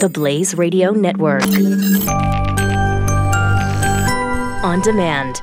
[0.00, 1.42] The Blaze Radio Network.
[4.64, 5.42] On demand.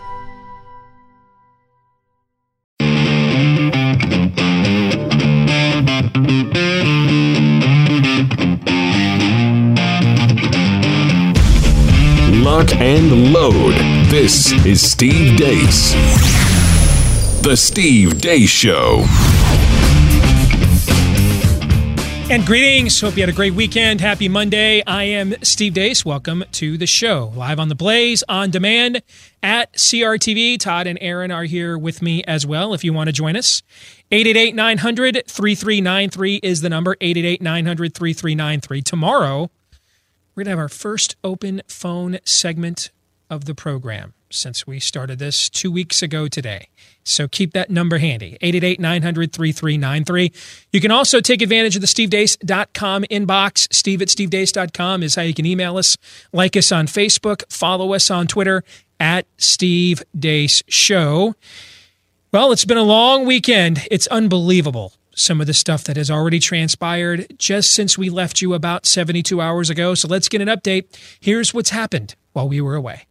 [12.43, 13.75] Lock and load.
[14.09, 15.93] This is Steve Deace.
[17.43, 19.36] The Steve Deace Show.
[22.29, 22.99] And greetings.
[22.99, 24.01] Hope you had a great weekend.
[24.01, 24.83] Happy Monday.
[24.85, 26.03] I am Steve Deace.
[26.03, 27.31] Welcome to the show.
[27.37, 29.01] Live on the Blaze, on demand
[29.41, 30.59] at CRTV.
[30.59, 33.63] Todd and Aaron are here with me as well if you want to join us.
[34.11, 38.81] 888 900 3393 is the number 888 900 3393.
[38.81, 39.49] Tomorrow,
[40.35, 42.91] we're going to have our first open phone segment
[43.29, 46.69] of the program since we started this two weeks ago today.
[47.03, 50.31] So keep that number handy 888 900 3393.
[50.71, 53.73] You can also take advantage of the stevedeace.com inbox.
[53.73, 55.97] Steve at stevedeace.com is how you can email us,
[56.33, 58.63] like us on Facebook, follow us on Twitter
[58.99, 61.35] at Steve Deace Show.
[62.31, 63.87] Well, it's been a long weekend.
[63.89, 68.53] It's unbelievable some of the stuff that has already transpired just since we left you
[68.53, 69.95] about 72 hours ago.
[69.95, 70.85] So let's get an update.
[71.19, 73.06] Here's what's happened while we were away.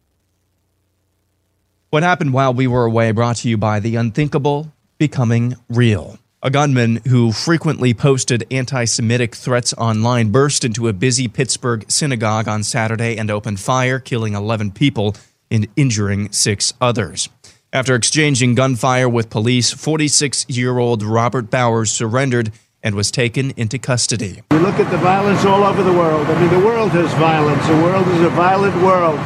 [1.89, 6.19] What happened while we were away brought to you by the unthinkable becoming real.
[6.43, 12.49] A gunman who frequently posted anti Semitic threats online burst into a busy Pittsburgh synagogue
[12.49, 15.15] on Saturday and opened fire, killing 11 people
[15.49, 17.29] and injuring six others.
[17.71, 22.51] After exchanging gunfire with police, 46 year old Robert Bowers surrendered
[22.83, 24.41] and was taken into custody.
[24.51, 26.27] You look at the violence all over the world.
[26.27, 27.65] I mean, the world has violence.
[27.65, 29.19] The world is a violent world.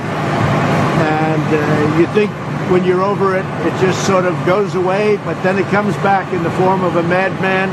[1.02, 2.31] And uh, you think
[2.70, 6.31] when you're over it, it just sort of goes away, but then it comes back
[6.34, 7.70] in the form of a madman,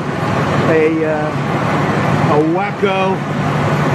[0.71, 3.17] a, uh, a wacko.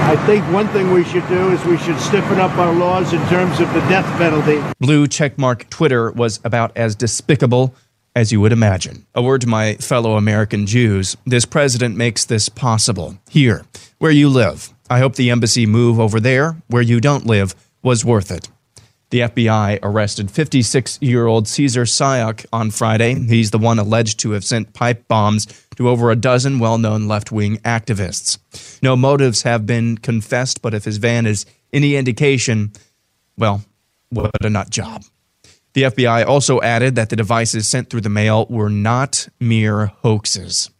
[0.06, 3.22] I think one thing we should do is we should stiffen up our laws in
[3.28, 4.62] terms of the death penalty.
[4.80, 7.74] Blue checkmark Twitter was about as despicable
[8.16, 9.06] as you would imagine.
[9.16, 13.66] A word to my fellow American Jews this president makes this possible here,
[13.98, 14.74] where you live.
[14.90, 18.50] I hope the embassy move over there, where you don't live, was worth it.
[19.14, 23.14] The FBI arrested 56 year old Cesar Sayoc on Friday.
[23.14, 27.08] He's the one alleged to have sent pipe bombs to over a dozen well known
[27.08, 28.40] left wing activists.
[28.82, 32.72] No motives have been confessed, but if his van is any indication,
[33.38, 33.64] well,
[34.10, 35.04] what a nut job.
[35.74, 40.72] The FBI also added that the devices sent through the mail were not mere hoaxes.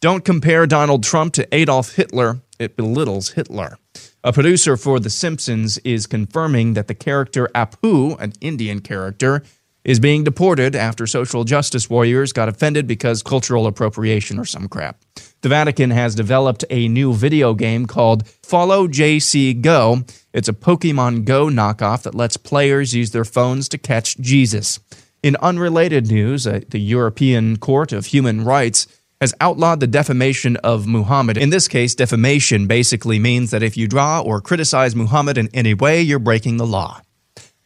[0.00, 3.78] Don't compare Donald Trump to Adolf Hitler, it belittles Hitler.
[4.22, 9.42] A producer for The Simpsons is confirming that the character Apu, an Indian character,
[9.82, 15.00] is being deported after social justice warriors got offended because cultural appropriation or some crap.
[15.40, 20.02] The Vatican has developed a new video game called Follow JC Go.
[20.34, 24.80] It's a Pokemon Go knockoff that lets players use their phones to catch Jesus.
[25.22, 28.86] In unrelated news, uh, the European Court of Human Rights
[29.20, 31.36] has outlawed the defamation of Muhammad.
[31.36, 35.74] In this case, defamation basically means that if you draw or criticize Muhammad in any
[35.74, 37.02] way, you're breaking the law.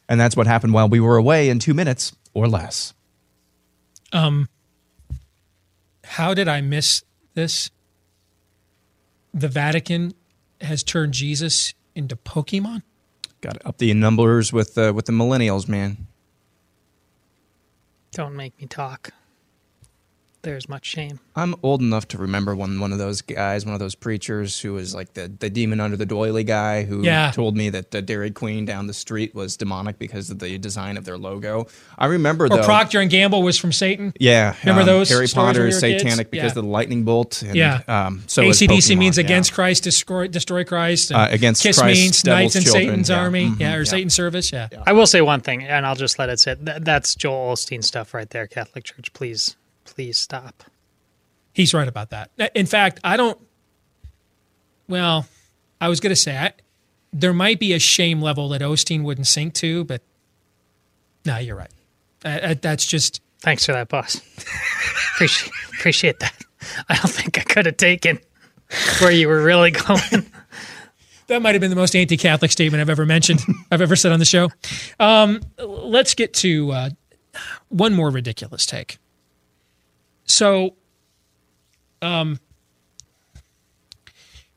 [0.08, 2.92] And that's what happened while we were away in two minutes or less.
[4.12, 4.48] Um,
[6.02, 7.04] how did I miss
[7.34, 7.70] this?
[9.32, 10.12] The Vatican
[10.60, 12.82] has turned Jesus into Pokemon.
[13.40, 16.06] Got to up the numbers with uh, with the millennials, man.
[18.12, 19.12] Don't make me talk
[20.44, 21.18] there's much shame.
[21.34, 24.74] I'm old enough to remember when one of those guys, one of those preachers who
[24.74, 27.32] was like the, the demon under the doily guy who Yeah.
[27.32, 30.96] told me that the Dairy Queen down the street was demonic because of the design
[30.96, 31.66] of their logo.
[31.98, 32.62] I remember Or though.
[32.64, 34.12] Procter and Gamble was from Satan.
[34.20, 36.02] yeah, Remember um, those Harry Potter is were kids?
[36.02, 36.58] satanic because Yeah.
[36.58, 37.42] of the lightning bolt.
[37.42, 37.80] And, Yeah.
[37.88, 39.24] Um, so ACDC means yeah.
[39.24, 41.10] against Christ, destroy, destroy Christ.
[41.10, 43.18] and Uh, against Kiss Christ, means devil's Knights in children, Satan's yeah.
[43.18, 43.46] army.
[43.50, 43.84] Mhm, yeah, or yeah.
[43.84, 44.52] Satan's service.
[44.52, 44.68] Yeah.
[44.86, 46.64] I will say one thing, and I'll just let it sit.
[46.64, 49.12] Th- that's Joel Osteen stuff right there, Catholic Church.
[49.14, 49.56] Please,
[49.94, 50.64] please stop.
[51.52, 52.30] He's right about that.
[52.54, 53.38] In fact, I don't.
[54.88, 55.26] Well,
[55.80, 56.52] I was going to say I,
[57.12, 60.02] there might be a shame level that Osteen wouldn't sink to, but
[61.24, 61.70] no, you're right.
[62.24, 64.16] Uh, uh, that's just Thanks for that, boss.
[65.14, 66.34] appreciate appreciate that.
[66.88, 68.18] I don't think I could have taken
[69.00, 70.24] where you were really going.
[71.26, 73.40] that might have been the most anti-Catholic statement I've ever mentioned,
[73.70, 74.48] I've ever said on the show.
[74.98, 76.90] Um, let's get to uh,
[77.68, 78.96] one more ridiculous take.
[80.26, 80.74] So,
[82.02, 82.38] um,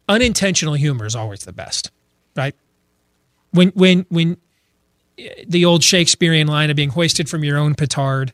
[0.08, 1.92] unintentional humor is always the best,
[2.36, 2.56] right?
[3.52, 4.38] When when when
[5.19, 8.34] uh, the old Shakespearean line of being hoisted from your own petard.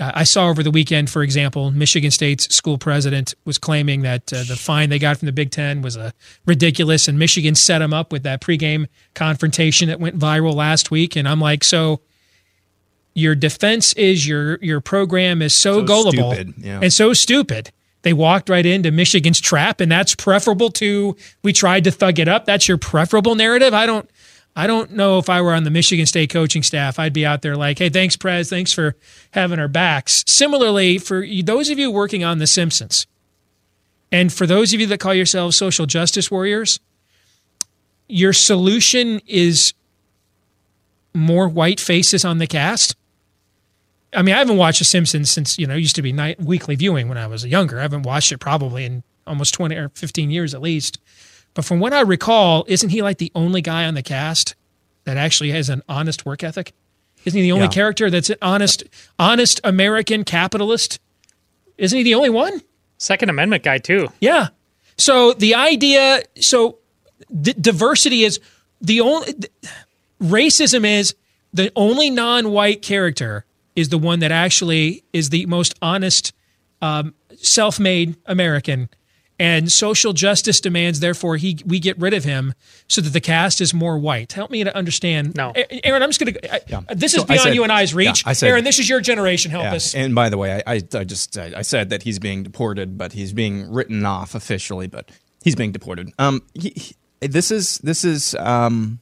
[0.00, 4.32] Uh, I saw over the weekend, for example, Michigan State's school president was claiming that
[4.32, 6.12] uh, the fine they got from the Big Ten was uh,
[6.46, 11.16] ridiculous, and Michigan set him up with that pregame confrontation that went viral last week.
[11.16, 12.00] And I'm like, so
[13.18, 16.80] your defense is your your program is so, So gullible yeah.
[16.82, 17.72] and so stupid.
[18.02, 22.28] They walked right into Michigan's trap, and that's preferable to we tried to thug it
[22.28, 22.44] up.
[22.44, 23.74] That's your preferable narrative.
[23.74, 24.08] I don't.
[24.56, 27.42] I don't know if I were on the Michigan State coaching staff, I'd be out
[27.42, 28.48] there like, "Hey, thanks, Prez.
[28.48, 28.96] Thanks for
[29.32, 33.06] having our backs." Similarly, for those of you working on The Simpsons,
[34.10, 36.80] and for those of you that call yourselves social justice warriors,
[38.08, 39.74] your solution is
[41.14, 42.96] more white faces on the cast.
[44.14, 46.40] I mean, I haven't watched The Simpsons since you know it used to be night
[46.40, 47.78] weekly viewing when I was younger.
[47.78, 50.98] I haven't watched it probably in almost twenty or fifteen years at least.
[51.54, 54.54] But from what I recall, isn't he like the only guy on the cast
[55.04, 56.72] that actually has an honest work ethic?
[57.24, 57.70] Isn't he the only Yeah.
[57.70, 58.84] character that's an honest,
[59.18, 61.00] honest American capitalist?
[61.76, 62.62] Isn't he the only one?
[62.98, 64.08] Second Amendment guy too.
[64.20, 64.48] Yeah.
[64.96, 66.78] So the idea, so
[67.40, 68.40] d- diversity is
[68.80, 69.52] the only, th-
[70.22, 71.14] racism is
[71.52, 73.44] the only non white character
[73.78, 76.32] is the one that actually is the most honest,
[76.82, 78.88] um, self made American.
[79.40, 82.54] And social justice demands, therefore, he we get rid of him
[82.88, 84.32] so that the cast is more white.
[84.32, 85.36] Help me to understand.
[85.36, 85.52] No.
[85.84, 86.60] Aaron, I'm just going to.
[86.68, 86.80] Yeah.
[86.92, 88.24] This is So I beyond said- you and I's reach.
[88.24, 89.52] yeah, I said- Aaron, this is your generation.
[89.52, 89.74] Help Yeah.
[89.76, 89.94] us.
[89.94, 92.98] And by the way, I, I, I just I, I said that he's being deported,
[92.98, 95.08] but he's being written off officially, but
[95.44, 96.10] he's being deported.
[96.18, 96.96] Um, he, he-
[97.28, 98.98] this is this is um,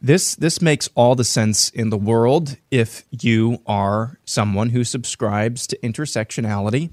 [0.00, 5.66] this this makes all the sense in the world if you are someone who subscribes
[5.68, 6.90] to intersectionality.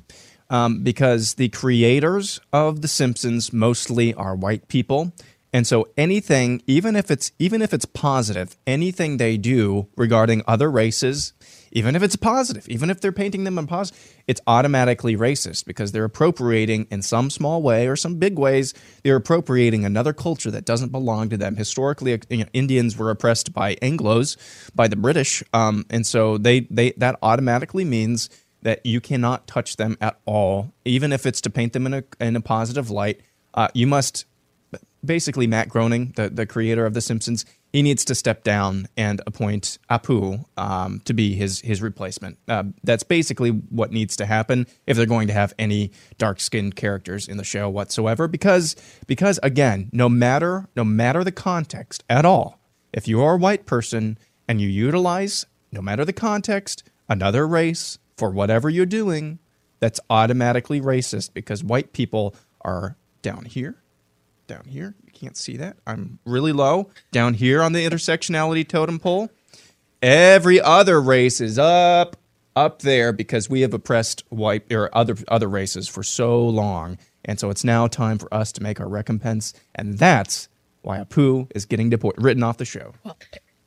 [0.48, 5.12] Um, because the creators of The Simpsons mostly are white people,
[5.52, 10.69] and so anything, even if it's even if it's positive, anything they do regarding other
[10.69, 11.34] races,
[11.75, 15.92] even if it's positive, even if they're painting them in positive, it's automatically racist because
[15.92, 18.74] they're appropriating in some small way or some big ways.
[19.04, 21.57] They're appropriating another culture that doesn't belong to them.
[21.57, 24.38] Historically, you know, Indians were oppressed by Anglo's,
[24.74, 28.30] by the British, um, and so they they that automatically means
[28.62, 32.04] that you cannot touch them at all, even if it's to paint them in a
[32.22, 33.19] in a positive light.
[33.54, 34.25] Uh, you must
[35.06, 39.22] basically Matt Groening, the, the creator of The Simpsons, he needs to step down and
[39.27, 42.38] appoint Apu um, to be his his replacement.
[42.48, 46.75] Uh, that's basically what needs to happen if they're going to have any dark skinned
[46.75, 48.27] characters in the show whatsoever.
[48.27, 48.75] Because
[49.07, 52.60] because again, no matter no matter the context at all,
[52.94, 54.18] if you are a white person
[54.48, 59.39] and you utilize no matter the context another race for whatever you're doing,
[59.81, 63.83] that's automatically racist because white people are down here
[64.47, 64.95] down here.
[65.06, 65.77] You can't see that.
[65.86, 69.30] I'm really low down here on the intersectionality totem pole.
[70.01, 72.18] Every other race is up
[72.56, 76.97] up there because we have oppressed white or other other races for so long.
[77.24, 79.53] And so it's now time for us to make our recompense.
[79.74, 80.48] And that's
[80.83, 82.94] why Apu is getting deported, written off the show.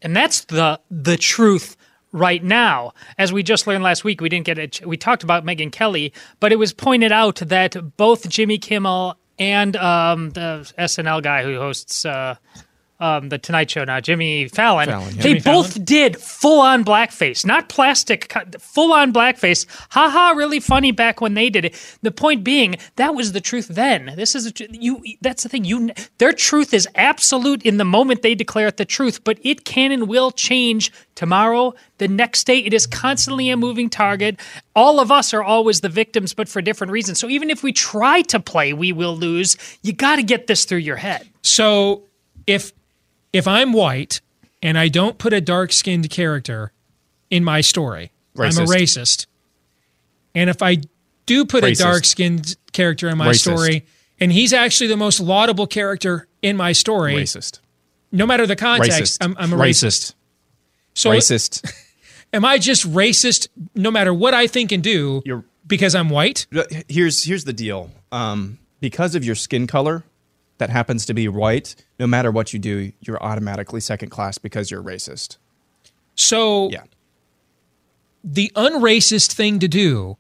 [0.01, 1.77] And that's the the truth
[2.13, 2.93] right now.
[3.19, 4.87] As we just learned last week, we didn't get it.
[4.87, 9.77] We talked about Megyn Kelly, but it was pointed out that both Jimmy Kimmel and
[9.77, 12.37] um, the SNL guy who hosts uh,
[13.01, 15.23] um, the Tonight Show now, Jimmy Fallon, Fallon, yeah.
[15.23, 15.85] they Jimmy both Fallon?
[15.85, 19.67] did full on blackface, not plastic, full on blackface.
[19.91, 21.99] Haha, really funny back when they did it.
[22.03, 24.15] The point being, that was the truth then.
[24.17, 25.03] This is a, you.
[25.21, 25.65] That's the thing.
[25.65, 29.65] You, their truth is absolute in the moment they declare it the truth, but it
[29.65, 32.59] can and will change tomorrow, the next day.
[32.59, 34.41] It is constantly a moving target.
[34.75, 37.19] All of us are always the victims, but for different reasons.
[37.19, 39.57] So even if we try to play, we will lose.
[39.83, 41.29] You got to get this through your head.
[41.43, 42.03] So
[42.47, 42.73] if
[43.33, 44.21] if I'm white
[44.63, 46.73] and I don't put a dark skinned character
[47.31, 48.67] in my story, I'm a Racist.
[48.75, 49.27] racist.
[50.35, 50.79] And if I
[51.27, 51.81] do put Racist.
[51.81, 53.41] a dark skinned character in my Racist.
[53.41, 53.87] story,
[54.21, 57.61] and he's actually the most laudable character in my story, Racist.
[58.13, 59.19] no matter the context, Racist.
[59.21, 60.13] I'm, I'm a racist.
[60.13, 60.15] racist.
[60.95, 61.73] So Racist.
[62.33, 66.47] am I just racist no matter what I think and do You're- because I'm white?
[66.89, 67.91] here's here's the deal.
[68.11, 70.03] Um, because of your skin color,
[70.59, 71.75] that happens to be white.
[71.99, 75.37] No matter what you do, you're automatically second class because you're racist.
[76.15, 76.83] So Yeah.
[78.25, 80.17] the unracist thing to do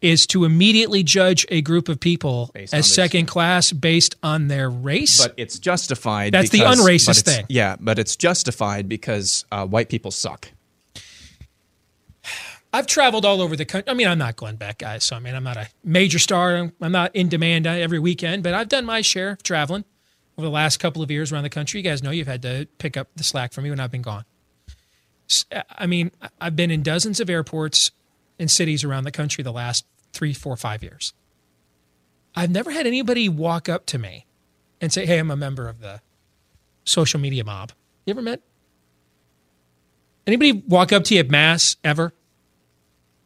[0.00, 5.22] is to immediately judge a group of people as second class based on their race.
[5.22, 6.32] But it's justified.
[6.32, 7.44] That's the unracist thing.
[7.50, 10.48] Yeah, but it's justified because uh, white people suck.
[12.72, 13.90] I've traveled all over the country.
[13.90, 15.04] I mean, I'm not Glenn Beck, guys.
[15.04, 16.70] So I mean, I'm not a major star.
[16.80, 19.84] I'm not in demand uh, every weekend, but I've done my share of traveling
[20.38, 21.80] over the last couple of years around the country.
[21.80, 24.02] You guys know you've had to pick up the slack for me when I've been
[24.02, 24.24] gone.
[25.70, 27.90] I mean, I've been in dozens of airports
[28.38, 31.12] and cities around the country the last three, four, five years.
[32.34, 34.26] I've never had anybody walk up to me
[34.80, 36.00] and say, Hey, I'm a member of the
[36.84, 37.72] social media mob.
[38.06, 38.42] You ever met
[40.26, 42.12] anybody walk up to you at Mass ever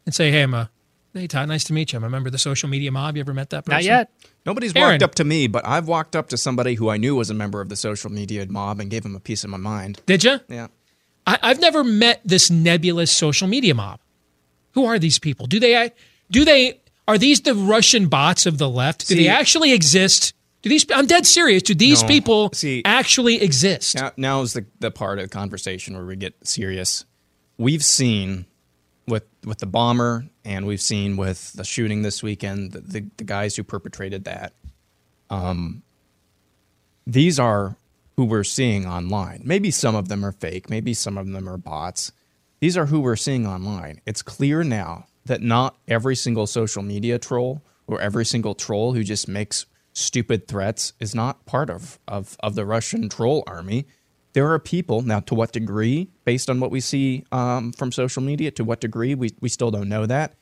[0.07, 0.71] and say, Hey, I'm a
[1.17, 1.97] Hey Todd, nice to meet you.
[1.97, 3.17] I'm a member of the social media mob.
[3.17, 3.77] You ever met that person?
[3.77, 4.11] Not yet.
[4.45, 4.95] Nobody's Aaron.
[4.95, 7.35] walked up to me, but I've walked up to somebody who I knew was a
[7.35, 10.01] member of the social media mob and gave him a piece of my mind.
[10.07, 10.41] Did you?
[10.49, 10.67] Yeah.
[11.25, 14.01] I, I've never met this nebulous social media mob.
[14.73, 15.47] Who are these people?
[15.47, 15.93] Do they
[16.33, 19.07] do they are these the Russian bots of the left?
[19.07, 20.35] Do See- they actually exist?
[20.63, 21.63] Do these I'm dead serious.
[21.63, 22.09] Do these No.
[22.09, 23.95] people See- actually exist?
[23.95, 27.05] Now, now is the, the part of the conversation where we get serious.
[27.57, 28.47] We've seen
[29.07, 33.25] with with the bomber, and we've seen with the shooting this weekend, the, the, the
[33.25, 34.55] guys who perpetrated that.
[35.31, 35.83] Um,
[37.07, 37.77] these are
[38.17, 39.43] who we're seeing online.
[39.45, 40.71] Maybe some of them are fake.
[40.71, 42.13] Maybe some of them are bots.
[42.61, 44.01] These are who we're seeing online.
[44.07, 49.03] It's clear now that not every single social media troll or every single troll who
[49.03, 53.87] just makes stupid threats is not part of, of, of the Russian troll army.
[54.35, 58.23] There are people, now to what degree, based on what we see um, from social
[58.23, 60.35] media, to what degree, we, we still don't know that.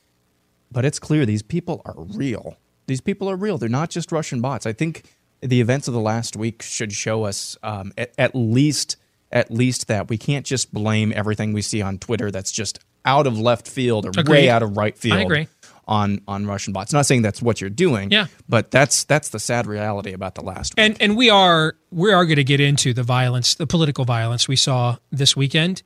[0.71, 2.57] But it's clear these people are real.
[2.87, 3.57] These people are real.
[3.57, 4.65] They're not just Russian bots.
[4.65, 5.03] I think
[5.41, 8.97] the events of the last week should show us um, at, at least
[9.31, 13.25] at least that we can't just blame everything we see on Twitter that's just out
[13.25, 14.29] of left field or Agreed.
[14.29, 15.47] way out of right field i agree.
[15.85, 16.93] On on Russian bots.
[16.93, 18.27] Not saying that's what you're doing, Yeah.
[18.47, 20.85] but that's that's the sad reality about the last week.
[20.85, 24.47] And and we are we are going to get into the violence, the political violence
[24.47, 25.83] we saw this weekend,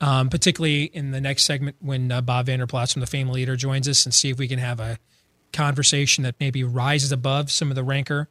[0.00, 3.54] um, particularly in the next segment when uh, Bob Vander Plaats from the Family Leader
[3.54, 4.98] joins us and see if we can have a
[5.52, 8.28] conversation that maybe rises above some of the rancor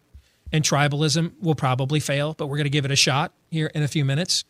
[0.52, 1.34] and tribalism.
[1.42, 4.04] We'll probably fail, but we're going to give it a shot here in a few
[4.04, 4.46] minutes.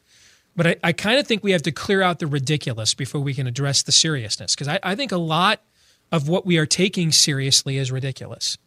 [0.56, 3.34] But I, I kind of think we have to clear out the ridiculous before we
[3.34, 5.62] can address the seriousness because I, I think a lot
[6.14, 8.58] of what we are taking seriously is ridiculous.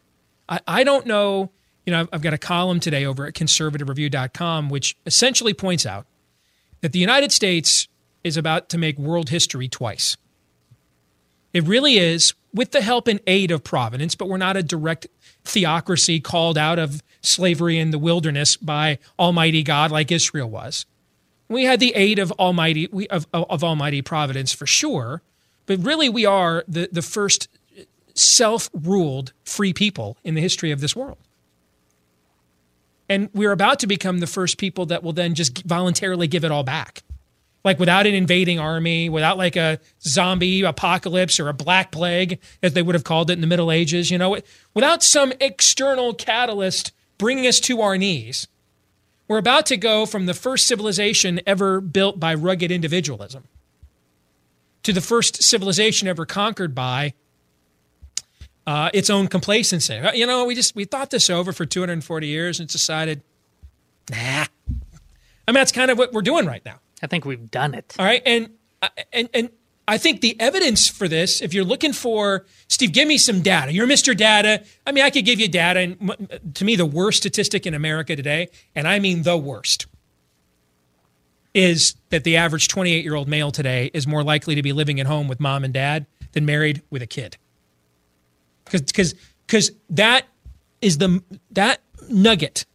[0.49, 1.53] I, I don't know.
[1.87, 6.07] You know, I've, I've got a column today over at conservativereview.com, which essentially points out
[6.81, 7.87] that the United States
[8.25, 10.17] is about to make world history twice.
[11.53, 15.07] It really is, with the help and aid of Providence, but we're not a direct
[15.45, 20.85] theocracy called out of slavery in the wilderness by Almighty God like Israel was.
[21.49, 25.23] We had the aid of Almighty of, of Almighty Providence for sure,
[25.67, 27.49] but really we are the, the first
[28.15, 31.19] self-ruled free people in the history of this world.
[33.09, 36.51] And we're about to become the first people that will then just voluntarily give it
[36.51, 37.03] all back.
[37.65, 42.73] Like without an invading army, without like a zombie apocalypse or a black plague, as
[42.73, 44.39] they would have called it in the Middle Ages, you know,
[44.73, 48.49] without some external catalyst bringing us to our knees.
[49.29, 53.49] We're about to go from the first civilization ever built by rugged individualism
[54.87, 57.13] to the first civilization ever conquered by
[58.69, 59.95] uh, its own complacency.
[59.95, 63.23] Uh, You know, we just we thought this over for 240 years and decided,
[64.09, 64.47] nah.
[65.49, 66.79] I mean, that's kind of what we're doing right now.
[67.03, 67.97] I think we've done it.
[67.99, 68.51] All right, and
[68.81, 69.51] uh, and and
[69.89, 73.73] I think the evidence for this, if you're looking for Steve, give me some data.
[73.73, 74.17] You're Mr.
[74.17, 74.63] Data.
[74.87, 78.15] I mean, I could give you data, and to me, the worst statistic in America
[78.15, 79.87] today, and I mean the worst,
[81.57, 85.01] is that the average 28 year old male today is more likely to be living
[85.01, 87.39] at home with mom and dad than married with a kid.
[88.67, 89.15] Because
[89.47, 90.27] because that
[90.83, 91.23] is the
[91.53, 92.67] that nugget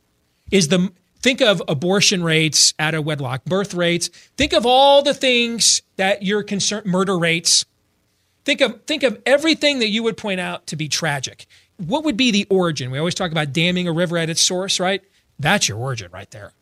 [0.49, 4.07] is the think of abortion rates out of wedlock, birth rates.
[4.35, 7.65] Think of all the things that you're concerned, murder rates.
[8.45, 11.45] Think of think of everything that you would point out to be tragic.
[11.77, 12.89] What would be the origin?
[12.89, 15.03] We always talk about damming a river at its source, right?
[15.37, 16.53] That's your origin right there.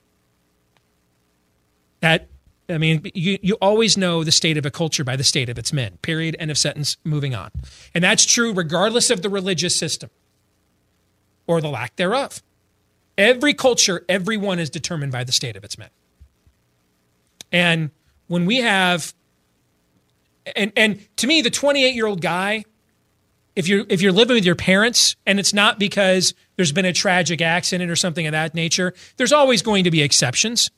[2.01, 2.29] That
[2.69, 5.57] I mean, you, you always know the state of a culture by the state of
[5.57, 5.97] its men.
[6.01, 6.35] Period.
[6.39, 6.97] End of sentence.
[7.03, 7.51] Moving on.
[7.93, 10.09] And that's true regardless of the religious system
[11.47, 12.43] or the lack thereof.
[13.17, 15.89] Every culture, everyone is determined by the state of its men.
[17.51, 17.91] And
[18.27, 19.13] when we have
[20.55, 22.63] and and to me, the 28 year old guy,
[23.55, 26.93] if you're if you're living with your parents and it's not because there's been a
[26.93, 30.71] tragic accident or something of that nature, there's always going to be exceptions.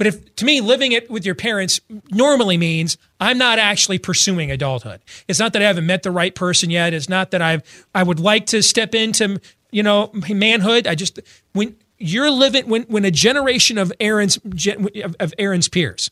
[0.00, 1.78] But if to me, living it with your parents
[2.10, 5.02] normally means I'm not actually pursuing adulthood.
[5.28, 6.94] It's not that I haven't met the right person yet.
[6.94, 9.38] It's not that I've I would like to step into
[9.70, 10.86] you know manhood.
[10.86, 11.20] I just
[11.52, 14.38] when you're living when when a generation of Aaron's
[15.18, 16.10] of, Aaron's peers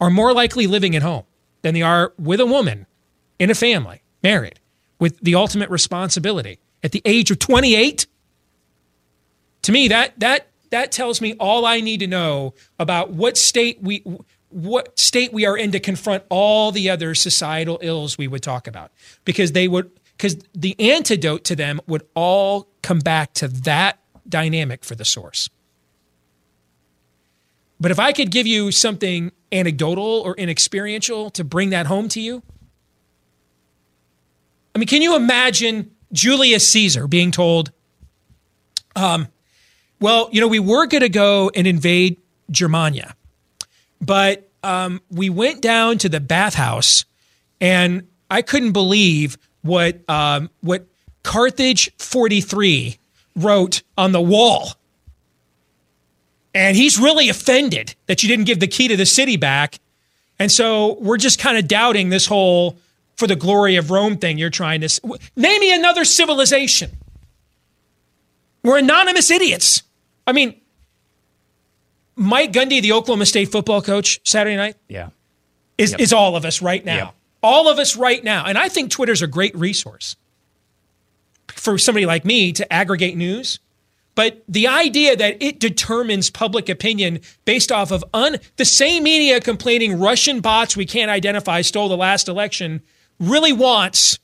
[0.00, 1.24] are more likely living at home
[1.60, 2.86] than they are with a woman
[3.38, 4.60] in a family, married,
[4.98, 8.06] with the ultimate responsibility at the age of 28.
[9.60, 13.82] To me, that that that tells me all I need to know about what state
[13.82, 14.02] we
[14.50, 18.66] what state we are in to confront all the other societal ills we would talk
[18.66, 18.92] about
[19.24, 24.84] because they would because the antidote to them would all come back to that dynamic
[24.84, 25.50] for the source.
[27.78, 32.20] But if I could give you something anecdotal or inexperiential to bring that home to
[32.20, 32.42] you,
[34.74, 37.72] I mean, can you imagine Julius Caesar being told,
[38.94, 39.28] um,
[40.00, 42.18] well, you know, we were going to go and invade
[42.50, 43.14] Germania,
[44.00, 47.04] but um, we went down to the bathhouse
[47.60, 50.86] and I couldn't believe what um, what
[51.22, 52.98] Carthage 43
[53.36, 54.72] wrote on the wall.
[56.54, 59.78] And he's really offended that you didn't give the key to the city back.
[60.38, 62.78] And so we're just kind of doubting this whole
[63.16, 65.00] for the glory of Rome thing you're trying to
[65.36, 66.90] name me another civilization.
[68.62, 69.82] We're anonymous idiots.
[70.26, 70.60] I mean,
[72.16, 75.10] Mike Gundy, the Oklahoma State football coach, Saturday night, Yeah.
[75.78, 76.00] is, Yep.
[76.00, 76.96] is all of us right now.
[76.96, 77.14] Yep.
[77.42, 78.44] All of us right now.
[78.44, 80.16] And I think Twitter's a great resource
[81.48, 83.60] for somebody like me to aggregate news.
[84.14, 89.40] But the idea that it determines public opinion based off of un, the same media
[89.40, 92.80] complaining Russian bots we can't identify stole the last election
[93.20, 94.18] really wants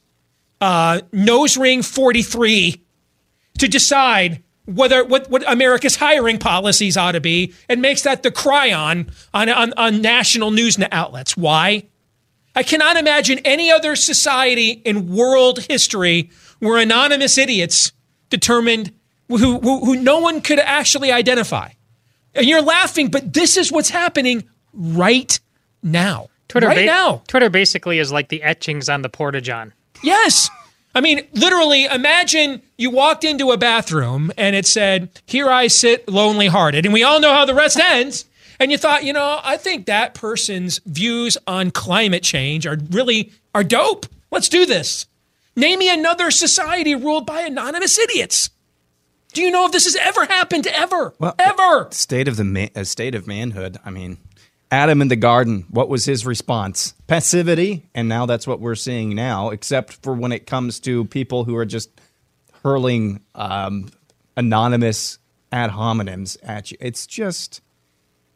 [0.62, 2.80] uh, nose ring 43
[3.58, 8.30] to decide whether what, what America's hiring policies ought to be and makes that the
[8.30, 11.36] cry on on, on, on national news outlets.
[11.36, 11.84] Why?
[12.54, 17.92] I cannot imagine any other society in world history where anonymous idiots
[18.28, 18.92] determined
[19.28, 21.70] who, who, who no one could actually identify.
[22.34, 25.38] And you're laughing, but this is what's happening right
[25.82, 26.28] now.
[26.48, 27.22] Twitter right ba- now.
[27.26, 29.72] Twitter basically is like the etchings on the Porta John.
[30.02, 30.50] Yes.
[30.94, 36.08] I mean, literally, imagine you walked into a bathroom and it said, Here I sit
[36.08, 36.84] lonely hearted.
[36.84, 38.26] And we all know how the rest ends.
[38.60, 43.32] And you thought, you know, I think that person's views on climate change are really
[43.54, 44.06] are dope.
[44.30, 45.06] Let's do this.
[45.56, 48.50] Name me another society ruled by anonymous idiots.
[49.32, 51.14] Do you know if this has ever happened ever?
[51.18, 51.88] Well, ever.
[51.90, 53.78] State of the ma- uh, state of manhood.
[53.84, 54.18] I mean,
[54.72, 55.66] Adam in the garden.
[55.68, 56.94] What was his response?
[57.06, 59.50] Passivity, and now that's what we're seeing now.
[59.50, 61.90] Except for when it comes to people who are just
[62.64, 63.90] hurling um,
[64.34, 65.18] anonymous
[65.52, 66.78] ad hominems at you.
[66.80, 67.60] It's just,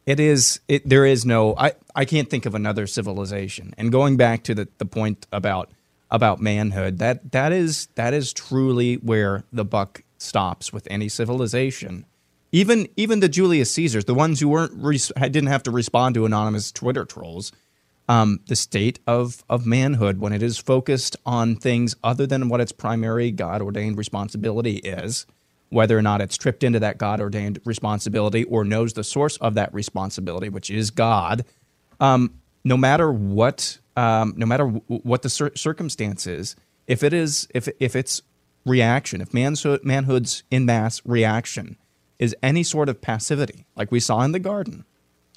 [0.05, 0.59] it is.
[0.67, 1.55] It, there is no.
[1.57, 3.73] I I can't think of another civilization.
[3.75, 5.71] And going back to the the point about
[6.11, 12.05] about manhood, that that is that is truly where the buck stops with any civilization.
[12.51, 14.81] Even even the Julius Caesars, the ones who weren't
[15.19, 17.51] didn't have to respond to anonymous Twitter trolls,
[18.07, 22.61] um, the state of of manhood when it is focused on things other than what
[22.61, 25.25] its primary God ordained responsibility is,
[25.69, 29.53] whether or not it's tripped into that God ordained responsibility or knows the source of
[29.55, 31.43] that responsibility, which is God.
[31.99, 36.55] Um, no matter what, um, no matter w- what the cir- circumstances,
[36.87, 38.21] if it is if if it's
[38.65, 41.75] reaction, if manhood, manhood's in mass reaction
[42.19, 44.85] is any sort of passivity, like we saw in the garden,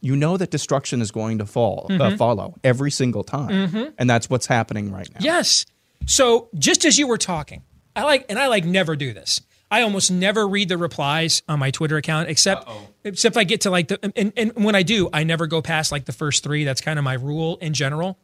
[0.01, 4.31] you know that destruction is going to fall uh, follow every single time, and that's
[4.31, 5.21] what's happening right now.
[5.21, 5.67] Yes.
[6.07, 7.63] So just as you were talking,
[7.95, 9.43] I like, and I like never do this.
[9.71, 12.69] I almost never read the replies on my Twitter account, except
[13.05, 15.63] except if I get to like the and, and when I do, I never go
[15.63, 16.65] past like the first three.
[16.65, 18.19] That's kind of my rule in general.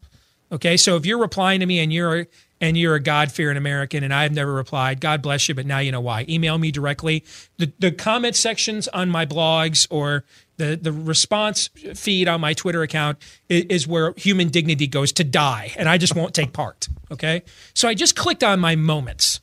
[0.50, 2.26] Okay, so if you're replying to me and you're
[2.61, 5.78] and you're a God fearing American and I've never replied, God bless you, but now
[5.78, 6.24] you know why.
[6.28, 7.24] Email me directly.
[7.59, 10.24] The the comment sections on my blogs or
[10.56, 15.24] the the response feed on my Twitter account is, is where human dignity goes to
[15.24, 16.88] die, and I just won't take part.
[17.11, 17.42] Okay,
[17.74, 19.40] so I just clicked on my moments.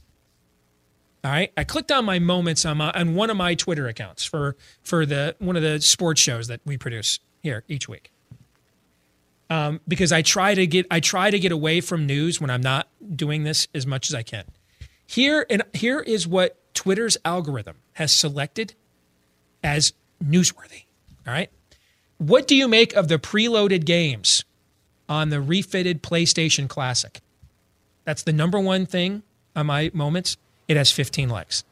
[1.25, 4.23] All right, I clicked on my moments on my on one of my Twitter accounts
[4.23, 8.12] for for the one of the sports shows that we produce here each week
[9.49, 12.61] um, because I try to get I try to get away from news when I'm
[12.61, 14.45] not doing this as much as I can.
[15.05, 18.73] Here and here is what Twitter's algorithm has selected
[19.63, 20.85] as newsworthy.
[21.27, 21.49] All right,
[22.17, 24.43] what do you make of the preloaded games
[25.07, 27.21] on the refitted PlayStation Classic?
[28.05, 29.23] That's the number one thing
[29.55, 30.37] on my moments.
[30.67, 31.63] It has 15 likes.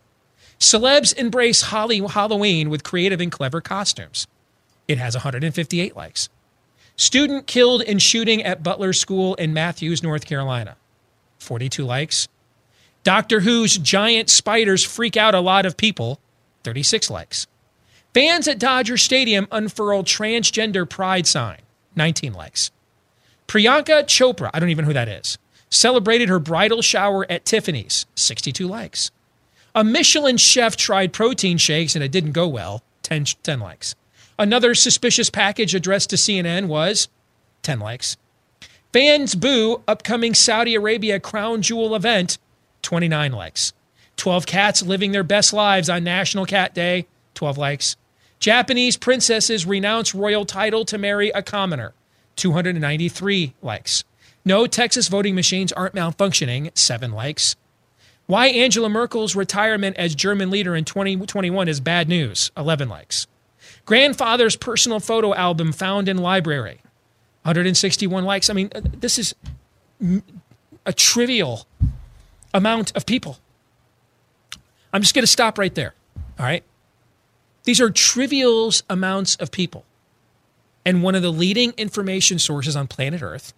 [0.60, 4.28] Celebs embrace Halloween with creative and clever costumes.
[4.88, 6.30] It has 158 likes.
[7.02, 10.78] Student killed in shooting at Butler School in Matthews, North Carolina.
[11.40, 12.28] 42 likes.
[13.04, 16.20] Doctor Who's giant spiders freak out a lot of people.
[16.64, 17.48] 36 likes.
[18.14, 21.62] Fans at Dodger Stadium unfurled transgender pride sign.
[21.96, 22.70] 19 likes.
[23.48, 25.40] Priyanka Chopra, I don't even know who that is,
[25.72, 28.06] celebrated her bridal shower at Tiffany's.
[28.14, 29.10] 62 likes.
[29.74, 32.84] A Michelin chef tried protein shakes and it didn't go well.
[33.02, 33.96] 10, 10 likes.
[34.42, 37.10] Another suspicious package addressed to CNN was
[37.62, 38.18] 10 likes.
[38.92, 42.40] Fans boo upcoming Saudi Arabia crown jewel event,
[42.82, 43.72] 29 likes.
[44.18, 47.96] 12 cats living their best lives on National Cat Day, 12 likes.
[48.40, 51.94] Japanese princesses renounce royal title to marry a commoner,
[52.38, 54.04] 293 likes.
[54.44, 57.56] No Texas voting machines aren't malfunctioning, 7 likes.
[58.26, 63.28] Why Angela Merkel's retirement as German leader in 2021 is bad news, 11 likes.
[63.86, 66.82] Grandfather's personal photo album found in library,
[67.44, 68.50] 161 likes.
[68.50, 69.36] I mean, uh, this is
[70.86, 71.68] a trivial
[72.54, 73.40] amount of people.
[74.94, 75.94] I'm just going to stop right there.
[76.40, 76.64] All right.
[77.64, 79.86] These are trivial amounts of people.
[80.86, 83.54] And one of the leading information sources on planet Earth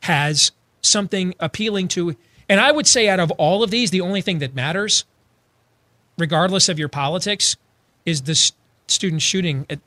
[0.00, 2.16] has something appealing to.
[2.48, 5.04] And I would say, out of all of these, the only thing that matters,
[6.16, 7.56] regardless of your politics,
[8.06, 8.52] is the
[8.86, 9.80] student shooting at,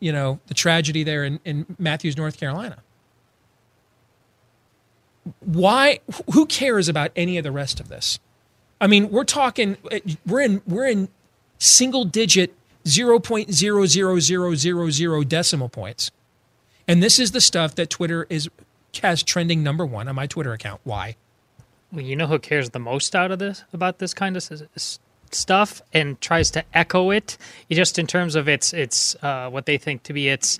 [0.00, 2.78] you know, the tragedy there in, in Matthews, North Carolina.
[5.40, 5.98] Why?
[6.32, 8.18] Who cares about any of the rest of this?
[8.80, 9.76] I mean, we're talking.
[10.24, 10.62] We're in.
[10.66, 11.08] We're in
[11.58, 12.54] single digit
[12.84, 16.12] 0.00000 decimal points.
[16.88, 18.48] And this is the stuff that Twitter is
[19.02, 20.80] has trending number one on my Twitter account.
[20.84, 21.16] Why?
[21.92, 24.42] Well, you know who cares the most out of this about this kind of
[25.34, 27.36] stuff and tries to echo it,
[27.70, 30.58] just in terms of its its uh, what they think to be its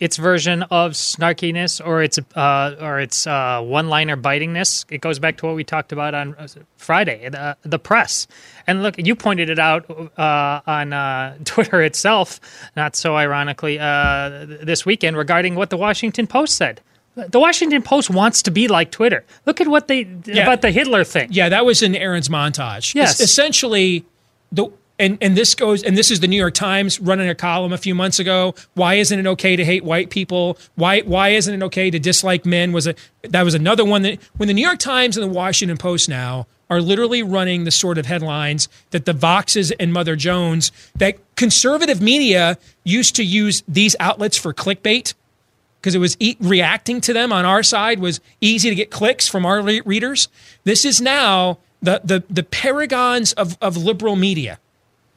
[0.00, 4.84] its version of snarkiness or its uh, or its uh, one-liner bitingness.
[4.90, 8.26] It goes back to what we talked about on uh, Friday, the, the press.
[8.66, 12.40] And look, you pointed it out uh, on uh, Twitter itself,
[12.76, 16.80] not so ironically, uh, this weekend regarding what the Washington Post said.
[17.28, 19.24] The Washington Post wants to be like Twitter.
[19.46, 20.42] Look at what they yeah.
[20.42, 21.28] about the Hitler thing.
[21.32, 22.94] Yeah, that was in Aaron's montage.
[22.94, 24.04] Yes, es- essentially
[24.52, 27.72] the and and this goes and this is the New York Times running a column
[27.72, 28.54] a few months ago.
[28.74, 30.58] Why isn't it okay to hate white people?
[30.74, 32.72] Why why isn't it okay to dislike men?
[32.72, 35.76] Was a that was another one that when the New York Times and the Washington
[35.76, 40.70] Post now are literally running the sort of headlines that the Voxes and Mother Jones
[40.96, 45.14] that conservative media used to use these outlets for clickbait
[45.80, 49.28] because it was e- reacting to them on our side was easy to get clicks
[49.28, 50.28] from our readers.
[50.64, 54.58] This is now the the the paragons of of liberal media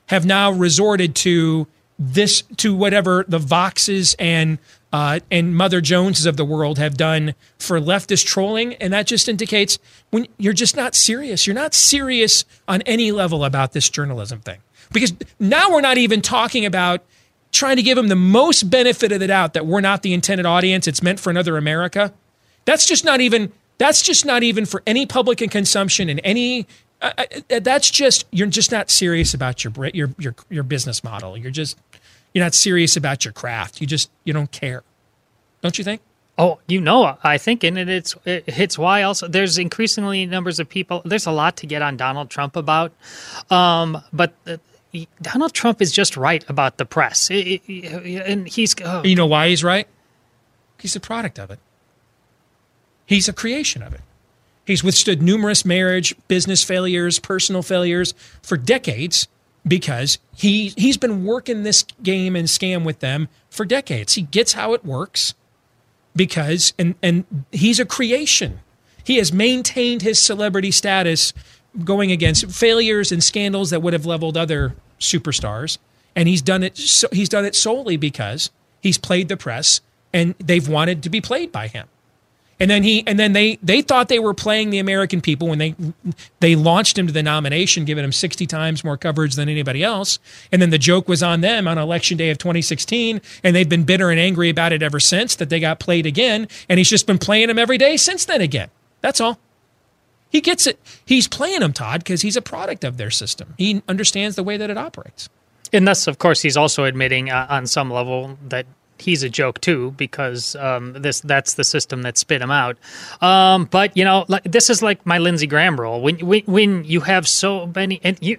[0.08, 4.58] have now resorted to this to whatever the Voxes and
[4.94, 9.30] uh, and Mother Joneses of the world have done for leftist trolling, and that just
[9.30, 11.48] indicates when you're just not serious.
[11.48, 14.60] You're not serious on any level about this journalism thing
[14.92, 17.04] because now we're not even talking about
[17.52, 20.46] trying to give them the most benefit of the doubt that we're not the intended
[20.46, 20.88] audience.
[20.88, 22.14] It's meant for another America.
[22.66, 23.52] That's just not even.
[23.78, 26.68] That's just not even for any public consumption in any
[27.02, 27.26] uh,
[27.62, 31.36] that's just you're just not serious about your your your your business model.
[31.36, 31.78] You're just
[32.34, 33.82] you're not serious about your craft.
[33.82, 34.84] You just you don't care,
[35.62, 36.02] don't you think?
[36.38, 41.02] Oh, you know, I think, and it's it's why also there's increasingly numbers of people.
[41.04, 42.92] There's a lot to get on Donald Trump about,
[43.50, 44.34] um, but.
[45.22, 48.76] Donald Trump is just right about the press, and he's.
[48.84, 49.04] Oh.
[49.04, 49.88] You know why he's right?
[50.80, 51.60] He's a product of it.
[53.06, 54.02] He's a creation of it.
[54.66, 59.28] He's withstood numerous marriage, business failures, personal failures for decades
[59.68, 64.14] because he he's been working this game and scam with them for decades.
[64.14, 65.34] He gets how it works
[66.16, 68.60] because and and he's a creation.
[69.04, 71.34] He has maintained his celebrity status
[71.84, 75.78] going against failures and scandals that would have leveled other superstars
[76.16, 79.82] and he's done it so, he's done it solely because he's played the press
[80.14, 81.88] and they've wanted to be played by him.
[82.60, 85.58] And then he and then they they thought they were playing the American people when
[85.58, 85.74] they
[86.42, 90.20] they launched him to the nomination, giving him 60 times more coverage than anybody else.
[90.52, 93.84] And then the joke was on them on election day of 2016, and they've been
[93.84, 96.48] bitter and angry about it ever since that they got played again.
[96.70, 98.70] And he's just been playing them every day since then again.
[99.02, 99.40] That's all.
[100.32, 100.80] He gets it.
[101.06, 103.54] He's playing them, Todd, because he's a product of their system.
[103.58, 105.30] He understands the way that it operates.
[105.74, 108.66] And thus, of course, he's also admitting uh, on some level that
[108.98, 112.78] he's a joke too because um, this that's the system that spit him out.
[113.22, 116.02] Um, but you know, like, this is like my Lindsey Graham role.
[116.02, 118.38] When, when when you have so many and you.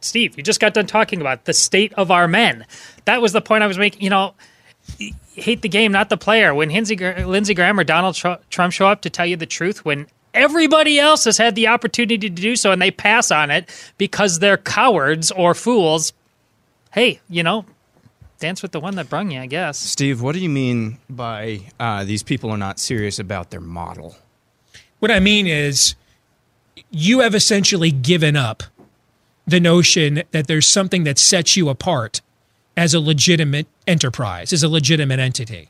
[0.00, 2.66] Steve, you just got done talking about the state of our men.
[3.04, 4.02] That was the point I was making.
[4.02, 4.34] You know,
[5.34, 6.52] hate the game, not the player.
[6.52, 10.08] When Lindsey, Lindsey Graham or Donald Trump show up to tell you the truth, when
[10.34, 14.38] everybody else has had the opportunity to do so and they pass on it because
[14.38, 16.12] they're cowards or fools,
[16.92, 17.64] hey, you know,
[18.38, 19.78] dance with the one that brung you, I guess.
[19.78, 24.16] Steve, what do you mean by uh, these people are not serious about their model?
[24.98, 25.94] What I mean is,
[26.90, 28.62] you have essentially given up
[29.46, 32.20] the notion that there's something that sets you apart
[32.76, 35.68] as a legitimate enterprise, as a legitimate entity.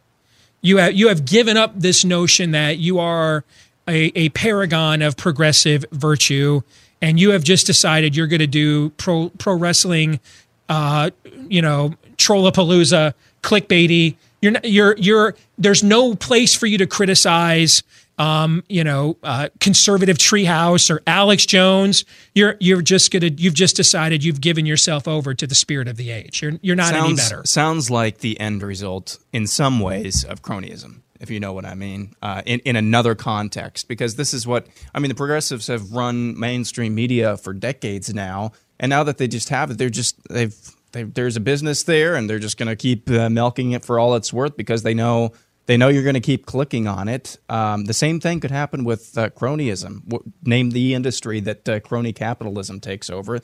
[0.61, 3.45] You have you have given up this notion that you are
[3.89, 6.63] a, a paragon of progressive virtue,
[7.01, 10.21] and you have just decided you're going to do pro pro wrestling,
[10.69, 11.11] uh,
[11.49, 14.17] you know, trollapalooza, clickbaity.
[14.41, 15.35] You're not, you're you're.
[15.59, 17.83] There's no place for you to criticize
[18.19, 22.05] um, you know, uh, conservative treehouse or Alex Jones.
[22.35, 25.97] You're you're just gonna you've just decided you've given yourself over to the spirit of
[25.97, 26.43] the age.
[26.43, 27.43] You're you're not sounds, any better.
[27.47, 31.75] Sounds like the end result in some ways of cronyism, if you know what I
[31.75, 33.89] mean, uh, in in another context.
[33.89, 35.09] Because this is what I mean.
[35.09, 39.71] The progressives have run mainstream media for decades now, and now that they just have
[39.71, 40.55] it, they're just they've.
[40.93, 43.99] They, there's a business there, and they're just going to keep uh, milking it for
[43.99, 45.33] all it's worth because they know
[45.65, 47.39] they know you're going to keep clicking on it.
[47.49, 50.05] Um, the same thing could happen with uh, cronyism.
[50.09, 53.41] W- name the industry that uh, crony capitalism takes over.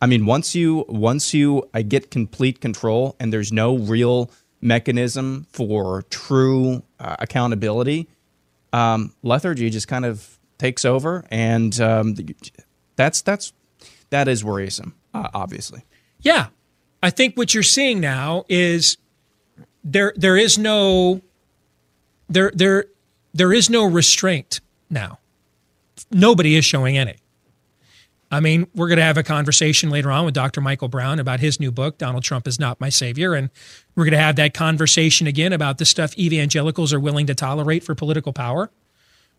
[0.00, 4.30] I mean, once you once you uh, get complete control and there's no real
[4.64, 8.08] mechanism for true uh, accountability,
[8.72, 12.16] um, lethargy just kind of takes over, and um,
[12.96, 13.52] that's that's
[14.10, 15.84] that is worrisome, uh, obviously.
[16.20, 16.46] Yeah,
[17.02, 18.96] I think what you're seeing now is
[19.84, 21.20] there there is no
[22.28, 22.86] there there
[23.32, 25.18] there is no restraint now.
[26.10, 27.16] Nobody is showing any.
[28.34, 30.60] I mean, we're going to have a conversation later on with Dr.
[30.60, 33.34] Michael Brown about his new book, Donald Trump is Not My Savior.
[33.34, 33.48] And
[33.94, 37.84] we're going to have that conversation again about the stuff evangelicals are willing to tolerate
[37.84, 38.70] for political power.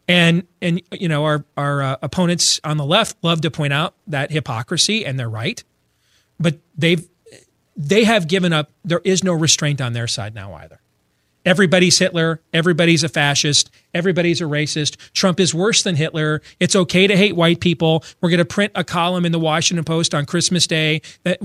[0.08, 3.96] And, and you know, our, our uh, opponents on the left love to point out
[4.08, 5.64] that hypocrisy, and they're right.
[6.40, 7.06] But they've,
[7.76, 10.80] they have given up, there is no restraint on their side now either.
[11.46, 12.42] Everybody's Hitler.
[12.54, 13.70] Everybody's a fascist.
[13.94, 14.98] Everybody's a racist.
[15.14, 16.42] Trump is worse than Hitler.
[16.60, 18.04] It's okay to hate white people.
[18.20, 21.40] We're going to print a column in the Washington Post on Christmas Day that,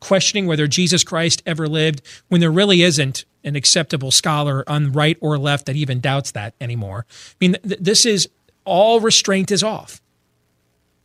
[0.00, 5.16] questioning whether Jesus Christ ever lived when there really isn't an acceptable scholar on right
[5.20, 7.06] or left that even doubts that anymore.
[7.08, 8.28] I mean, th- this is
[8.64, 10.02] all restraint is off.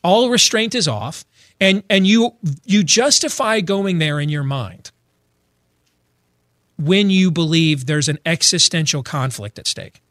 [0.03, 1.23] All restraint is off.
[1.61, 2.33] And, and you,
[2.65, 4.91] you justify going there in your mind
[6.81, 10.01] when you believe there's an existential conflict at stake.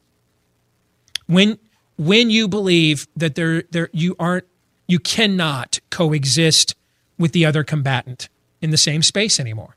[1.27, 1.59] When
[1.97, 4.47] when you believe that there there you aren't
[4.87, 6.75] you cannot coexist
[7.19, 8.29] with the other combatant
[8.61, 9.77] in the same space anymore.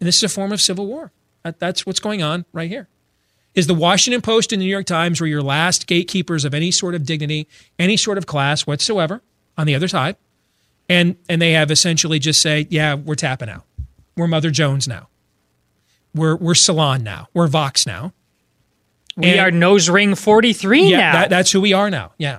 [0.00, 1.12] And this is a form of civil war.
[1.42, 2.88] That's what's going on right here.
[3.54, 6.70] Is the Washington Post and the New York Times were your last gatekeepers of any
[6.70, 9.22] sort of dignity, any sort of class whatsoever
[9.56, 10.16] on the other side.
[10.88, 13.64] And and they have essentially just say, yeah, we're tapping out.
[14.16, 15.08] We're Mother Jones now.
[16.14, 17.28] We're we're Salon now.
[17.34, 18.12] We're Vox now.
[19.16, 21.12] We and, are Nose Ring 43 yeah, now.
[21.12, 22.12] That, that's who we are now.
[22.18, 22.38] Yeah.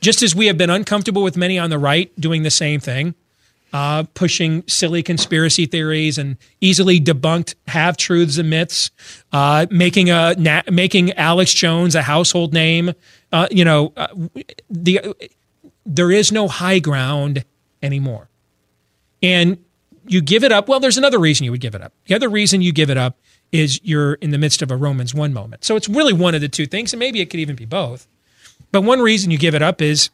[0.00, 3.14] Just as we have been uncomfortable with many on the right doing the same thing,
[3.74, 8.90] uh, pushing silly conspiracy theories and easily debunked half truths and myths,
[9.32, 12.92] uh, making a na- making Alex Jones a household name.
[13.32, 14.06] Uh, you know, uh,
[14.70, 15.00] the
[15.84, 17.44] there is no high ground
[17.82, 18.28] anymore,
[19.22, 19.58] and
[20.06, 20.68] you give it up.
[20.68, 21.92] Well, there's another reason you would give it up.
[22.06, 23.18] The other reason you give it up
[23.52, 25.64] is you're in the midst of a Romans 1 moment.
[25.64, 28.06] So it's really one of the two things, and maybe it could even be both.
[28.72, 30.10] But one reason you give it up is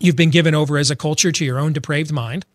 [0.00, 2.46] you've been given over as a culture to your own depraved mind.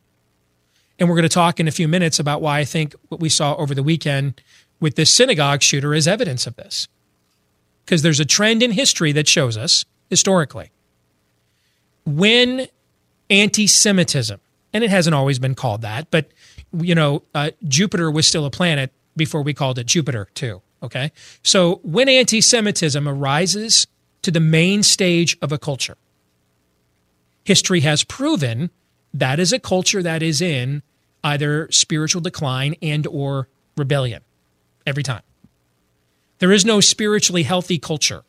[1.00, 3.30] And we're going to talk in a few minutes about why I think what we
[3.30, 4.42] saw over the weekend
[4.80, 6.88] with this synagogue shooter is evidence of this.
[7.86, 10.72] Because there's a trend in history that shows us, historically,
[12.06, 12.68] when
[13.30, 14.40] anti Semitism
[14.74, 16.32] and it hasn't always been called that, but
[16.74, 20.62] you know, uh, Jupiter was still a planet before we called it Jupiter too.
[20.82, 21.12] Okay,
[21.44, 23.88] so when anti-Semitism arises
[24.24, 25.98] to the main stage of a culture,
[27.46, 28.70] history has proven
[29.14, 30.82] that is a culture that is in
[31.24, 34.22] either spiritual decline and or rebellion
[34.86, 35.22] every time.
[36.40, 38.24] There is no spiritually healthy culture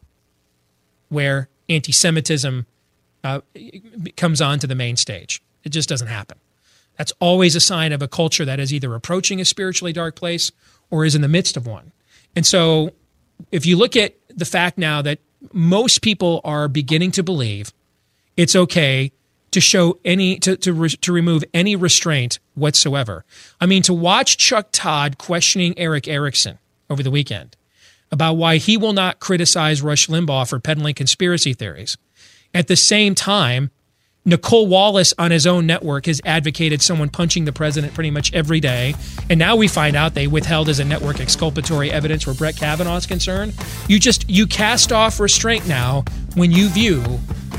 [1.09, 2.67] where anti-Semitism
[3.25, 3.41] uh,
[4.17, 5.43] comes onto the main stage.
[5.65, 6.39] It just doesn't happen.
[6.97, 10.53] That's always a sign of a culture that is either approaching a spiritually dark place
[10.91, 11.93] or is in the midst of one.
[12.37, 12.93] And so,
[13.51, 15.19] if you look at the fact now that
[15.53, 17.73] most people are beginning to believe
[18.37, 19.13] it's okay
[19.51, 23.25] to show any to to, re, to remove any restraint whatsoever.
[23.61, 26.59] I mean, to watch Chuck Todd questioning Erick Erickson
[26.91, 27.57] over the weekend
[28.11, 31.97] about why he will not criticize Rush Limbaugh for peddling conspiracy theories.
[32.53, 33.71] At the same time,
[34.27, 38.59] Nicolle Wallace on his own network has advocated someone punching the president pretty much every
[38.59, 38.95] day.
[39.29, 42.97] And now we find out they withheld as a network exculpatory evidence where Brett Kavanaugh
[42.97, 43.53] is concerned.
[43.87, 46.05] You just you cast off restraint now
[46.37, 47.03] when you view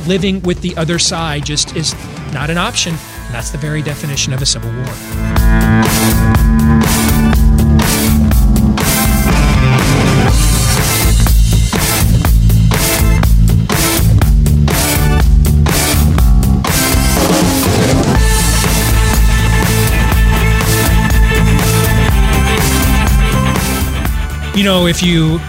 [0.08, 1.94] living with the other side just is
[2.34, 2.94] not an option.
[2.94, 6.35] And that's the very definition of a civil war.
[24.56, 25.42] You know, if you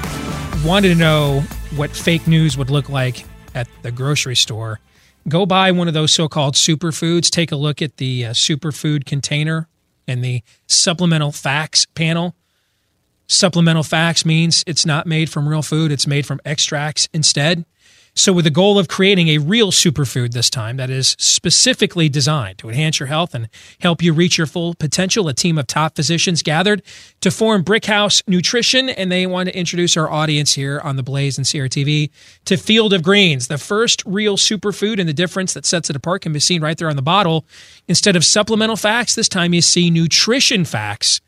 [0.64, 1.42] wanted to know
[1.77, 4.81] what fake news would look like at the grocery store,
[5.29, 7.31] go buy one of those so called superfoods.
[7.31, 9.69] Take a look at the uh, superfood container
[10.09, 12.35] and the supplemental facts panel.
[13.29, 17.64] Supplemental facts means it's not made from real food, it's made from extracts instead.
[18.19, 22.57] So, with the goal of creating a real superfood this time that is specifically designed
[22.59, 23.51] to enhance your health and
[23.83, 26.83] help you reach your full potential, a team of top physicians gathered
[27.21, 31.37] to form Brickhouse Nutrition, and they want to introduce our audience here on the Blaze
[31.37, 32.09] and CRTV
[32.47, 36.23] to Field of Greens, the first real superfood, and the difference that sets it apart
[36.23, 37.45] can be seen right there on the bottle.
[37.87, 41.21] Instead of supplemental facts, this time you see nutrition facts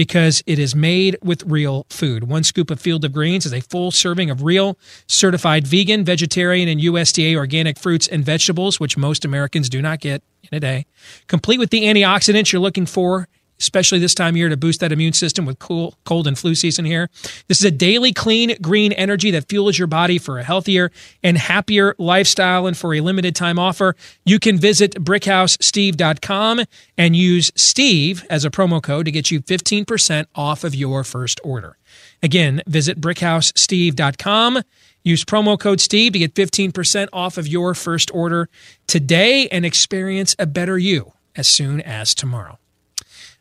[0.00, 2.24] because it is made with real food.
[2.24, 6.70] One scoop of Field of Greens is a full serving of real, certified vegan, vegetarian,
[6.70, 10.86] and USDA organic fruits and vegetables, which most Americans do not get in a day.
[11.26, 13.28] Complete with the antioxidants you're looking for
[13.60, 16.54] especially this time of year to boost that immune system with cool, cold and flu
[16.54, 17.08] season here.
[17.46, 20.90] This is a daily clean green energy that fuels your body for a healthier
[21.22, 22.66] and happier lifestyle.
[22.66, 23.94] And for a limited time offer,
[24.24, 26.64] you can visit brickhousesteve.com
[26.98, 31.40] and use Steve as a promo code to get you 15% off of your first
[31.44, 31.76] order.
[32.22, 34.62] Again, visit brickhousesteve.com.
[35.02, 38.48] Use promo code Steve to get 15% off of your first order
[38.86, 42.58] today and experience a better you as soon as tomorrow.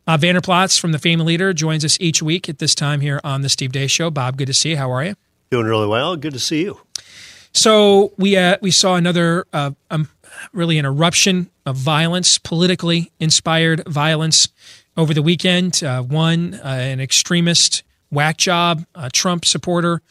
[0.10, 3.22] Uh, Vander Plaats from the Family Leader joins us each week at this time here
[3.24, 4.10] on the Steve Deace Show.
[4.10, 4.78] Bob, good to see you.
[4.78, 5.14] How are you?
[5.52, 6.16] Doing really well.
[6.16, 6.82] Good to see you.
[7.54, 10.10] So we uh, we saw another uh, um,
[10.52, 14.50] really an eruption of violence, politically inspired violence
[14.98, 15.84] over the weekend.
[15.84, 20.02] Uh, one, uh, an extremist whack job, a Trump supporter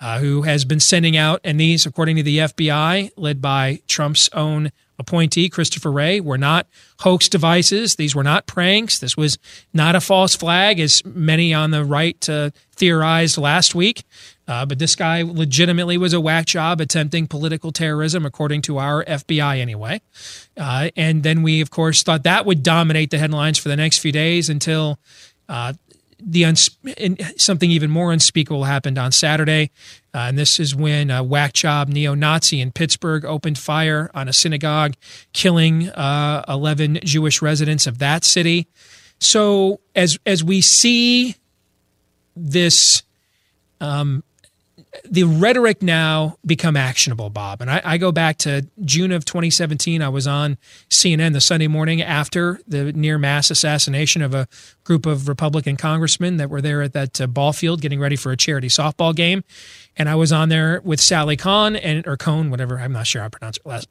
[0.00, 4.30] uh, who has been sending out, and these, according to the FBI, led by Trump's
[4.32, 6.66] own appointee, Christopher Wray, were not
[7.00, 7.96] hoax devices.
[7.96, 8.98] These were not pranks.
[8.98, 9.38] This was
[9.72, 14.04] not a false flag, as many on the right uh, theorized last week.
[14.48, 19.04] Uh, but this guy legitimately was a whack job attempting political terrorism, according to our
[19.04, 20.00] FBI anyway.
[20.56, 23.98] Uh, and then we, of course, thought that would dominate the headlines for the next
[23.98, 24.98] few days until
[25.48, 25.72] uh,
[26.24, 26.54] the
[27.36, 29.70] something even more unspeakable happened on Saturday,
[30.14, 34.32] uh, and this is when a whack job neo-Nazi in Pittsburgh opened fire on a
[34.32, 34.94] synagogue,
[35.32, 38.66] killing uh, 11 Jewish residents of that city.
[39.18, 41.36] So as as we see
[42.34, 43.02] this
[43.80, 44.22] um,
[45.04, 47.62] the rhetoric now become actionable, Bob.
[47.62, 50.02] And I, I, go back to June of 2017.
[50.02, 50.58] I was on
[50.90, 54.48] CNN the Sunday morning after the near mass assassination of a
[54.84, 58.32] group of Republican congressmen that were there at that uh, ball field getting ready for
[58.32, 59.44] a charity softball game.
[59.96, 62.78] And I was on there with Sally Kahn and or Cohn, whatever.
[62.78, 63.88] I'm not sure how to pronounce her last,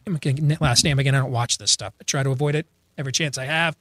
[0.62, 1.16] last name again.
[1.16, 1.94] I don't watch this stuff.
[2.00, 3.76] I try to avoid it every chance I have.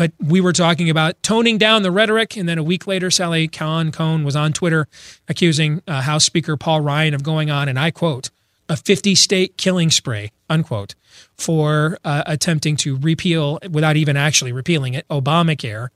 [0.00, 3.48] But we were talking about toning down the rhetoric, and then a week later, Sally
[3.48, 4.88] Kahn Cohn was on Twitter
[5.28, 8.30] accusing uh, House Speaker Paul Ryan of going on, and I quote,
[8.70, 10.94] a 50 state killing spree, unquote,
[11.36, 15.88] for uh, attempting to repeal, without even actually repealing it, Obamacare.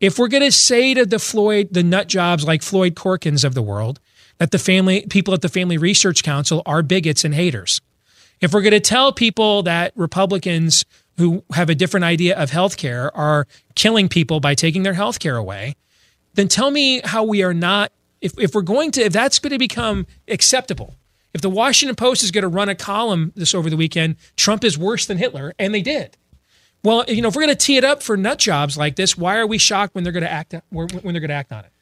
[0.00, 3.52] If we're going to say to the Floyd, the nut jobs like Floyd Corkins of
[3.52, 4.00] the world,
[4.38, 7.82] that the family people at the Family Research Council are bigots and haters,
[8.40, 10.86] if we're going to tell people that Republicans
[11.20, 15.76] who have a different idea of healthcare are killing people by taking their healthcare away,
[16.34, 19.52] then tell me how we are not, if, if we're going to, if that's going
[19.52, 20.96] to become acceptable,
[21.32, 24.64] if the Washington Post is going to run a column this over the weekend, Trump
[24.64, 26.16] is worse than Hitler, and they did.
[26.82, 29.16] Well, you know, if we're going to tee it up for nut jobs like this,
[29.16, 31.64] why are we shocked when they're going to act when they're going to act on
[31.64, 31.72] it?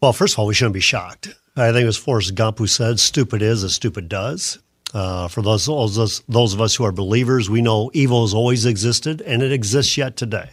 [0.00, 1.28] Well, first of all, we shouldn't be shocked.
[1.56, 4.58] I think it was Forrest Gump who said, "Stupid is as stupid does."
[4.94, 8.64] Uh, for those, those, those of us who are believers, we know evil has always
[8.64, 10.50] existed and it exists yet today.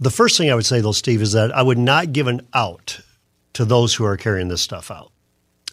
[0.00, 2.46] The first thing I would say, though, Steve, is that I would not give an
[2.54, 3.00] out
[3.54, 5.10] to those who are carrying this stuff out,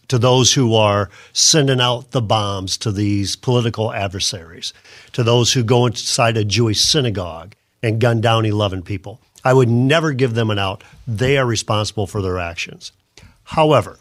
[0.08, 4.74] to those who are sending out the bombs to these political adversaries,
[5.14, 7.54] to those who go inside a Jewish synagogue
[7.84, 9.22] and gun down 11 people.
[9.44, 10.84] I would never give them an out.
[11.08, 12.92] They are responsible for their actions.
[13.44, 14.00] However,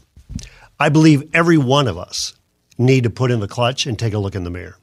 [0.81, 2.33] I believe every one of us
[2.79, 4.77] need to put in the clutch and take a look in the mirror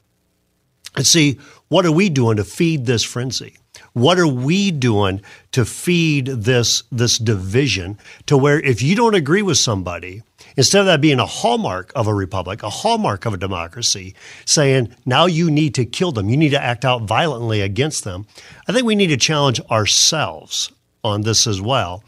[0.96, 1.38] and see
[1.68, 3.56] what are we doing to feed this frenzy?
[3.94, 5.22] What are we doing
[5.52, 10.22] to feed this this division to where if you don't agree with somebody,
[10.56, 14.14] instead of that being a hallmark of a republic, a hallmark of a democracy,
[14.44, 18.26] saying now you need to kill them, you need to act out violently against them,
[18.68, 20.70] I think we need to challenge ourselves
[21.04, 22.02] on this as well.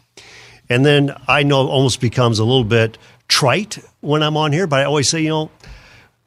[0.69, 4.67] And then I know it almost becomes a little bit trite when I'm on here,
[4.67, 5.51] but I always say, you know,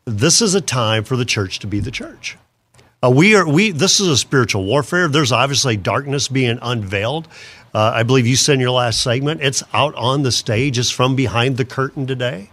[0.08, 2.36] this is a time for the church to be the church.
[3.02, 3.70] Uh, we are we.
[3.70, 5.06] This is a spiritual warfare.
[5.06, 7.28] There's obviously darkness being unveiled.
[7.72, 10.78] Uh, I believe you said in your last segment, it's out on the stage.
[10.78, 12.50] It's from behind the curtain today.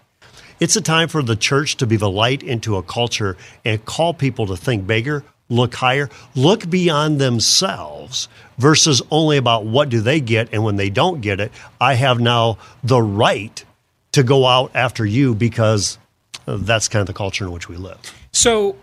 [0.60, 4.14] It's a time for the church to be the light into a culture and call
[4.14, 8.28] people to think bigger, look higher, look beyond themselves
[8.58, 10.49] versus only about what do they get.
[10.53, 11.51] And when they don't get it,
[11.82, 13.64] I have now the right
[14.12, 15.97] to go out after you because
[16.46, 18.00] that's kind of the culture in which we live.
[18.32, 18.76] So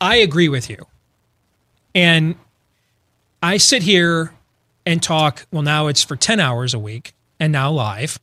[0.00, 0.86] I agree with you.
[1.94, 2.36] And
[3.42, 4.32] I sit here
[4.86, 8.18] and talk, well, now it's for 10 hours a week and now live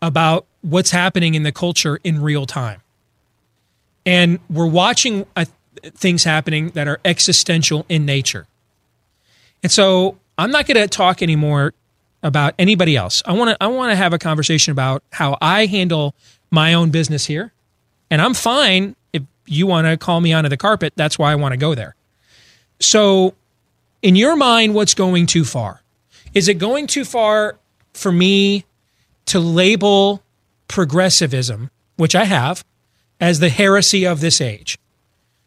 [0.00, 2.80] about what's happening in the culture in real time.
[4.04, 5.44] And we're watching uh,
[5.82, 8.46] things happening that are existential in nature.
[9.62, 11.72] And so I'm not going to talk anymore
[12.22, 13.22] about anybody else.
[13.26, 16.14] I want to I want to have a conversation about how I handle
[16.52, 17.52] my own business here.
[18.10, 21.34] And I'm fine if you want to call me onto the carpet, that's why I
[21.34, 21.96] want to go there.
[22.78, 23.34] So
[24.02, 25.82] in your mind what's going too far?
[26.34, 27.58] Is it going too far
[27.94, 28.64] for me
[29.26, 30.22] to label
[30.68, 32.64] progressivism, which I have,
[33.20, 34.78] as the heresy of this age?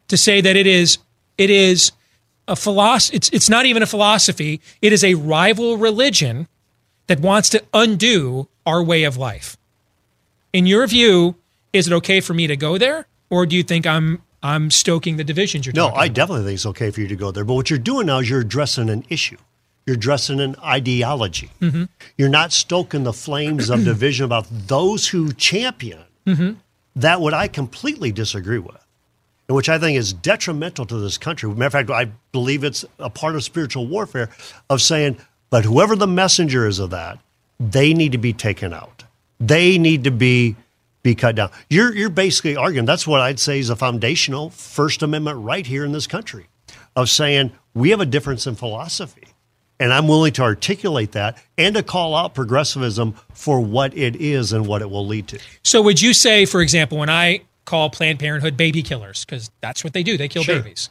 [0.09, 0.97] To say that it is
[1.37, 1.91] it is
[2.47, 6.47] a philosophy it's it's not even a philosophy, it is a rival religion
[7.07, 9.57] that wants to undo our way of life.
[10.55, 11.35] In your view,
[11.73, 15.17] is it okay for me to go there or do you think I'm I'm stoking
[15.17, 16.15] the divisions you're No, talking I about?
[16.15, 17.43] definitely think it's okay for you to go there.
[17.43, 19.35] But what you're doing now is you're addressing an issue.
[19.85, 21.49] You're addressing an ideology.
[21.59, 21.83] Mm-hmm.
[22.17, 26.53] You're not stoking the flames of division about those who champion Mm-hmm.
[26.95, 28.83] that what I completely disagree with,
[29.47, 31.47] and which I think is detrimental to this country.
[31.49, 34.29] Matter of fact, I believe it's a part of spiritual warfare
[34.69, 35.17] of saying,
[35.51, 37.19] but whoever the messenger is of that,
[37.59, 39.03] they need to be taken out.
[39.39, 40.55] They need to be
[41.03, 41.51] be cut down.
[41.69, 45.85] You're you're basically arguing that's what I'd say is a foundational First Amendment right here
[45.85, 46.47] in this country
[46.95, 49.27] of saying we have a difference in philosophy.
[49.77, 54.53] And I'm willing to articulate that and to call out progressivism for what it is
[54.53, 55.39] and what it will lead to.
[55.65, 59.83] So would you say, for example, when I call Planned Parenthood baby killers, because that's
[59.83, 60.61] what they do, they kill Sure.
[60.61, 60.89] babies.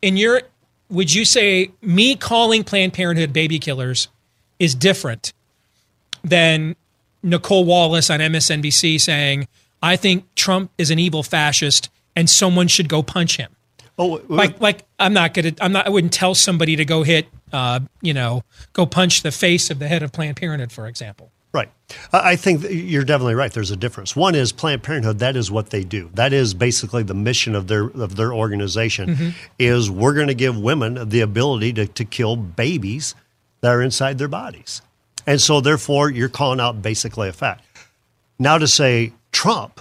[0.00, 0.42] In your
[0.88, 4.08] would you say me calling Planned Parenthood baby killers
[4.60, 5.32] is different
[6.22, 6.76] than
[7.22, 9.48] Nicolle Wallace on MSNBC saying,
[9.82, 13.54] I think Trump is an evil fascist and someone should go punch him?
[13.98, 17.26] Oh, Like like I'm not gonna I'm not I wouldn't tell somebody to go hit
[17.52, 18.42] uh, you know,
[18.72, 21.32] go punch the face of the head of Planned Parenthood, for example.
[21.52, 21.70] Right.
[22.12, 23.50] I think you're definitely right.
[23.50, 24.14] There's a difference.
[24.14, 25.18] One is Planned Parenthood.
[25.20, 26.10] That is what they do.
[26.12, 29.34] That is basically the mission of their of their organization.
[29.58, 33.14] Is we're going to give women the ability to, to kill babies
[33.62, 34.82] that are inside their bodies,
[35.28, 37.62] and so therefore you're calling out basically a fact.
[38.38, 39.80] Now to say Trump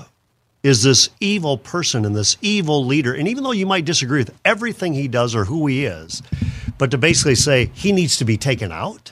[0.61, 4.37] is this evil person and this evil leader, and even though you might disagree with
[4.43, 6.21] everything he does or who he is,
[6.77, 9.11] but to basically say he needs to be taken out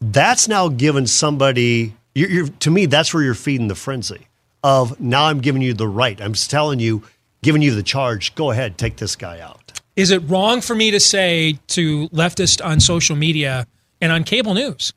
[0.00, 4.26] that's now given somebody you're, you're, to me that's where you're feeding the frenzy
[4.62, 7.02] of now i'm giving you the right i'm telling you
[7.42, 10.90] giving you the charge go ahead take this guy out Is it wrong for me
[10.90, 13.66] to say to leftists on social media
[14.00, 14.92] and on cable news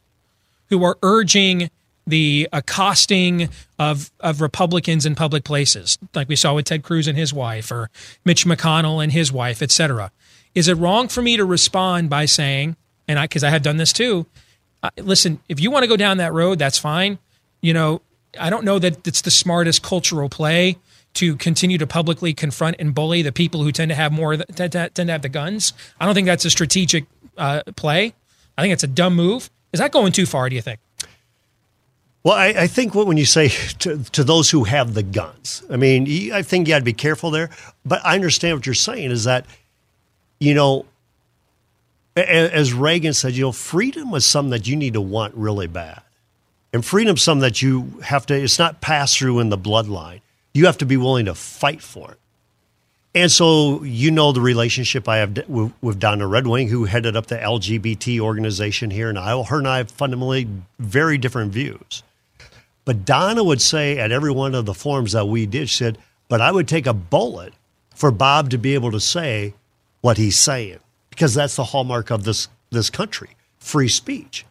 [0.70, 1.70] who are urging
[2.06, 7.18] the accosting of, of Republicans in public places, like we saw with Ted Cruz and
[7.18, 7.89] his wife, or
[8.26, 10.12] Mitch McConnell and his wife, et cetera?
[10.56, 12.76] Is it wrong for me to respond by saying,
[13.08, 14.26] and I, because I have done this too,
[14.97, 17.20] listen, if you want to go down that road, that's fine.
[17.62, 18.02] You know,
[18.39, 20.78] I don't know that it's the smartest cultural play
[21.16, 24.72] to continue to publicly confront and bully the people who tend to have more tend
[24.72, 25.74] to, tend to have the guns.
[26.00, 27.06] I don't think that's a strategic
[27.38, 28.14] uh, play.
[28.60, 29.49] I think it's a dumb move.
[29.72, 30.49] Is that going too far?
[30.49, 30.80] Do you think?
[32.24, 33.47] well i, I think what, when you say
[33.80, 36.93] to, to those who have the guns i mean i think you got to be
[36.93, 37.49] careful there
[37.86, 39.45] but i understand what you're saying is that
[40.39, 40.86] you know
[42.16, 46.01] as reagan said you know freedom is something that you need to want really bad
[46.74, 50.22] and freedom's something that you have to it's not passed through in the bloodline
[50.53, 52.18] you have to be willing to fight for it
[53.16, 57.16] and so you know the relationship I have with, with Donna Red Wing, who headed
[57.16, 59.43] up the LGBT organization here in Iowa.
[59.43, 60.47] Her and I have fundamentally
[60.78, 62.03] very different views.
[62.86, 65.97] But Donna would say at every one of the forums that we did, she said,
[66.28, 67.53] but I would take a bullet
[67.95, 69.53] for Bob to be able to say
[70.01, 70.80] what he's saying,
[71.10, 74.45] because that's the hallmark of this, this country free speech.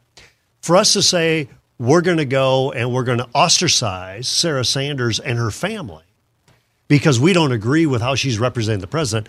[0.60, 1.48] For us to say,
[1.78, 6.02] we're going to go and we're going to ostracize Sarah Sanders and her family
[6.88, 9.28] because we don't agree with how she's representing the president,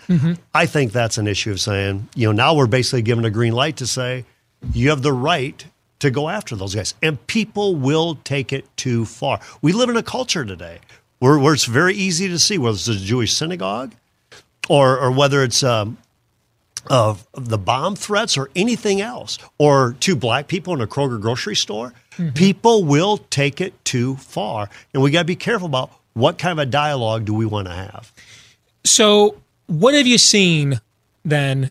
[0.54, 3.52] I think that's an issue of saying, you know, now we're basically given a green
[3.52, 4.24] light to say
[4.72, 5.64] you have the right
[6.00, 6.94] to go after those guys.
[7.02, 9.40] And people will take it too far.
[9.60, 10.78] We live in a culture today
[11.18, 13.94] where, where it's very easy to see whether it's a Jewish synagogue
[14.68, 15.98] or or whether it's um,
[16.88, 21.56] of the bomb threats or anything else, or two black people in a Kroger grocery
[21.56, 21.92] store,
[22.34, 26.52] people will take it too far, and we got to be careful about what kind
[26.52, 28.12] of a dialogue do we want to have.
[28.84, 29.36] So,
[29.66, 30.80] what have you seen
[31.24, 31.70] then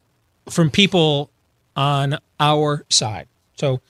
[0.50, 1.30] from people
[1.76, 3.28] on our side?
[3.58, 3.82] So,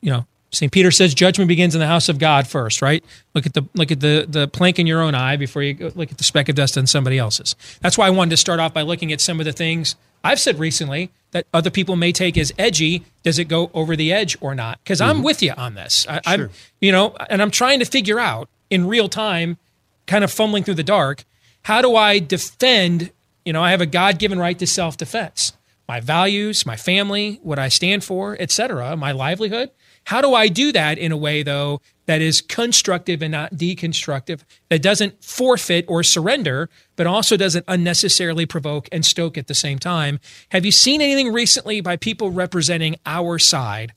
[0.00, 0.72] you know, St.
[0.72, 3.04] Peter says judgment begins in the house of God first, right?
[3.34, 5.92] Look at the look at the the plank in your own eye before you go,
[5.94, 7.54] look at the speck of dust on somebody else's.
[7.80, 10.40] That's why I wanted to start off by looking at some of the things I've
[10.40, 13.04] said recently that other people may take as edgy.
[13.22, 14.78] Does it go over the edge or not?
[14.82, 15.24] Because I'm mm-hmm.
[15.24, 16.06] with you on this.
[16.08, 19.58] I, I'm, you know, and I'm trying to figure out in real time,
[20.06, 21.24] kind of fumbling through the dark,
[21.62, 23.10] how do I defend?
[23.44, 25.52] You know, I have a God-given right to self-defense.
[25.88, 29.70] My values, my family, what I stand for, etc., my livelihood.
[30.04, 34.42] How do I do that in a way, though, that is constructive and not deconstructive,
[34.68, 39.78] that doesn't forfeit or surrender, but also doesn't unnecessarily provoke and stoke at the same
[39.78, 40.20] time?
[40.50, 43.92] Have you seen anything recently by people representing our side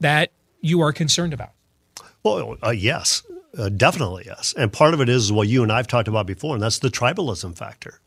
[0.00, 1.52] that you are concerned about?
[2.24, 3.22] Well, uh, yes,
[3.58, 4.54] uh, definitely yes.
[4.56, 6.88] And part of it is what you and I've talked about before, and that's the
[6.88, 8.00] tribalism factor.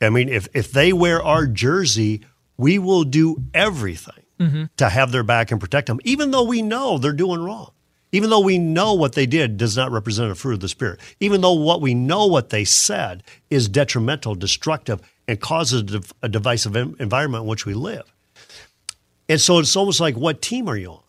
[0.00, 2.24] I mean, if if they wear our jersey,
[2.56, 4.24] we will do everything
[4.78, 7.72] to have their back and protect them, even though we know they're doing wrong.
[8.12, 10.98] Even though we know what they did does not represent a fruit of the spirit.
[11.20, 16.12] Even though what we know what they said is detrimental, destructive, and causes a, div-
[16.22, 18.12] a divisive en- environment in which we live.
[19.28, 21.02] And so it's almost like, what team are you on?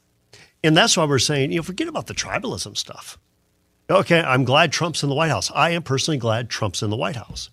[0.63, 3.17] And that's why we're saying, you know, forget about the tribalism stuff.
[3.91, 5.51] Okay, I'm glad Trump's in the White House.
[5.53, 7.49] I am personally glad Trump's in the White House.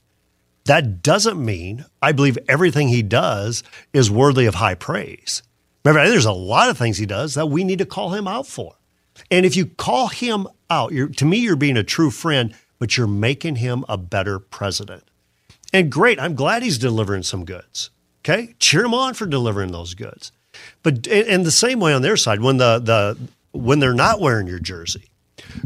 [0.67, 5.43] That doesn't mean I believe everything he does is worthy of high praise.
[5.85, 8.47] Remember, there's a lot of things he does that we need to call him out
[8.47, 8.77] for.
[9.33, 13.09] And if you call him out, to me, you're being a true friend, but you're
[13.09, 15.03] making him a better president.
[15.73, 17.91] And great, I'm glad he's delivering some goods.
[18.21, 20.31] Okay, cheer him on for delivering those goods.
[20.85, 23.19] But and the same way on their side, when the the
[23.51, 25.11] when they're not wearing your jersey,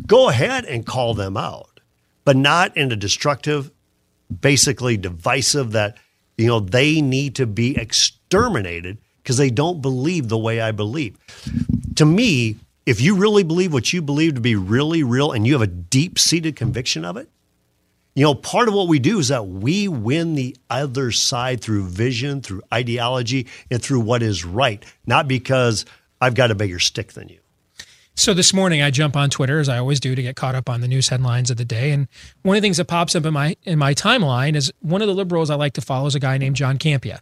[0.07, 1.81] go ahead and call them out,
[2.25, 3.71] but not in a destructive,
[4.41, 5.99] basically divisive that
[6.37, 11.17] you know they need to be exterminated because they don't believe the way I believe.
[11.97, 12.57] To me,
[12.87, 15.67] if you really believe what you believe to be really real and you have a
[15.67, 17.29] deep seated conviction of it,
[18.15, 21.85] you know, part of what we do is that we win the other side through
[21.85, 25.87] vision, through ideology, and through what is right, not because
[26.21, 27.39] I've got a bigger stick than you.
[28.15, 30.69] So this morning I jump on Twitter as I always do to get caught up
[30.69, 31.93] on the news headlines of the day.
[31.93, 32.09] And
[32.43, 35.09] one of the things that pops up in my in my timeline is one of
[35.09, 37.21] the liberals I like to follow is a guy named John Campea.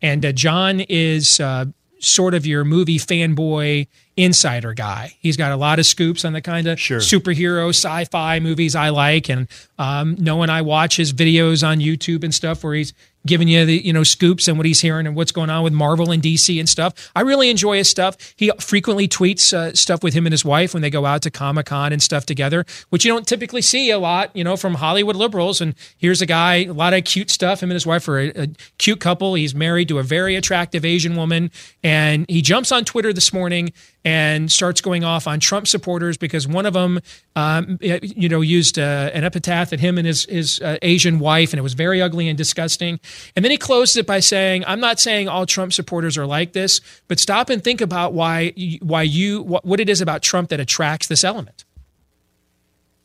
[0.00, 1.66] And uh, John is uh,
[1.98, 3.86] sort of your movie fanboy
[4.16, 5.16] insider guy.
[5.20, 6.98] He's got a lot of scoops on the kind of Sure.
[7.00, 9.48] superhero sci-fi movies I like, and
[9.78, 12.92] um, and I watch his videos on YouTube and stuff where he's
[13.26, 15.72] giving you the you know scoops and what he's hearing and what's going on with
[15.72, 17.10] Marvel and DC and stuff.
[17.16, 18.16] I really enjoy his stuff.
[18.36, 21.30] He frequently tweets uh, stuff with him and his wife when they go out to
[21.30, 24.74] Comic Con and stuff together, which you don't typically see a lot, you know, from
[24.74, 25.60] Hollywood liberals.
[25.60, 27.62] And here's a guy, a lot of cute stuff.
[27.62, 28.48] Him and his wife are a, a
[28.78, 29.34] cute couple.
[29.34, 31.50] He's married to a very attractive Asian woman,
[31.82, 33.72] and he jumps on Twitter this morning
[34.04, 37.00] and starts going off on Trump supporters because one of them,
[37.36, 41.52] um, you know, used uh, an epitaph at him and his his uh, Asian wife,
[41.52, 43.00] and it was very ugly and disgusting.
[43.34, 46.52] And then he closes it by saying, "I'm not saying all Trump supporters are like
[46.52, 48.52] this, but stop and think about why
[48.82, 51.64] why you what, what it is about Trump that attracts this element."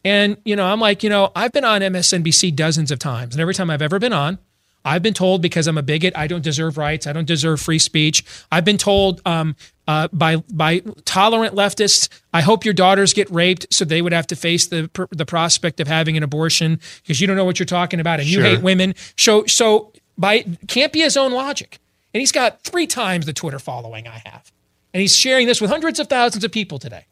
[0.04, 3.42] And you know, I'm like, you know, I've been on MSNBC dozens of times, and
[3.42, 4.38] every time I've ever been on,
[4.86, 7.80] I've been told because I'm a bigot, I don't deserve rights, I don't deserve free
[7.80, 8.24] speech.
[8.52, 9.56] I've been told um,
[9.90, 14.28] uh, by by tolerant leftists, I hope your daughters get raped, so they would have
[14.28, 17.58] to face the pr- the prospect of having an abortion because you don't know what
[17.58, 18.94] you're talking about and you hate women.
[19.18, 21.80] So so by Campea's own logic,
[22.14, 24.52] and he's got three times the Twitter following I have,
[24.94, 27.06] and he's sharing this with hundreds of thousands of people today.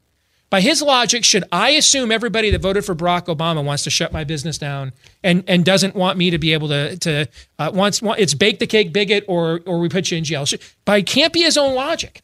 [0.51, 4.13] By his logic, should I assume everybody that voted for Barack Obama wants to shut
[4.13, 8.03] my business down and, and doesn't want me to be able to to uh, wants
[8.03, 10.45] want, it's bake the cake bigot or or we put you in jail?
[10.45, 12.21] Should, by Campea's own logic.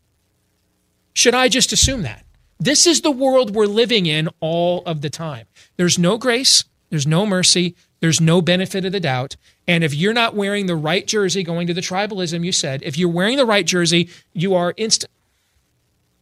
[1.14, 2.26] Should I just assume that?
[2.60, 5.48] This is the world we're living in all of the time.
[5.78, 9.36] There's no grace, there's no mercy, there's no benefit of the doubt.
[9.68, 12.98] And if you're not wearing the right jersey, going to the tribalism you said, if
[12.98, 15.10] you're wearing the right jersey, you are instant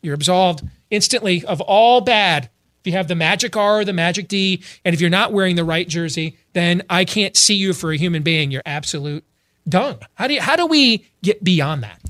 [0.02, 2.50] you're absolved instantly of all bad.
[2.82, 5.56] If you have the magic R or the magic D, and if you're not wearing
[5.56, 8.50] the right jersey, then I can't see you for a human being.
[8.50, 9.24] You're absolute
[9.70, 10.00] dung.
[10.16, 12.02] How do you, how do we get beyond that?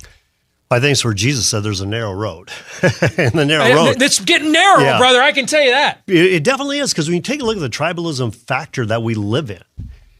[0.71, 2.49] I think it's where Jesus said there's a narrow road.
[3.17, 3.99] and the narrow road.
[3.99, 4.97] That's getting narrow, Yeah.
[4.97, 5.21] brother.
[5.21, 6.01] I can tell you that.
[6.07, 9.03] It, it definitely is because when you take a look at the tribalism factor that
[9.03, 9.61] we live in,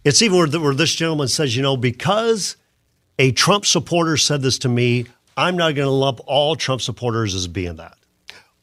[0.03, 2.57] It's even where, where this gentleman says, you know, because
[3.17, 5.05] a Trump supporter said this to me,
[5.37, 7.97] I'm not going to lump all Trump supporters as being that.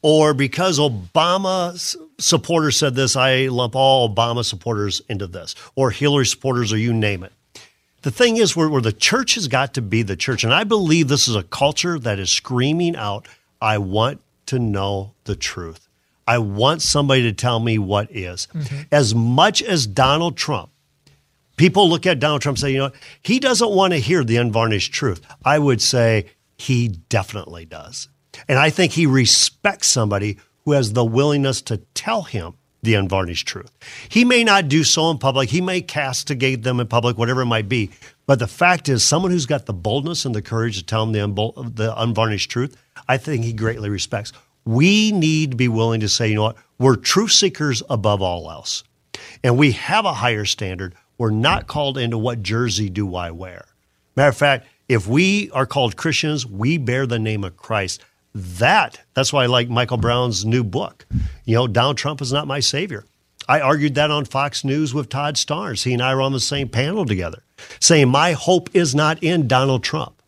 [0.02, 6.26] Or because Obama supporters said this, I lump all Obama supporters into this, or Hillary
[6.26, 7.32] supporters, or you name it.
[8.02, 10.64] The thing is, where, where the church has got to be the church, and I
[10.64, 13.26] believe this is a culture that is screaming out,
[13.60, 15.88] I want to know the truth.
[16.26, 18.48] I want somebody to tell me what is.
[18.54, 18.82] Mm-hmm.
[18.92, 20.70] As much as Donald Trump,
[21.56, 22.92] people look at Donald Trump and say, you know,
[23.22, 25.22] he doesn't want to hear the unvarnished truth.
[25.44, 26.26] I would say
[26.58, 28.08] he definitely does.
[28.46, 33.46] And I think he respects somebody who has the willingness to tell him the unvarnished
[33.46, 33.70] truth.
[34.08, 37.46] He may not do so in public, he may castigate them in public, whatever it
[37.46, 37.90] might be.
[38.26, 41.34] But the fact is, someone who's got the boldness and the courage to tell them
[41.34, 42.76] the, unvarnished truth,
[43.08, 44.32] I think he greatly respects.
[44.64, 48.50] We need to be willing to say, you know what, we're truth seekers above all
[48.50, 48.84] else.
[49.42, 50.94] And we have a higher standard.
[51.16, 53.66] We're not called into what jersey do I wear.
[54.14, 58.02] Matter of fact, if we are called Christians, we bear the name of Christ.
[58.34, 61.06] That that's why I like Michael Brown's new book.
[61.44, 63.04] You know, Donald Trump is not my savior.
[63.48, 65.84] I argued that on Fox News with Todd Starnes.
[65.84, 67.42] He and I were on the same panel together,
[67.80, 70.20] saying my hope is not in Donald Trump.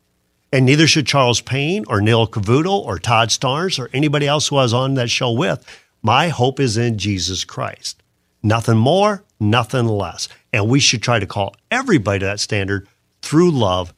[0.52, 4.56] And neither should Charles Payne or Neil Cavuto or Todd Starnes or anybody else who
[4.56, 5.64] I was on that show with.
[6.02, 8.02] My hope is in Jesus Christ.
[8.42, 10.28] Nothing more, nothing less.
[10.52, 12.88] And we should try to call everybody to that standard
[13.20, 13.92] through love,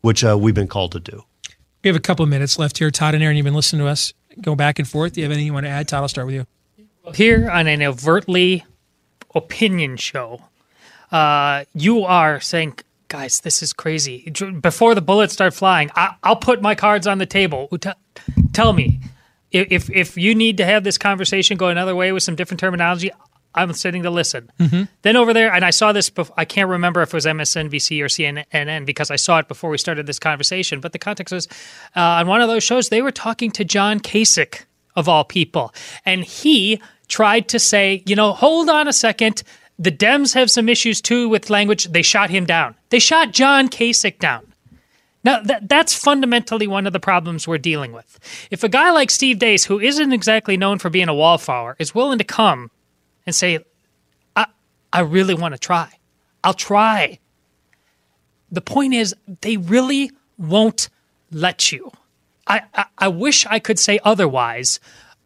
[0.00, 1.24] which uh, we've been called to do.
[1.84, 2.90] We have a couple of minutes left here.
[2.90, 5.12] Todd and Aaron, you've been listening to us go back and forth.
[5.12, 5.86] Do you have anything you want to add?
[5.86, 6.46] Todd, I'll start with you.
[7.12, 8.64] here on an overtly
[9.34, 10.40] opinion show,
[11.12, 12.78] uh, you are saying,
[13.08, 14.30] guys, this is crazy.
[14.62, 17.68] Before the bullets start flying, I- I'll put my cards on the table.
[17.78, 17.90] T-
[18.54, 19.00] tell me,
[19.52, 23.10] if if you need to have this conversation go another way with some different terminology,
[23.54, 24.50] I'm sitting to listen.
[25.02, 26.10] Then over there, and I saw this.
[26.10, 29.70] Bef- I can't remember if it was MSNBC or CNN because I saw it before
[29.70, 30.80] we started this conversation.
[30.80, 31.46] But the context was
[31.94, 34.64] uh, on one of those shows they were talking to John Kasich
[34.96, 35.72] of all people,
[36.04, 39.42] and he tried to say, you know, hold on a second.
[39.78, 41.84] The Dems have some issues too with language.
[41.84, 42.76] They shot him down.
[42.90, 44.52] They shot John Kasich down.
[45.24, 48.18] Now, that, that's fundamentally one of the problems we're dealing with.
[48.50, 51.94] If a guy like Steve Deace, who isn't exactly known for being a wallflower, is
[51.94, 52.70] willing to come
[53.26, 53.58] and say,
[54.36, 54.46] I,
[54.92, 55.90] I really want to try,
[56.42, 57.18] I'll try.
[58.52, 60.88] The point is, they really won't
[61.30, 61.90] let you.
[62.46, 64.78] I, I, I wish I could say otherwise,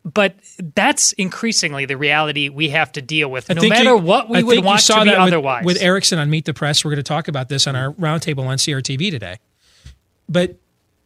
[0.05, 0.37] but
[0.75, 4.39] that's increasingly the reality we have to deal with, I no matter you- what we
[4.39, 5.65] I would want saw to be that with- otherwise.
[5.65, 8.47] With Erickson on Meet the Press, we're going to talk about this on our roundtable
[8.47, 9.39] on CRTV today.
[10.29, 10.57] But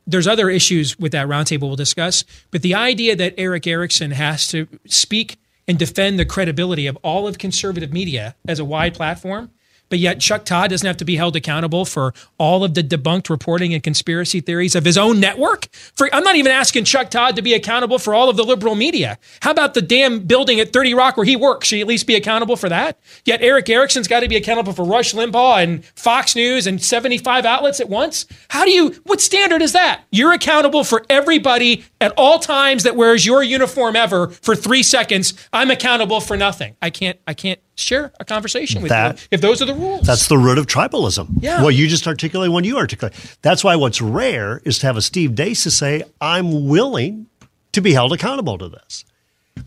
[0.06, 2.24] there's other issues with that roundtable we'll discuss.
[2.50, 5.38] But the idea that Erick Erickson has to speak
[5.68, 9.50] and defend the credibility of all of conservative media as a wide platform,
[9.92, 13.28] but yet Chuck Todd doesn't have to be held accountable for all of the debunked
[13.28, 15.68] reporting and conspiracy theories of his own network.
[15.94, 18.74] For I'm not even asking Chuck Todd to be accountable for all of the liberal
[18.74, 19.18] media.
[19.42, 21.68] How about the damn building at 30 Rock where he works?
[21.68, 22.98] Should he at least be accountable for that?
[23.26, 27.44] Yet Erick Erickson's got to be accountable for Rush Limbaugh and Fox News and 75
[27.44, 28.24] outlets at once.
[28.48, 28.92] How do you?
[29.04, 30.04] What standard is that?
[30.10, 35.34] You're accountable for everybody at all times that wears your uniform ever for three seconds.
[35.52, 36.76] I'm accountable for nothing.
[36.80, 37.18] I can't.
[37.26, 40.06] I can't share a conversation with That- you if those are the rules.
[40.06, 41.28] That's the root of tribalism.
[41.40, 41.62] Yeah.
[41.62, 43.14] What you just articulate what you articulate.
[43.42, 47.26] That's why what's rare is to have a Steve Deace to say, I'm willing
[47.72, 49.04] to be held accountable to this.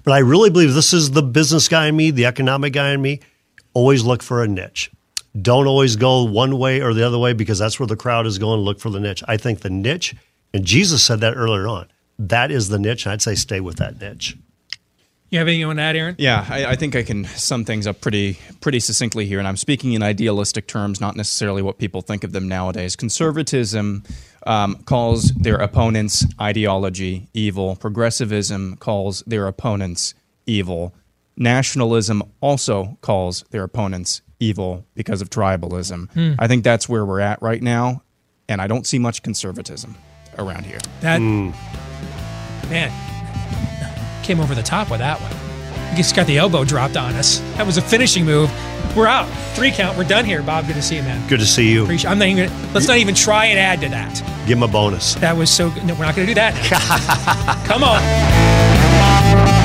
[0.04, 3.02] But I really believe this is the business guy in me, the economic guy in
[3.02, 3.20] me.
[3.74, 4.92] Always look for a niche.
[5.40, 8.38] Don't always go one way or the other way because that's where the crowd is
[8.38, 8.62] going.
[8.62, 9.24] Look for the niche.
[9.28, 10.16] I think the niche,
[10.54, 11.88] and Jesus said that earlier on,
[12.18, 13.06] that is the niche.
[13.06, 14.38] And I'd say stay with that niche.
[15.36, 16.16] You have anything you want to add, Aaron?
[16.18, 19.58] Yeah, I, I think I can sum things up pretty pretty succinctly here, and I'm
[19.58, 22.96] speaking in idealistic terms, not necessarily what people think of them nowadays.
[22.96, 24.04] Conservatism
[24.48, 27.76] um, calls their opponents' ideology evil.
[27.76, 30.14] Progressivism calls their opponents
[30.46, 30.96] evil.
[31.36, 36.36] Nationalism also calls their opponents evil because of tribalism.
[36.40, 38.04] I think that's where we're at right now,
[38.48, 39.98] and I don't see much conservatism
[40.38, 40.80] around here.
[41.02, 41.20] That
[42.70, 43.15] man
[44.26, 45.32] came over the top with that one.
[45.92, 47.40] He just got the elbow dropped on us.
[47.58, 48.52] That was a finishing move.
[48.96, 49.28] We're out.
[49.56, 49.98] Three count.
[49.98, 50.68] We're done here, Bob.
[50.68, 51.28] Good to see you, man.
[51.30, 51.84] Good to see you.
[51.84, 52.10] Appreciate.
[52.10, 52.50] I'm not even.
[52.74, 54.16] Let's not even try and add to that.
[54.48, 55.16] Give him a bonus.
[55.16, 55.70] That was so.
[55.70, 55.86] good.
[55.86, 56.54] No, we're not going to do that.
[57.68, 59.65] Come on.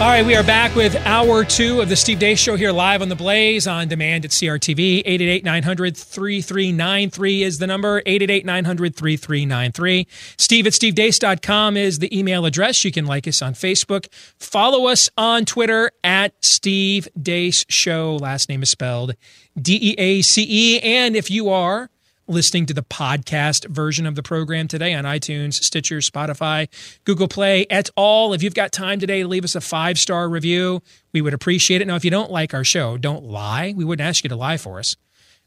[0.00, 3.02] All right, we are back with hour two of the Steve Deace Show here live
[3.02, 5.00] on the Blaze on demand at CRTV.
[5.00, 7.98] 888 900 3393 is the number.
[8.06, 10.06] 888 900 3393.
[10.38, 12.82] Steve at stevedeace.com is the email address.
[12.82, 14.10] You can like us on Facebook.
[14.38, 18.16] Follow us on Twitter at Steve Deace Show.
[18.16, 19.16] Last name is spelled
[19.60, 20.80] D E A C E.
[20.80, 21.90] And if you are
[22.30, 26.68] listening to the podcast version of the program today on iTunes, Stitcher, Spotify,
[27.04, 28.32] Google Play, et al.
[28.32, 30.80] If you've got time today to leave us a five star review,
[31.12, 31.86] we would appreciate it.
[31.88, 33.74] Now, if you don't like our show, don't lie.
[33.76, 34.96] We wouldn't ask you to lie for us.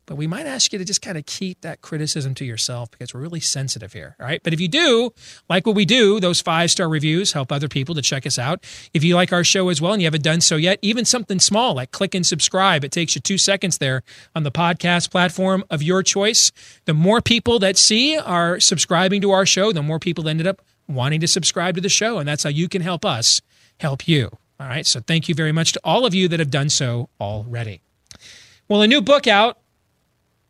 [0.06, 3.14] But we might ask you to just kind of keep that criticism to yourself because
[3.14, 4.16] we're really sensitive here.
[4.20, 4.42] All right.
[4.44, 5.14] But if you do
[5.50, 8.64] like what we do, those five star reviews help other people to check us out.
[8.94, 11.40] If you like our show as well and you haven't done so yet, even something
[11.40, 14.04] small like click and subscribe, it takes you two seconds there
[14.36, 16.52] on the podcast platform of your choice.
[16.86, 20.62] The more people that see are subscribing to our show, the more people ended up
[20.88, 22.20] wanting to subscribe to the show.
[22.20, 23.42] And that's how you can help us
[23.80, 24.30] help you.
[24.60, 24.86] All right.
[24.86, 27.82] So thank you very much to all of you that have done so already.
[28.68, 29.58] Well, a new book out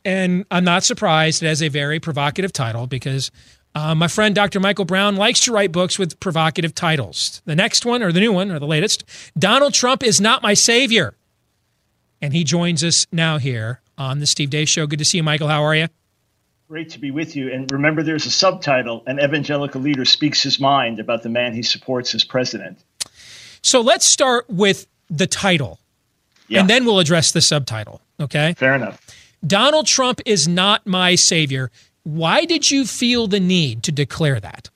[0.05, 3.31] and I'm not surprised it has a very provocative title because
[3.75, 4.59] uh, my friend Dr.
[4.59, 7.41] Michael Brown likes to write books with provocative titles.
[7.45, 9.03] The next one, or the new one, or the latest
[9.37, 11.15] Donald Trump is not my savior.
[12.21, 14.87] And he joins us now here on the Steve Deace Show.
[14.87, 15.47] Good to see you, Michael.
[15.47, 15.87] How are you?
[16.69, 17.51] Great to be with you.
[17.51, 21.61] And remember, there's a subtitle An evangelical leader speaks his mind about the man he
[21.63, 22.79] supports as president.
[23.61, 25.79] So let's start with the title,
[26.47, 26.61] Yeah.
[26.61, 28.01] and then we'll address the subtitle.
[28.19, 28.53] Okay.
[28.57, 29.05] Fair enough.
[29.45, 31.69] Donald Trump is not my savior.
[32.03, 34.69] Why did you feel the need to declare that?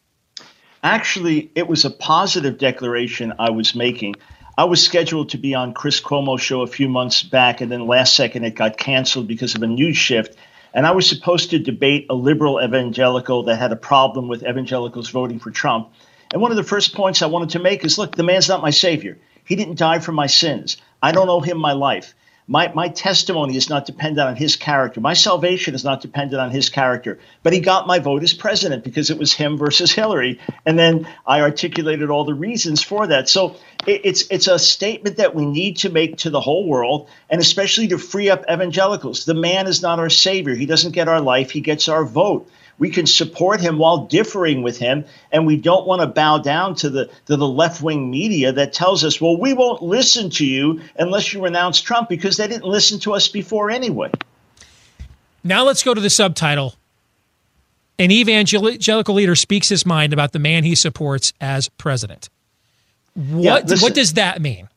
[0.84, 4.16] Actually, it was a positive declaration I was making.
[4.58, 7.88] I was scheduled to be on Chris Cuomo's show a few months back, and then
[7.88, 10.36] last second it got canceled because of a news shift.
[10.74, 15.10] And I was supposed to debate a liberal evangelical that had a problem with evangelicals
[15.10, 15.94] voting for Trump.
[16.34, 18.62] And one of the first points I wanted to make is look, the man's not
[18.62, 19.18] my savior.
[19.46, 20.76] He didn't die for my sins.
[21.02, 22.14] I don't owe him my life.
[22.50, 25.02] My, my testimony is not dependent on his character.
[25.02, 27.20] My salvation is not dependent on his character.
[27.44, 30.40] But he got my vote as president because it was him versus Hillary.
[30.66, 33.28] And then I articulated all the reasons for that.
[33.28, 37.10] So it, it's it's a statement that we need to make to the whole world,
[37.30, 39.26] and especially to free up evangelicals.
[39.26, 40.56] The man is not our savior.
[40.56, 41.52] He doesn't get our life.
[41.52, 45.88] He gets our vote we can support him while differing with him and we don't
[45.88, 49.54] want to bow down to the to the left-wing media that tells us well we
[49.54, 53.70] won't listen to you unless you renounce Trump because they didn't listen to us before
[53.72, 54.12] anyway
[55.44, 56.76] Now let's go to the subtitle.
[58.00, 62.30] An evangelical leader speaks his mind about the man he supports as president.
[63.16, 63.84] What listen.
[63.84, 64.70] what does that mean?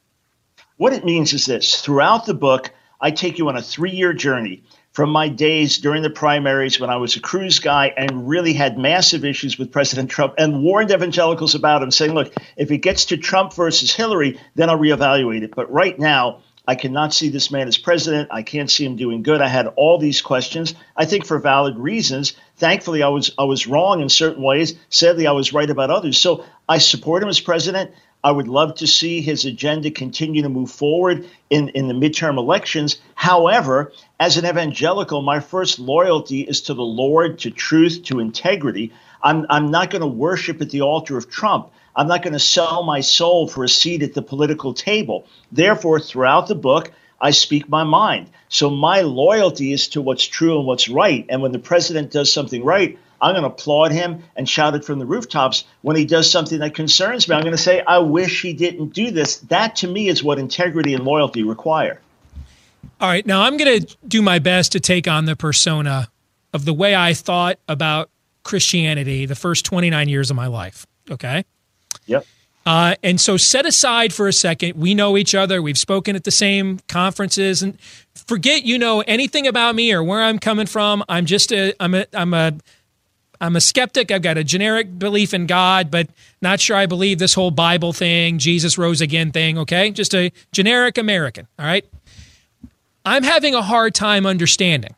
[0.81, 2.71] what it means is this throughout the book
[3.03, 4.63] I take you on a 3-year journey
[4.93, 8.77] from my days during the primaries when I was a Cruz guy and really had
[8.77, 13.05] massive issues with President Trump and warned evangelicals about him, saying, look, if it gets
[13.07, 15.55] to Trump versus Hillary, then I'll reevaluate it.
[15.55, 18.29] But right now, I cannot see this man as president.
[18.31, 19.41] I can't see him doing good.
[19.41, 20.75] I had all these questions.
[20.97, 22.35] I think for valid reasons.
[22.57, 24.75] Thankfully, I was I was wrong in certain ways.
[24.89, 26.19] Sadly, I was right about others.
[26.19, 27.91] So I support him as president.
[28.23, 32.37] I would love to see his agenda continue to move forward in, in the midterm
[32.37, 33.01] elections.
[33.15, 38.93] However, as an evangelical, my first loyalty is to the Lord, to truth, to integrity.
[39.23, 41.71] I'm, I'm not going to worship at the altar of Trump.
[41.97, 45.27] I'm not going to sell my soul for a seat at the political table.
[45.51, 48.31] Therefore, throughout the book, I speak my mind.
[48.49, 51.27] So my loyalty is to what's true and what's right.
[51.29, 54.85] And when the president does something right, I'm going to applaud him and shout it
[54.85, 55.65] from the rooftops.
[55.83, 58.89] When he does something that concerns me, I'm going to say, I wish he didn't
[58.89, 59.37] do this.
[59.39, 62.01] That to me is what integrity and loyalty require.
[63.01, 66.11] All right, now I'm going to do my best to take on the persona
[66.53, 68.11] of the way I thought about
[68.43, 70.87] Christianity the first 29 years of my life.
[71.11, 71.45] Okay.
[72.07, 72.27] Yep.
[72.67, 74.75] Uh, and so set aside for a second.
[74.77, 75.63] We know each other.
[75.63, 77.81] We've spoken at the same conferences, and
[78.15, 81.03] forget you know anything about me or where I'm coming from.
[81.09, 82.53] I'm just a I'm a I'm a
[83.41, 84.11] I'm a skeptic.
[84.11, 86.09] I've got a generic belief in God, but
[86.43, 89.57] not sure I believe this whole Bible thing, Jesus rose again thing.
[89.59, 91.47] Okay, just a generic American.
[91.59, 91.85] All right.
[93.05, 94.95] I'm having a hard time understanding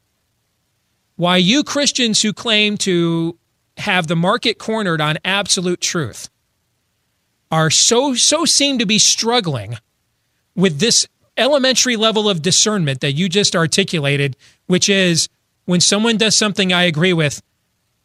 [1.17, 3.39] why you Christians who claim to
[3.77, 6.29] have the market cornered on absolute truth
[7.51, 9.77] are so so seem to be struggling
[10.57, 14.37] with this elementary level of discernment that you just articulated,
[14.67, 15.29] which is
[15.65, 17.43] when someone does something I agree with,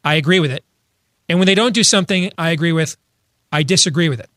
[0.07, 0.63] I agree with it.
[1.27, 2.95] And when they don't do something I agree with,
[3.51, 4.29] I disagree with it.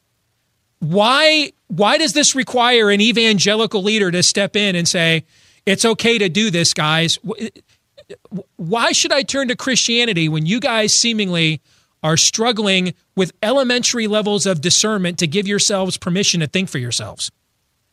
[0.81, 5.25] Why why does this require an evangelical leader to step in and say,
[5.66, 7.21] it's okay to do this, guys?
[8.57, 11.61] Why should I turn to Christianity when you guys seemingly
[12.03, 17.31] are struggling with elementary levels of discernment to give yourselves permission to think for yourselves?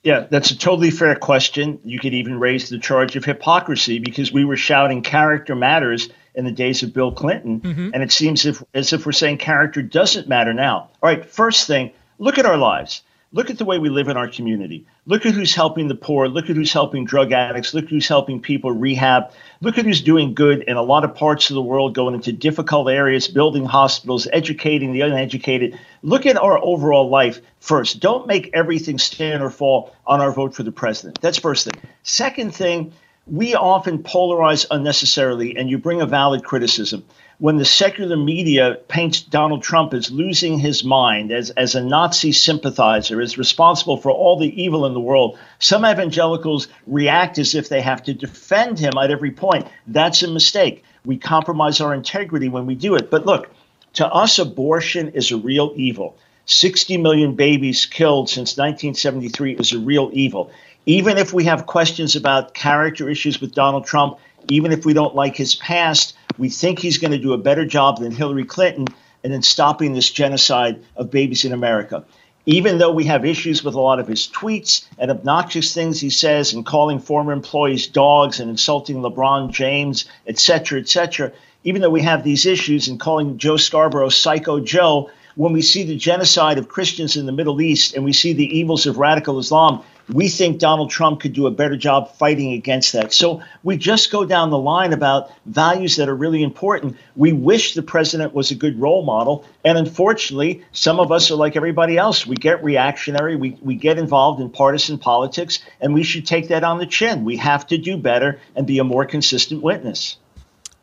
[0.02, 1.80] Yeah, that's a totally fair question.
[1.84, 6.46] You could even raise the charge of hypocrisy because we were shouting character matters in
[6.46, 7.90] the days of Bill Clinton, mm-hmm.
[7.94, 10.90] and it seems if, as if we're saying character doesn't matter now.
[11.02, 13.02] All right, first thing, look at our lives.
[13.34, 14.86] Look at the way we live in our community.
[15.06, 16.30] Look at who's helping the poor.
[16.30, 17.74] Look at who's helping drug addicts.
[17.74, 19.32] Look at who's helping people rehab.
[19.60, 22.32] Look at who's doing good in a lot of parts of the world, going into
[22.32, 25.78] difficult areas, building hospitals, educating the uneducated.
[26.04, 28.00] Look at our overall life first.
[28.00, 31.20] Don't make everything stand or fall on our vote for the president.
[31.20, 31.82] That's first thing.
[32.04, 32.94] Second thing,
[33.28, 37.04] we often polarize unnecessarily, and you bring a valid criticism
[37.40, 42.32] when the secular media paints Donald Trump as losing his mind, as, as a Nazi
[42.32, 47.70] sympathizer, as responsible for all the evil in the world, some evangelicals react as if
[47.70, 49.68] they have to defend him at every point.
[49.86, 50.84] That's a mistake.
[51.06, 53.12] We compromise our integrity when we do it.
[53.12, 53.52] But look,
[53.94, 56.18] to us, abortion is a real evil.
[56.48, 60.50] 60 million babies killed since 1973 is a real evil.
[60.88, 65.14] Even if we have questions about character issues with Donald Trump, even if we don't
[65.14, 68.88] like his past, we think he's going to do a better job than Hillary Clinton
[69.22, 72.06] and in stopping this genocide of babies in America.
[72.46, 76.10] Even though we have issues with a lot of his tweets and obnoxious things he
[76.10, 81.34] says and calling former employees dogs and insulting LeBron James, et cetera, et cetera,
[81.66, 85.84] even though we have these issues and calling Joe Scarborough Psycho Joe, when we see
[85.84, 89.38] the genocide of Christians in the Middle East and we see the evils of radical
[89.38, 93.14] Islam, we think Donald Trump could do a better job fighting against that.
[93.14, 96.98] So we just go down the line about values that are really important.
[97.16, 99.46] We wish the president was a good role model.
[99.66, 102.26] And unfortunately, some of us are like everybody else.
[102.26, 106.64] We get reactionary, we, we get involved in partisan politics, and we should take that
[106.64, 107.26] on the chin.
[107.26, 110.18] We have to do better and be a more consistent witness.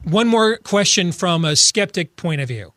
[0.03, 2.75] One more question from a skeptic point of view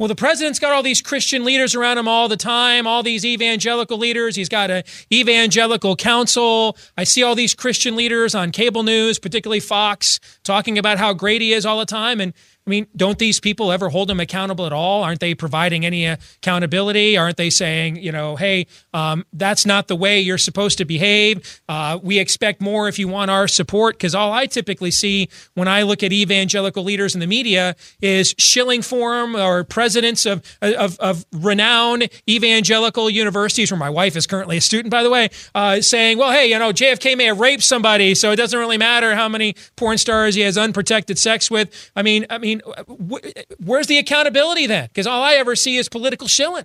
[0.00, 3.22] well, the president's got all these Christian leaders around him all the time, all these
[3.22, 4.34] evangelical leaders.
[4.34, 4.82] He's got an
[5.12, 6.78] evangelical council.
[6.96, 11.42] I see all these Christian leaders on cable news, particularly Fox, talking about how great
[11.42, 12.18] he is all the time.
[12.18, 12.32] And
[12.66, 15.02] I mean, don't these people ever hold him accountable at all?
[15.02, 17.16] Aren't they providing any accountability?
[17.16, 21.62] Aren't they saying, you know, hey, um, that's not the way you're supposed to behave?
[21.68, 23.96] Uh, we expect more if you want our support.
[23.96, 28.34] Because all I typically see when I look at evangelical leaders in the media is
[28.38, 34.26] shilling for them or presidents of, of, of renowned evangelical universities, where my wife is
[34.26, 37.40] currently a student, by the way, uh, saying, well, hey, you know, JFK may have
[37.40, 41.50] raped somebody, so it doesn't really matter how many porn stars he has unprotected sex
[41.50, 41.90] with.
[41.96, 44.86] I mean, I mean, mean, uh, where's the accountability then?
[44.88, 46.64] Because all I ever see is political shilling.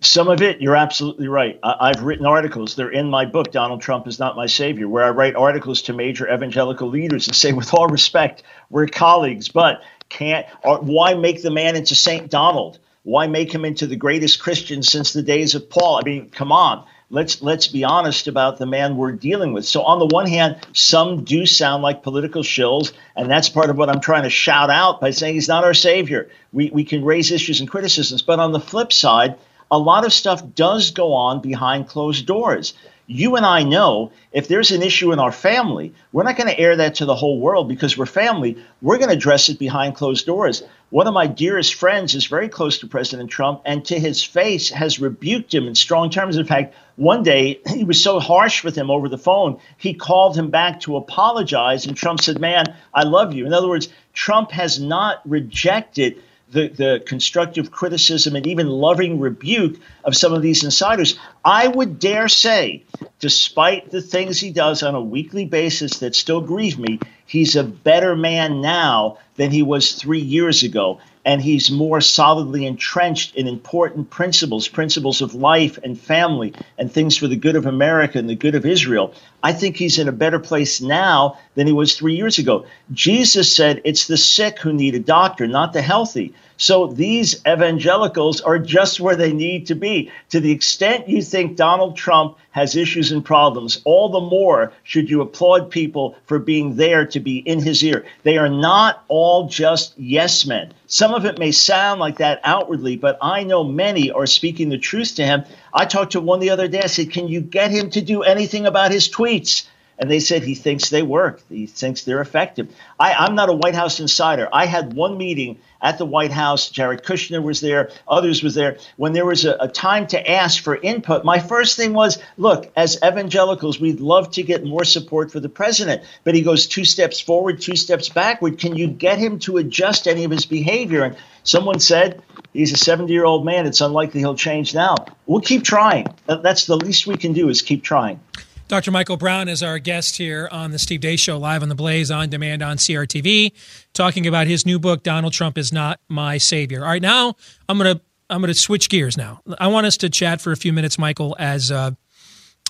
[0.00, 1.60] Some of it, you're absolutely right.
[1.62, 2.74] I- have written articles.
[2.74, 5.92] They're in my book, Donald Trump is Not My Savior, where I write articles to
[5.92, 11.42] major evangelical leaders and say, with all respect, we're colleagues, but can't, or, why make
[11.42, 12.28] the man into St.
[12.28, 12.80] Donald?
[13.04, 15.98] Why make him into the greatest Christian since the days of Paul?
[15.98, 19.64] I mean, come on let's let's be honest about the man we're dealing with.
[19.64, 23.76] So on the one hand, some do sound like political shills, and that's part of
[23.76, 26.28] what I'm trying to shout out by saying he's not our savior.
[26.52, 29.36] We we can raise issues and criticisms, but on the flip side,
[29.70, 32.74] a lot of stuff does go on behind closed doors
[33.06, 36.58] you and I know if there's an issue in our family, we're not going to
[36.58, 38.56] air that to the whole world because we're family.
[38.80, 40.62] We're going to address it behind closed doors.
[40.90, 44.70] One of my dearest friends is very close to President Trump and to his face
[44.70, 46.36] has rebuked him in strong terms.
[46.36, 50.36] In fact, one day he was so harsh with him over the phone, he called
[50.36, 51.86] him back to apologize.
[51.86, 53.46] And Trump said, Man, I love you.
[53.46, 56.22] In other words, Trump has not rejected
[56.52, 61.18] the, the constructive criticism and even loving rebuke of some of these insiders.
[61.44, 62.84] I would dare say,
[63.18, 67.64] despite the things he does on a weekly basis that still grieve me, he's a
[67.64, 73.46] better man now than he was three years ago and he's more solidly entrenched in
[73.46, 78.28] important principles, principles of life and family, and things for the good of America and
[78.28, 79.14] the good of Israel.
[79.42, 82.66] I think he's in a better place now than he was three years ago.
[82.92, 86.34] Jesus said it's the sick who need a doctor, not the healthy.
[86.62, 90.12] So these evangelicals are just where they need to be.
[90.30, 95.10] To the extent you think Donald Trump has issues and problems, all the more should
[95.10, 98.04] you applaud people for being there to be in his ear.
[98.22, 100.72] They are not all just yes men.
[100.86, 104.78] Some of it may sound like that outwardly, but I know many are speaking the
[104.78, 105.42] truth to him.
[105.74, 106.82] I talked to one the other day.
[106.82, 109.66] I said, Can you get him to do anything about his tweets?
[109.98, 111.40] And they said he thinks they work.
[111.48, 112.74] He thinks they're effective.
[112.98, 114.48] I, I'm not a White House insider.
[114.52, 116.70] I had one meeting at the White House.
[116.70, 118.78] Jared Kushner was there, others was there.
[118.96, 122.70] When there was a, a, time to ask for input, my first thing was, look,
[122.76, 126.02] as evangelicals, we'd love to get more support for the president.
[126.24, 128.58] But he goes two steps forward, two steps backward.
[128.58, 131.02] Can you get him to adjust any of his behavior?
[131.02, 132.22] And someone said,
[132.52, 133.66] he's a 70 year old man.
[133.66, 134.94] It's unlikely he'll change now.
[135.26, 136.06] We'll keep trying.
[136.26, 138.20] That's the least we can do is keep trying.
[138.68, 138.90] Dr.
[138.90, 142.10] Michael Brown is our guest here on the Steve Deace Show, live on the Blaze
[142.10, 143.52] on demand on CRTV,
[143.92, 146.82] talking about his new book, Donald Trump is Not My Savior.
[146.82, 147.34] All right, now
[147.68, 148.00] I'm gonna
[148.30, 149.42] I'm gonna switch gears now.
[149.58, 151.92] I want us to chat for a few minutes, Michael, as uh,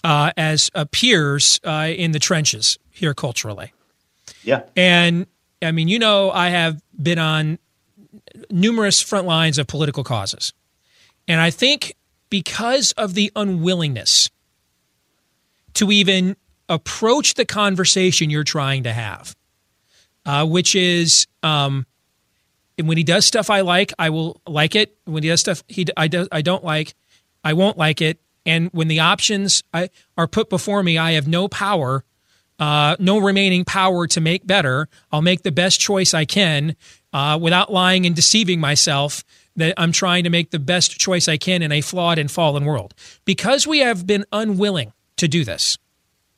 [0.02, 3.72] uh, as uh, peers uh, in the trenches here culturally.
[4.42, 5.26] Yeah, and
[5.62, 7.60] I mean, you know, I have been on
[8.50, 10.52] numerous front lines of political causes,
[11.28, 11.94] and I think
[12.28, 14.30] because of the unwillingness
[15.74, 16.36] to even
[16.68, 19.36] approach the conversation you're trying to have,
[20.24, 21.86] uh, which is um,
[22.80, 24.96] when he does stuff I like, I will like it.
[25.04, 26.94] When he does stuff he I, do, I don't like,
[27.44, 28.20] I won't like it.
[28.44, 32.04] And when the options I, are put before me, I have no power,
[32.58, 34.88] uh, no remaining power to make better.
[35.12, 36.76] I'll make the best choice I can
[37.12, 39.22] uh, without lying and deceiving myself
[39.56, 42.64] that I'm trying to make the best choice I can in a flawed and fallen
[42.64, 42.94] world.
[43.24, 45.78] Because we have been unwilling to do this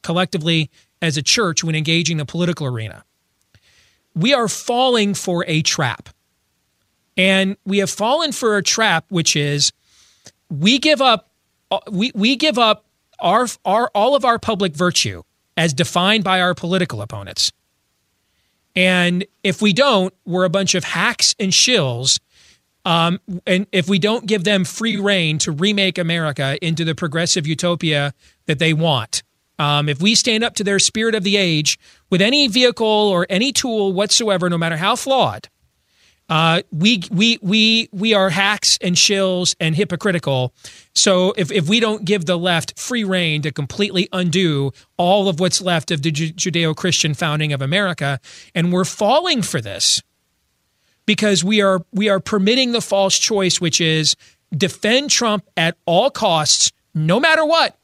[0.02, 0.70] collectively
[1.02, 3.04] as a church when engaging the political arena.
[4.14, 6.08] We are falling for a trap.
[7.16, 9.72] And we have fallen for a trap, which is
[10.50, 11.30] we give up
[11.70, 12.84] uh, we, we give up
[13.18, 15.22] our, our all of our public virtue
[15.56, 17.52] as defined by our political opponents.
[18.76, 22.18] And if we don't, we're a bunch of hacks and shills.
[22.84, 27.46] Um, and if we don't give them free reign to remake America into the progressive
[27.46, 28.12] utopia
[28.46, 29.22] that they want.
[29.58, 31.78] Um, if we stand up to their spirit of the age
[32.10, 35.48] with any vehicle or any tool whatsoever, no matter how flawed,
[36.28, 40.54] uh, we we we we are hacks and shills and hypocritical.
[40.94, 45.38] So if if we don't give the left free reign to completely undo all of
[45.38, 48.20] what's left of the Judeo-Christian founding of America,
[48.54, 50.02] and we're falling for this
[51.06, 54.16] because we are we are permitting the false choice, which is
[54.56, 57.78] defend Trump at all costs, no matter what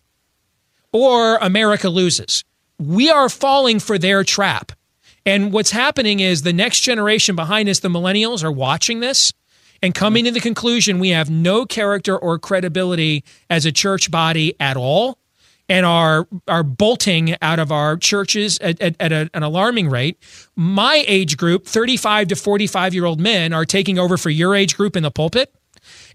[0.92, 2.44] or America loses.
[2.78, 4.72] We are falling for their trap.
[5.26, 9.32] And what's happening is the next generation behind us, the millennials, are watching this
[9.82, 14.54] and coming to the conclusion we have no character or credibility as a church body
[14.58, 15.19] at all
[15.70, 20.18] and are are bolting out of our churches at, at, at a, an alarming rate.
[20.56, 24.76] My age group, 35 to 45 year old men, are taking over for your age
[24.76, 25.54] group in the pulpit.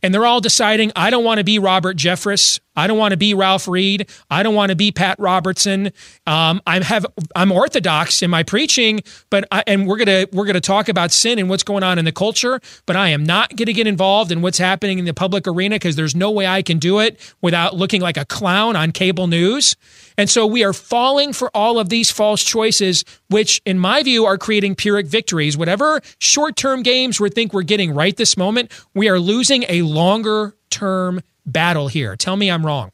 [0.02, 2.60] And they're all deciding, I don't want to be Robert Jeffress.
[2.76, 4.10] I don't want to be Ralph Reed.
[4.30, 5.92] I don't want to be Pat Robertson.
[6.28, 10.60] Um, I have I'm orthodox in my preaching, but I, and we're gonna we're gonna
[10.60, 12.60] talk about sin and what's going on in the culture.
[12.86, 15.96] But I am not to get involved in what's happening in the public arena because
[15.96, 19.76] there's no way I can do it without looking like a clown on cable news.
[20.18, 24.26] And so we are falling for all of these false choices, which, in my view,
[24.26, 25.58] are creating Pyrrhic victories.
[25.58, 29.82] Whatever short term games we think we're getting right this moment, we are losing a
[29.82, 32.16] longer term battle here.
[32.16, 32.92] Tell me I'm wrong.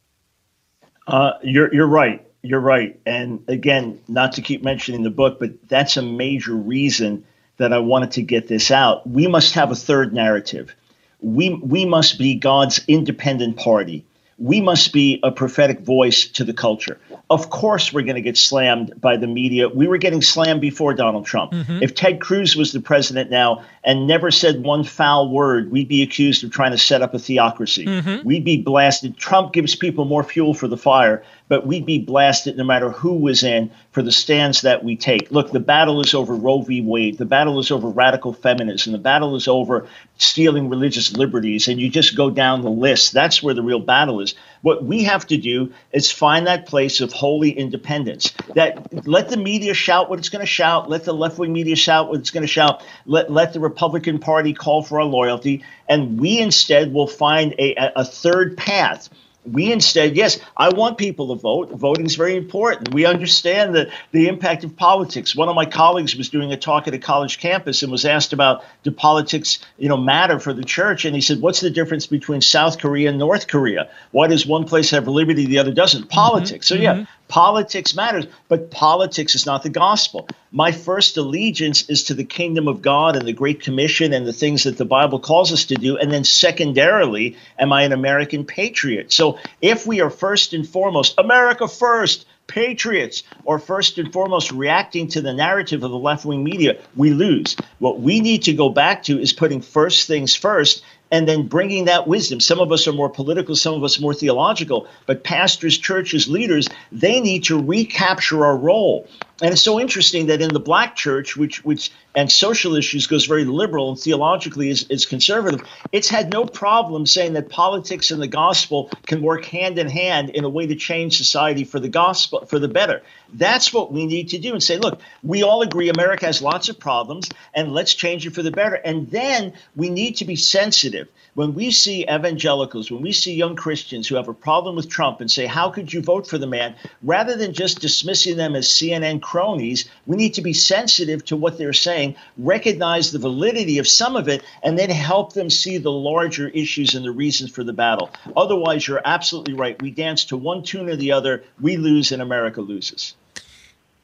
[1.08, 2.26] Uh, you're you're right.
[2.44, 3.00] You're right.
[3.06, 7.24] And again, not to keep mentioning the book, but that's a major reason
[7.58, 9.08] that I wanted to get this out.
[9.08, 10.76] We must have a third narrative.
[11.20, 14.06] We we must be God's independent party.
[14.40, 17.00] We must be a prophetic voice to the culture
[17.32, 19.70] of course we're going to get slammed by the media.
[19.70, 21.54] We were getting slammed before Donald Trump.
[21.54, 21.82] Mm-hmm.
[21.82, 26.04] If Ted Cruz was the president now and never said one foul word, we'd be
[26.04, 27.86] accused of trying to set up a theocracy.
[27.86, 28.28] Mm-hmm.
[28.28, 29.16] We'd be blasted.
[29.16, 33.14] Trump gives people more fuel for the fire but we'd be blasted no matter who
[33.14, 35.30] was in for the stands that we take.
[35.32, 36.80] Look, the battle is over Roe v.
[36.80, 37.18] Wade.
[37.18, 38.94] The battle is over radical feminism.
[38.94, 39.86] The battle is over
[40.18, 41.68] stealing religious liberties.
[41.68, 43.12] And you just go down the list.
[43.12, 44.34] That's where the real battle is.
[44.62, 48.34] What we have to do is find that place of holy independence.
[48.56, 50.90] That let the media shout what it's going to shout.
[50.90, 52.84] Let the left wing media shout what it's going to shout.
[53.06, 55.64] Let, let the Republican Party call for our loyalty.
[55.90, 59.10] And we instead will find a, a third path
[59.46, 61.72] we instead, yes, I want people to vote.
[61.72, 62.94] Voting is very important.
[62.94, 65.36] We understand the, the impact of politics.
[65.36, 68.34] One of my colleagues was doing a talk at a college campus and was asked
[68.34, 71.06] about do politics, you know, matter for the church?
[71.06, 73.90] And he said, "What's the difference between South Korea and North Korea?
[74.12, 76.02] Why does one place have liberty, the other doesn't?
[76.02, 76.10] Mm-hmm.
[76.10, 76.76] Politics." Mm-hmm.
[76.76, 77.04] So yeah, mm-hmm.
[77.32, 80.28] Politics matters, but politics is not the gospel.
[80.52, 84.34] My first allegiance is to the kingdom of God and the Great Commission and the
[84.34, 85.98] things that the Bible calls us to do.
[85.98, 89.14] And then, secondarily, am I an American patriot?
[89.14, 95.08] So, if we are first and foremost, America first, patriots, or first and foremost reacting
[95.08, 97.56] to the narrative of the left wing media, we lose.
[97.80, 101.86] What we need to go back to is putting first things first and then bringing
[101.86, 102.40] that wisdom.
[102.40, 106.68] Some of us are more political, some of us more theological, but pastors, churches, leaders,
[106.92, 109.08] they need to recapture our role.
[109.42, 113.26] And it's so interesting that in the black church, which which and social issues goes
[113.26, 115.62] very liberal and theologically is, is conservative,
[115.92, 120.30] it's had no problem saying that politics and the gospel can work hand in hand
[120.30, 123.02] in a way to change society for the gospel for the better.
[123.34, 126.68] That's what we need to do and say, look, we all agree America has lots
[126.68, 128.76] of problems and let's change it for the better.
[128.76, 133.56] And then we need to be sensitive when we see evangelicals, when we see young
[133.56, 136.48] Christians who have a problem with Trump and say, How could you vote for the
[136.48, 136.76] man?
[137.02, 141.58] Rather than just dismissing them as CNN cronies, we need to be sensitive to what
[141.58, 145.92] they're saying, recognize the validity of some of it, and then help them see the
[145.92, 148.10] larger issues and the reasons for the battle.
[148.36, 149.82] Otherwise, you're absolutely right.
[149.82, 153.16] We dance to one tune or the other, we lose, and America loses.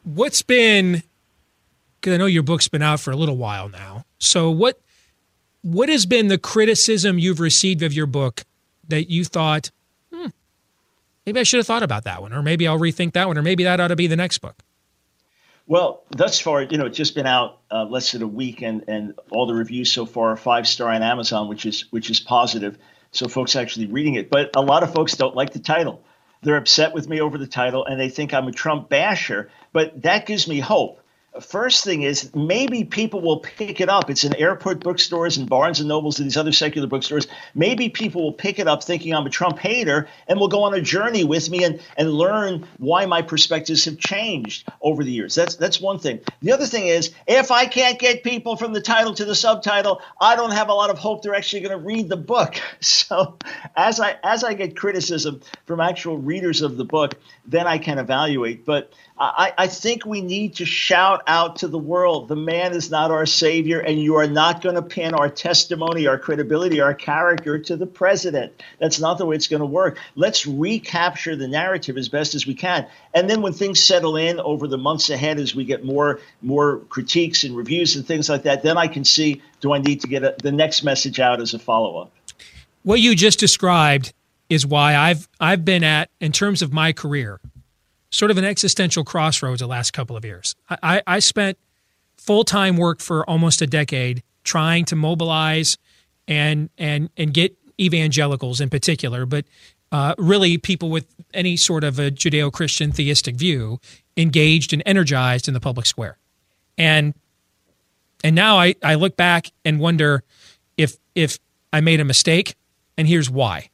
[0.06, 1.04] What's been,
[2.00, 4.06] because I know your book's been out for a little while now.
[4.20, 4.80] So, what
[5.62, 8.46] what has been the criticism you've received of your book
[8.88, 9.72] that you thought,
[10.14, 10.28] hmm,
[11.26, 13.42] maybe I should have thought about that one, or maybe I'll rethink that one, or
[13.42, 14.64] maybe that ought to be the next book?
[15.68, 18.86] Well, thus far, you know, it's just been out uh, less than a week, and
[18.88, 22.22] and all the reviews so far are five star on Amazon, which is which is
[22.22, 22.78] positive.
[23.12, 26.04] So folks actually reading it, but a lot of folks don't like the title.
[26.42, 29.50] They're upset with me over the title, and they think I'm a Trump basher.
[29.74, 31.02] But that gives me hope
[31.42, 34.10] first thing is maybe people will pick it up.
[34.10, 37.28] It's in airport bookstores and Barnes and Nobles and these other secular bookstores.
[37.56, 40.74] Maybe people will pick it up thinking I'm a Trump hater and will go on
[40.74, 45.36] a journey with me and, and learn why my perspectives have changed over the years.
[45.36, 46.20] That's that's one thing.
[46.42, 50.02] The other thing is if I can't get people from the title to the subtitle,
[50.20, 52.56] I don't have a lot of hope they're actually going to read the book.
[52.80, 53.38] So
[53.76, 57.16] as I as I get criticism from actual readers of the book,
[57.46, 58.66] then I can evaluate.
[58.66, 62.92] But I, I think we need to shout out to the world the man is
[62.92, 66.94] not our savior, and you are not going to pin our testimony, our credibility, our
[66.94, 68.62] character to the president.
[68.80, 69.98] That's not the way it's going to work.
[70.16, 72.88] Let's recapture the narrative as best as we can.
[73.14, 76.80] And then when things settle in over the months ahead, as we get more, more
[76.90, 80.08] critiques and reviews and things like that, then I can see do I need to
[80.08, 82.12] get a, the next message out as a follow up?
[82.84, 84.14] What you just described
[84.50, 87.40] is why I've I've been at in terms of my career
[88.12, 90.56] sort of an existential crossroads the last couple of years.
[90.70, 91.58] I, I spent
[92.18, 95.78] full time work for almost a decade trying to mobilize
[96.28, 99.46] and and and get evangelicals in particular, but
[99.92, 103.80] uh, really people with any sort of a Judeo Christian theistic view
[104.16, 106.18] engaged and energized in the public square.
[106.78, 107.14] And
[108.24, 110.24] and now I, I look back and wonder
[110.76, 111.40] if if
[111.72, 112.56] I made a mistake,
[112.98, 113.70] and here's why.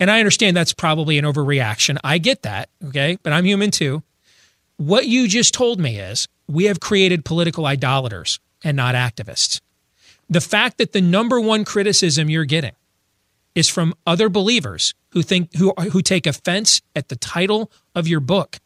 [0.00, 1.98] And I understand that's probably an overreaction.
[2.02, 2.68] I get that.
[2.86, 3.18] Okay.
[3.22, 4.02] But I'm human too.
[4.76, 9.60] What you just told me is we have created political idolaters and not activists.
[10.28, 12.72] The fact that the number one criticism you're getting
[13.54, 18.20] is from other believers who think who who take offense at the title of your
[18.20, 18.58] book,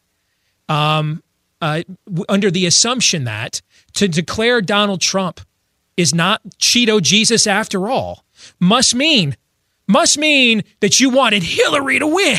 [0.68, 1.22] um,
[1.60, 1.82] uh,
[2.28, 3.60] under the assumption that
[3.94, 5.40] to declare Donald Trump
[5.96, 8.24] is not Cheeto Jesus after all
[8.60, 9.36] must mean
[9.88, 12.38] must mean that you wanted Hillary to win.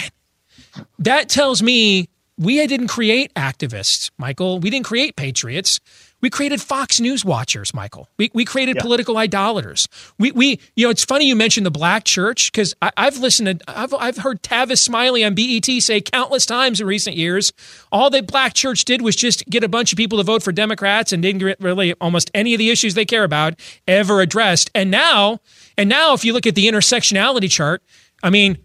[1.00, 4.60] That tells me we didn't create activists, Michael.
[4.60, 5.80] We didn't create patriots.
[6.22, 8.10] We created Fox News watchers, Michael.
[8.18, 8.82] We, we created yeah.
[8.82, 9.88] political idolaters.
[10.18, 13.80] We, we, you know, it's funny you mentioned the black church because I've listened to,
[13.80, 17.54] I've, I've heard Tavis Smiley on BET say countless times in recent years,
[17.92, 20.52] all the black church did was just get a bunch of people to vote for
[20.52, 23.58] Democrats and didn't get really almost any of the issues they care about
[23.88, 24.70] ever addressed.
[24.76, 25.40] And now,
[25.78, 27.82] and now if you look at the intersectionality chart,
[28.22, 28.58] I mean,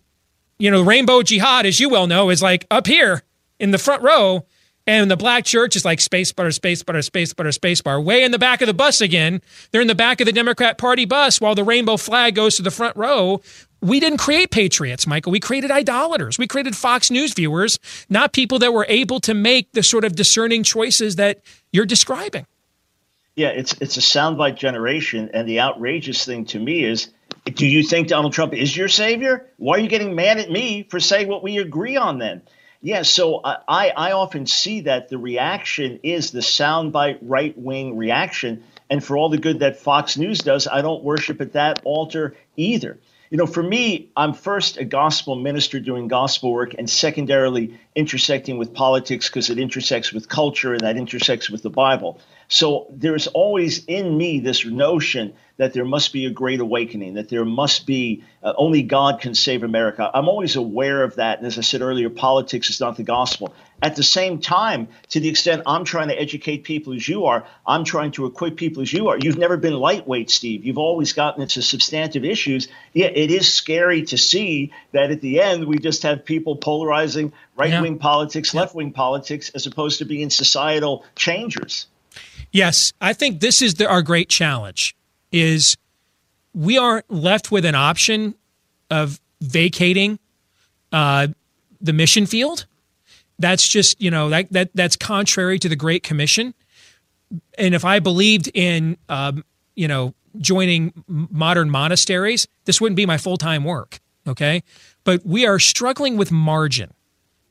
[0.58, 3.22] you know, rainbow jihad, as you well know, is like up here
[3.60, 4.44] in the front row
[4.86, 8.00] and the black church is like space butter, space butter, space butter, space bar.
[8.00, 9.40] Way in the back of the bus again.
[9.70, 12.62] They're in the back of the Democrat Party bus while the rainbow flag goes to
[12.62, 13.40] the front row.
[13.80, 15.32] We didn't create patriots, Michael.
[15.32, 16.38] We created idolaters.
[16.38, 17.78] We created Fox News viewers,
[18.08, 21.40] not people that were able to make the sort of discerning choices that
[21.72, 22.46] you're describing.
[23.36, 27.10] Yeah, it's it's a soundbite generation, and the outrageous thing to me is,
[27.46, 29.50] do you think Donald Trump is your savior?
[29.56, 32.42] Why are you getting mad at me for saying what we agree on then?
[32.84, 38.62] Yeah, so I, I often see that the reaction is the soundbite right wing reaction.
[38.90, 42.36] And for all the good that Fox News does, I don't worship at that altar
[42.58, 42.98] either.
[43.30, 48.58] You know, for me, I'm first a gospel minister doing gospel work and secondarily intersecting
[48.58, 52.20] with politics because it intersects with culture and that intersects with the Bible.
[52.48, 57.28] So there's always in me this notion that there must be a great awakening, that
[57.28, 60.10] there must be uh, only God can save America.
[60.12, 61.38] I'm always aware of that.
[61.38, 63.54] And as I said earlier, politics is not the gospel.
[63.80, 67.46] At the same time, to the extent I'm trying to educate people as you are,
[67.66, 69.18] I'm trying to equip people as you are.
[69.18, 70.64] You've never been lightweight, Steve.
[70.64, 72.66] You've always gotten into substantive issues.
[72.92, 77.32] Yeah, it is scary to see that at the end we just have people polarizing
[77.56, 78.02] right wing yeah.
[78.02, 78.60] politics, yeah.
[78.60, 81.86] left wing politics, as opposed to being societal changers.
[82.50, 84.94] Yes, I think this is the, our great challenge
[85.34, 85.76] is
[86.54, 88.36] we aren't left with an option
[88.88, 90.20] of vacating
[90.92, 91.26] uh,
[91.80, 92.66] the mission field.
[93.40, 96.54] That's just you know that that that's contrary to the Great Commission.
[97.58, 99.44] And if I believed in um,
[99.74, 103.98] you know joining modern monasteries, this wouldn't be my full time work.
[104.28, 104.62] Okay,
[105.02, 106.94] but we are struggling with margin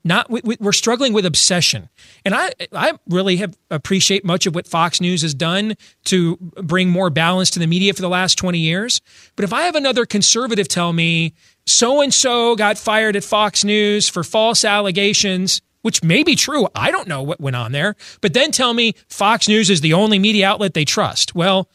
[0.03, 1.89] not we, we're struggling with obsession
[2.25, 5.75] and i i really have appreciate much of what fox news has done
[6.05, 9.01] to bring more balance to the media for the last 20 years
[9.35, 11.34] but if i have another conservative tell me
[11.65, 16.67] so and so got fired at fox news for false allegations which may be true
[16.75, 19.93] i don't know what went on there but then tell me fox news is the
[19.93, 21.69] only media outlet they trust well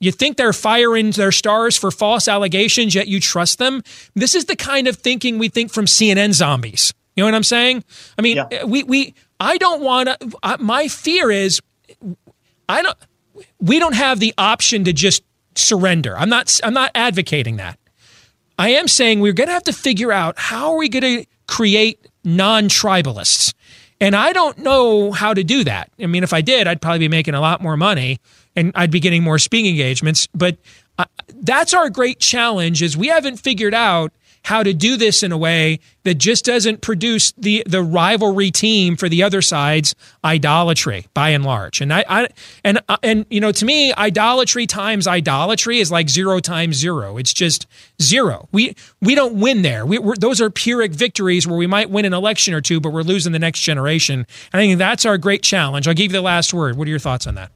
[0.00, 3.82] you think they're firing their stars for false allegations, yet you trust them?
[4.14, 6.92] This is the kind of thinking we think from CNN zombies.
[7.16, 7.84] You know what I'm saying?
[8.18, 8.64] I mean, yeah.
[8.64, 10.58] we we I don't want to.
[10.58, 11.60] My fear is,
[12.68, 12.96] I don't.
[13.60, 15.22] We don't have the option to just
[15.54, 16.16] surrender.
[16.16, 16.60] I'm not.
[16.64, 17.78] I'm not advocating that.
[18.58, 21.26] I am saying we're going to have to figure out how are we going to
[21.48, 23.52] create non-tribalists.
[24.00, 25.90] And I don't know how to do that.
[26.00, 28.18] I mean, if I did, I'd probably be making a lot more money
[28.54, 30.28] and I'd be getting more speaking engagements.
[30.34, 30.56] But
[30.98, 34.12] uh, that's our great challenge is we haven't figured out
[34.44, 38.94] how to do this in a way that just doesn't produce the the rivalry team
[38.96, 41.80] for the other side's idolatry by and large.
[41.80, 42.28] And I, I
[42.62, 47.16] and uh, and you know to me idolatry times idolatry is like zero times zero.
[47.16, 47.66] It's just
[48.00, 48.48] zero.
[48.52, 49.86] We we don't win there.
[49.86, 53.02] We, those are pyrrhic victories where we might win an election or two, but we're
[53.02, 54.26] losing the next generation.
[54.52, 55.88] I think that's our great challenge.
[55.88, 56.76] I'll give you the last word.
[56.76, 57.50] What are your thoughts on that?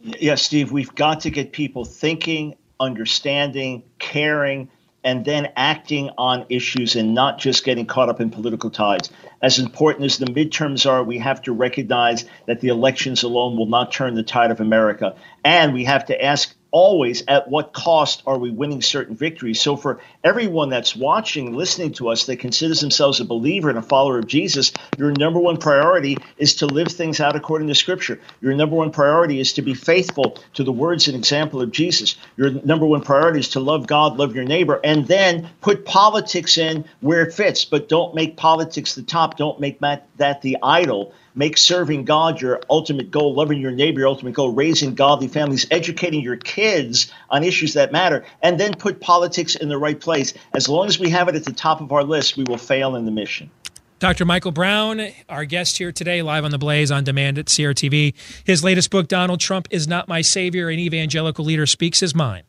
[0.00, 0.70] Yes, Steve.
[0.70, 4.70] We've got to get people thinking, understanding, caring
[5.02, 9.10] and then acting on issues and not just getting caught up in political tides.
[9.42, 13.66] As important as the midterms are, we have to recognize that the elections alone will
[13.66, 15.16] not turn the tide of America.
[15.44, 19.60] And we have to ask always at what cost are we winning certain victories.
[19.60, 23.82] So for everyone that's watching, listening to us that considers themselves a believer and a
[23.82, 28.20] follower of Jesus, your number one priority is to live things out according to Scripture.
[28.40, 32.16] Your number one priority is to be faithful to the words and example of Jesus.
[32.36, 36.58] Your number one priority is to love God, love your neighbor, and then put politics
[36.58, 37.64] in where it fits.
[37.64, 39.36] But don't make politics the top.
[39.36, 40.06] Don't make that,
[40.42, 44.94] the idol make serving God your ultimate goal, loving your neighbor your ultimate goal, raising
[44.94, 49.78] godly families, educating your kids on issues that matter, and then put politics in the
[49.78, 50.34] right place.
[50.54, 52.96] As long as we have it at the top of our list, we will fail
[52.96, 53.50] in the mission.
[53.98, 54.24] Dr.
[54.24, 58.14] Michael Brown, our guest here today, live on the Blaze on demand at CRTV.
[58.44, 62.44] His latest book, Donald Trump is Not My Savior, an evangelical leader speaks his mind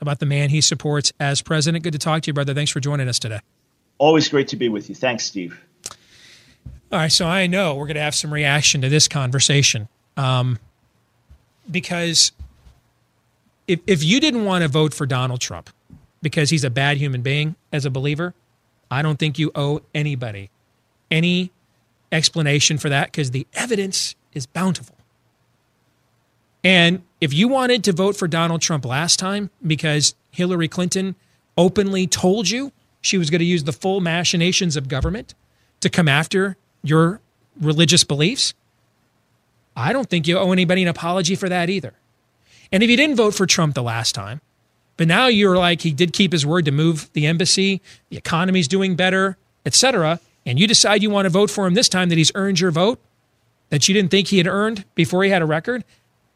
[0.00, 1.84] about the man he supports as president.
[1.84, 2.54] Good to talk to you, brother.
[2.54, 3.40] Thanks for joining us today.
[3.98, 4.94] Always great to be with you.
[4.94, 5.60] Thanks, Steve.
[6.92, 10.58] All right, so I know we're going to have some reaction to this conversation um,
[11.70, 12.32] because
[13.66, 15.70] if, if you didn't want to vote for Donald Trump
[16.22, 18.34] because he's a bad human being as a believer,
[18.90, 20.50] I don't think you owe anybody
[21.10, 21.50] any
[22.12, 24.96] explanation for that because the evidence is bountiful.
[26.62, 31.14] And if you wanted to vote for Donald Trump last time because Hillary Clinton
[31.58, 35.34] openly told you she was going to use the full machinations of government
[35.80, 37.20] to come after your
[37.60, 38.54] religious beliefs,
[39.76, 41.94] I don't think you owe anybody an apology for that either.
[42.70, 44.40] And if you didn't vote for Trump the last time,
[44.96, 48.68] but now you're like he did keep his word to move the embassy, the economy's
[48.68, 49.36] doing better,
[49.66, 52.60] etc., and you decide you want to vote for him this time that he's earned
[52.60, 53.00] your vote
[53.70, 55.84] that you didn't think he had earned before he had a record,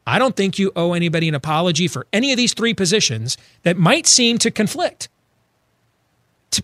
[0.06, 3.76] I don't think you owe anybody an apology for any of these three positions that
[3.76, 5.08] might seem to conflict.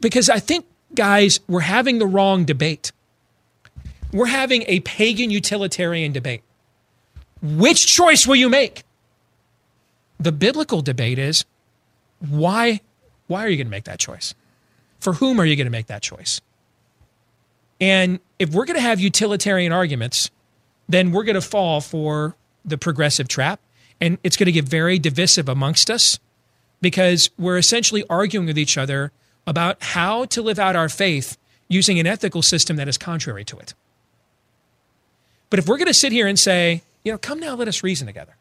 [0.01, 2.91] Because I think, guys, we're having the wrong debate.
[4.15, 6.45] We're having a pagan utilitarian debate.
[7.43, 8.85] Which choice will you make?
[10.21, 11.45] The biblical debate is
[12.21, 12.81] why
[13.27, 14.33] why are you going to make that choice?
[15.01, 16.41] For whom are you going to make that choice?
[17.81, 20.31] And if we're going to have utilitarian arguments,
[20.89, 23.59] then we're going to fall for the progressive trap
[24.01, 26.21] and it's going to get very divisive amongst us
[26.81, 29.11] because we're essentially arguing with each other
[29.45, 31.37] about how to live out our faith
[31.67, 33.75] using an ethical system that is contrary to it.
[35.55, 37.85] But if we're going to sit here and say, you know, come now, let us
[37.85, 38.35] reason together.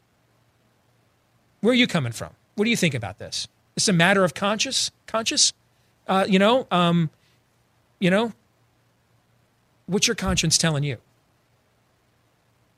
[1.62, 2.32] Where are you coming from?
[2.56, 3.48] what do you think about this?
[3.76, 5.54] It's a matter of conscious, conscious.
[6.08, 7.12] Uh, you know, um,
[8.00, 8.34] you know,
[9.86, 10.98] what's your conscience telling you?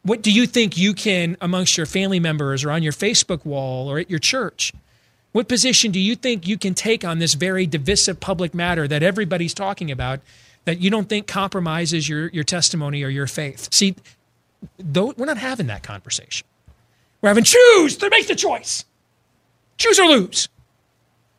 [0.04, 3.90] What do you think you can, amongst your family members or on your Facebook wall
[3.90, 4.74] or at your church?
[5.32, 9.02] What position do you think you can take on this very divisive public matter that
[9.02, 10.20] everybody's talking about
[10.66, 13.74] that you don't think compromises your, your testimony or your faith?
[13.74, 13.96] See,
[14.78, 16.48] we're not having that conversation.
[17.22, 18.86] We're having choose to make the choice,
[19.78, 20.50] choose or lose,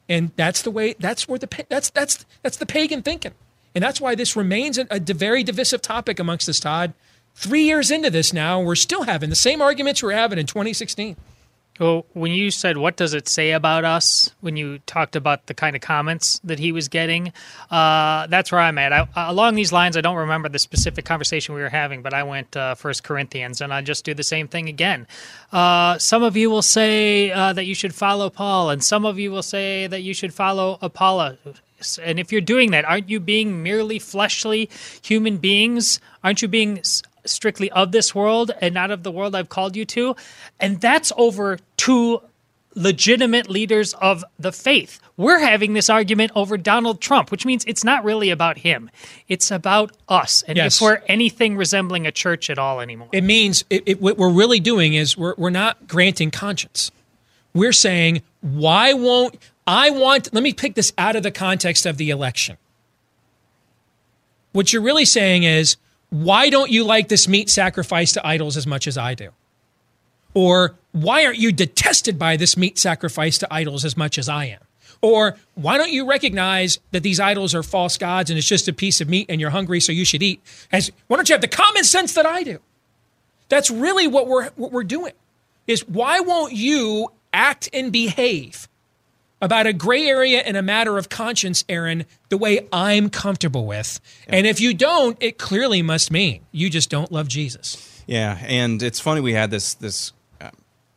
[0.09, 0.95] and that's the way.
[0.99, 3.33] That's where the that's that's that's the pagan thinking,
[3.75, 6.59] and that's why this remains a, a very divisive topic amongst us.
[6.59, 6.93] Todd,
[7.35, 10.47] three years into this now, we're still having the same arguments we were having in
[10.47, 11.17] 2016.
[11.79, 15.55] Well, when you said what does it say about us, when you talked about the
[15.55, 17.33] kind of comments that he was getting,
[17.71, 18.93] uh, that's where I'm at.
[18.93, 22.23] I, along these lines, I don't remember the specific conversation we were having, but I
[22.23, 25.07] went uh, First Corinthians, and I just do the same thing again.
[25.53, 29.19] Uh, some of you will say uh, that you should follow Paul, and some of
[29.19, 31.37] you will say that you should follow Apollos.
[32.03, 34.71] And if you're doing that, aren't you being merely fleshly
[35.03, 36.01] human beings?
[36.25, 36.81] Aren't you being
[37.27, 40.17] strictly of this world and not of the world I've called you to.
[40.61, 42.23] And that's over two
[42.75, 45.01] legitimate leaders of the faith.
[45.17, 48.91] We're having this argument over Donald Trump, which means it's not really about him.
[49.29, 50.43] It's about us.
[50.43, 50.77] And yes.
[50.77, 53.09] if we're anything resembling a church at all anymore.
[53.13, 56.91] It means it, it, what we're really doing is we're, we're not granting conscience.
[57.55, 61.97] We're saying, why won't I want, let me pick this out of the context of
[61.97, 62.57] the election.
[64.53, 65.77] What you're really saying is,
[66.11, 69.31] why don't you like this meat sacrificed to idols as much as I do?
[70.35, 74.47] Or why aren't you detested by this meat sacrificed to idols as much as I
[74.47, 74.61] am?
[75.03, 78.73] Or why don't you recognize that these idols are false gods and it's just a
[78.73, 80.43] piece of meat and you're hungry so you should eat?
[80.73, 82.61] As why don't you have the common sense that I do?
[83.49, 85.13] That's really what we're what we're doing.
[85.67, 88.69] Is why won't you act and behave
[89.41, 94.01] about a gray area and a matter of conscience, Aaron, the way I'm comfortable with.
[94.29, 94.37] Yeah.
[94.37, 98.03] And if you don't, it clearly must mean you just don't love Jesus.
[98.07, 100.51] Yeah, and it's funny we had this this uh,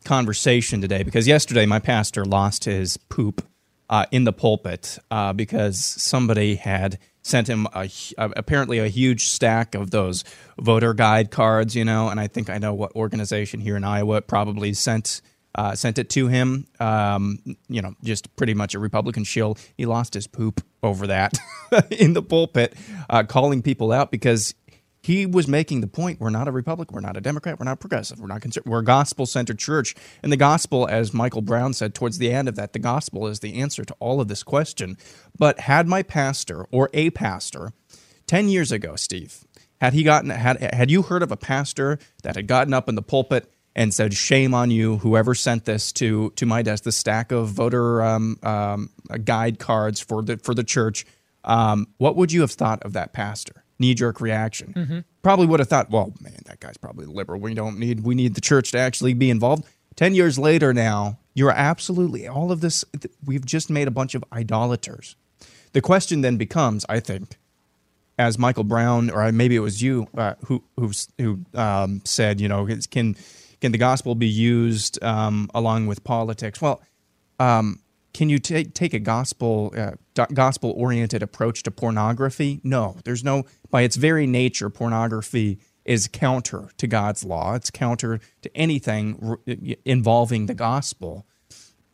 [0.05, 3.45] conversation today because yesterday my pastor lost his poop
[3.89, 9.75] uh, in the pulpit uh, because somebody had sent him a, apparently a huge stack
[9.75, 10.23] of those
[10.59, 14.21] voter guide cards, you know, and I think I know what organization here in Iowa
[14.21, 15.21] probably sent
[15.55, 16.67] uh, sent it to him.
[16.80, 19.57] Um, you know, just pretty much a Republican shill.
[19.77, 21.38] He lost his poop over that
[21.91, 22.76] in the pulpit,
[23.09, 24.53] uh, calling people out because
[25.01, 27.80] he was making the point we're not a Republican, we're not a Democrat, we're not
[27.80, 29.95] progressive, we're not conservative, we're a gospel centered church.
[30.21, 33.39] And the gospel, as Michael Brown said towards the end of that, the gospel is
[33.39, 34.97] the answer to all of this question.
[35.38, 37.71] But had my pastor or a pastor
[38.27, 39.45] 10 years ago, Steve,
[39.80, 42.95] had he gotten had had you heard of a pastor that had gotten up in
[42.95, 46.91] the pulpit and said, "Shame on you, whoever sent this to to my desk, the
[46.91, 48.89] stack of voter um, um,
[49.23, 51.06] guide cards for the for the church."
[51.45, 53.64] Um, what would you have thought of that pastor?
[53.80, 54.73] Knee jerk reaction.
[54.76, 54.99] Mm-hmm.
[55.23, 57.39] Probably would have thought, "Well, man, that guy's probably liberal.
[57.39, 59.64] We don't need we need the church to actually be involved."
[59.95, 62.84] Ten years later, now you're absolutely all of this.
[63.26, 65.15] We've just made a bunch of idolaters.
[65.72, 67.38] The question then becomes, I think,
[68.18, 72.49] as Michael Brown or maybe it was you uh, who who who um, said, you
[72.49, 73.15] know, can
[73.61, 76.61] can the gospel be used um, along with politics?
[76.61, 76.81] Well,
[77.40, 77.80] um,
[78.14, 82.60] can you take take a gospel uh, gospel oriented approach to pornography?
[82.64, 83.45] No, there's no.
[83.69, 87.56] By its very nature, pornography is counter to God's law.
[87.56, 89.38] It's counter to anything
[89.86, 91.26] involving the gospel.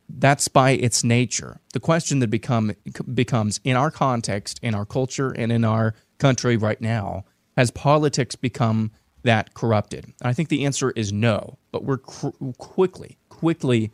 [0.07, 1.61] That's by its nature.
[1.73, 2.73] The question that become
[3.13, 7.25] becomes in our context, in our culture, and in our country right now,
[7.57, 8.91] has politics become
[9.25, 10.05] that corrupted?
[10.05, 13.91] And I think the answer is no, but we're cr- quickly, quickly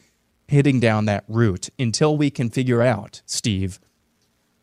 [0.47, 3.79] hitting down that route until we can figure out, Steve,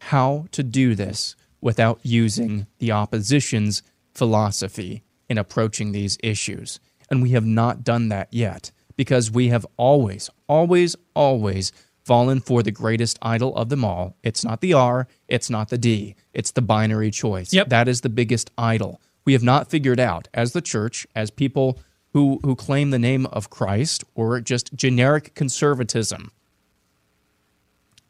[0.03, 3.83] how to do this without using the opposition's
[4.15, 6.79] philosophy in approaching these issues.
[7.11, 11.73] And we have not done that yet because we have always, always, always
[12.05, 14.17] fallen for the greatest idol of them all.
[14.23, 17.53] It's not the R, it's not the D, it's the binary choice.
[17.53, 17.69] Yep.
[17.69, 21.79] That is the biggest idol we have not figured out as the church, as people
[22.15, 26.33] who, who claim the name of Christ or just generic conservatism,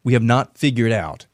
[0.04, 1.26] we have not figured out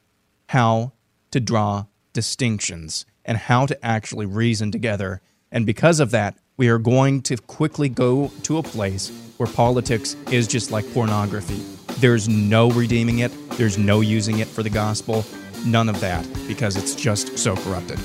[0.49, 0.93] how
[1.33, 1.85] to draw
[2.15, 5.21] distinctions and how to actually reason together.
[5.53, 10.17] And because of that, we are going to quickly go to a place where politics
[10.31, 11.61] is just like pornography.
[12.01, 15.27] There's no redeeming it, there's no using it for the gospel,
[15.67, 18.01] none of that, because it's just so corrupted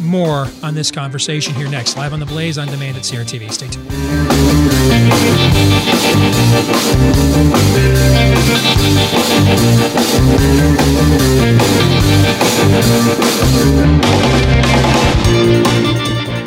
[0.00, 3.52] more on this conversation here next, live on the Blaze on Demand at CRTV.
[3.52, 3.90] Stay tuned.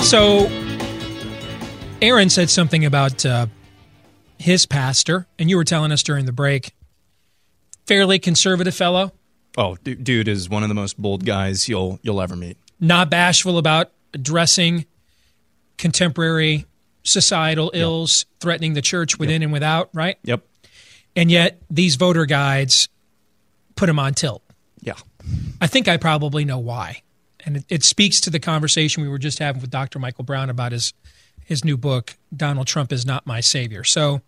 [0.03, 0.47] So,
[2.01, 3.47] Aaron said something about uh,
[4.37, 6.73] his pastor, and you were telling us during the break,
[7.87, 9.13] fairly conservative fellow.
[9.57, 13.57] Oh, dude is one of the most bold guys you'll you'll ever meet not bashful
[13.57, 14.85] about addressing
[15.77, 16.65] contemporary
[17.03, 20.17] societal ills threatening the church within and without, right?
[20.23, 20.45] Yep.
[21.15, 22.89] And yet these voter guides
[23.75, 24.43] put him on tilt.
[24.81, 24.95] Yeah.
[25.61, 27.01] I think I probably know why.
[27.45, 29.99] And it, it speaks to the conversation we were just having with Dr.
[29.99, 30.93] Michael Brown about his
[31.45, 33.83] his new book, Donald Trump is Not My Savior.
[33.83, 34.21] So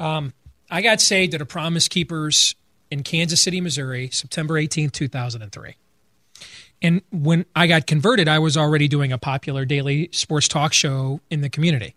[0.00, 0.32] um,
[0.68, 2.56] I got saved at a Promise Keepers
[2.90, 5.76] in Kansas City, Missouri, September 18th, 2003.
[6.82, 11.20] And when I got converted, I was already doing a popular daily sports talk show
[11.30, 11.94] in the community.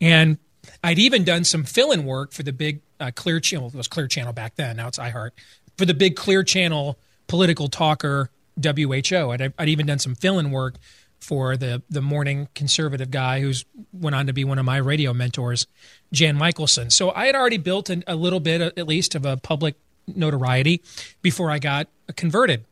[0.00, 0.38] And
[0.82, 3.68] I'd even done some fill-in work for the big uh, Clear Channel.
[3.68, 4.76] It was Clear Channel back then.
[4.76, 5.30] Now it's iHeart
[5.76, 8.30] for the big Clear Channel political talker
[8.62, 9.30] WHO.
[9.30, 10.76] I'd, I'd even done some fill-in work
[11.20, 15.14] for the the morning conservative guy who's went on to be one of my radio
[15.14, 15.66] mentors,
[16.12, 16.92] Jan Mickelson.
[16.92, 19.74] So I had already built an, a little bit, at least, of a public
[20.06, 20.82] notoriety
[21.22, 22.64] before I got converted.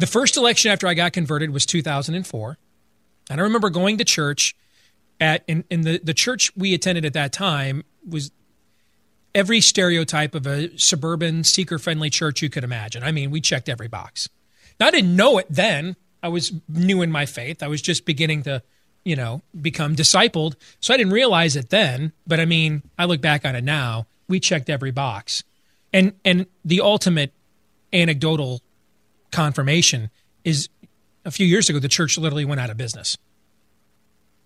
[0.00, 2.56] The first election after I got converted was 2004.
[3.28, 4.56] And I remember going to church
[5.20, 8.30] at in, in the, the church we attended at that time was
[9.34, 13.02] every stereotype of a suburban seeker friendly church you could imagine.
[13.02, 14.26] I mean, we checked every box.
[14.80, 15.96] Now, I didn't know it then.
[16.22, 17.62] I was new in my faith.
[17.62, 18.62] I was just beginning to,
[19.04, 20.54] you know, become discipled.
[20.80, 22.12] So I didn't realize it then.
[22.26, 24.06] But I mean, I look back on it now.
[24.28, 25.44] We checked every box.
[25.92, 27.34] And and the ultimate
[27.92, 28.62] anecdotal
[29.30, 30.10] confirmation
[30.44, 30.68] is
[31.24, 33.16] a few years ago the church literally went out of business.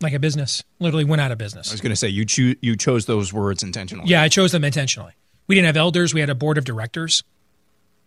[0.01, 1.71] Like a business, literally went out of business.
[1.71, 4.09] I was going to say you choo- you chose those words intentionally.
[4.09, 5.13] Yeah, I chose them intentionally.
[5.47, 7.23] We didn't have elders, we had a board of directors,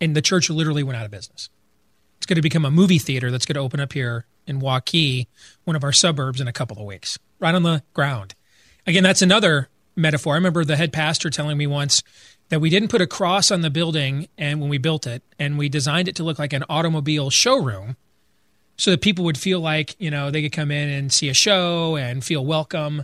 [0.01, 1.49] and the church literally went out of business.
[2.17, 5.27] It's going to become a movie theater that's going to open up here in Waukee,
[5.65, 8.33] one of our suburbs, in a couple of weeks, right on the ground.
[8.85, 10.33] Again, that's another metaphor.
[10.33, 12.01] I remember the head pastor telling me once
[12.49, 15.57] that we didn't put a cross on the building and when we built it, and
[15.57, 17.97] we designed it to look like an automobile showroom
[18.77, 21.33] so that people would feel like, you know, they could come in and see a
[21.33, 23.03] show and feel welcome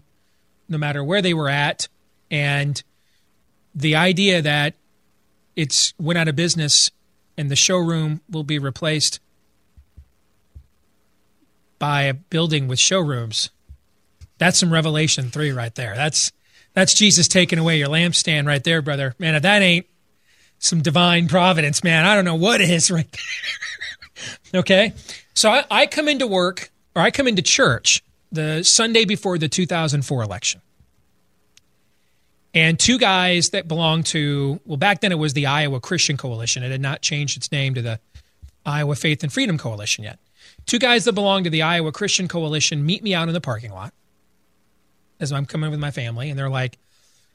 [0.70, 1.88] no matter where they were at.
[2.32, 2.82] And
[3.76, 4.76] the idea that
[5.56, 6.92] it's went out of business
[7.38, 9.20] and the showroom will be replaced
[11.80, 13.50] by a building with showrooms.
[14.38, 15.96] That's some Revelation 3 right there.
[15.96, 16.32] That's
[16.74, 19.16] that's Jesus taking away your lampstand right there, brother.
[19.20, 19.86] Man, if that ain't
[20.60, 24.60] some divine providence, man, I don't know what is right there.
[24.62, 24.94] okay?
[25.34, 29.50] So I, I come into work or I come into church the Sunday before the
[29.50, 30.62] 2004 election
[32.54, 36.64] and two guys that belong to well back then it was the iowa christian coalition
[36.64, 38.00] it had not changed its name to the
[38.66, 40.20] iowa faith and freedom coalition yet
[40.66, 43.72] two guys that belong to the iowa christian coalition meet me out in the parking
[43.72, 43.94] lot
[45.20, 46.78] as i'm coming with my family and they're like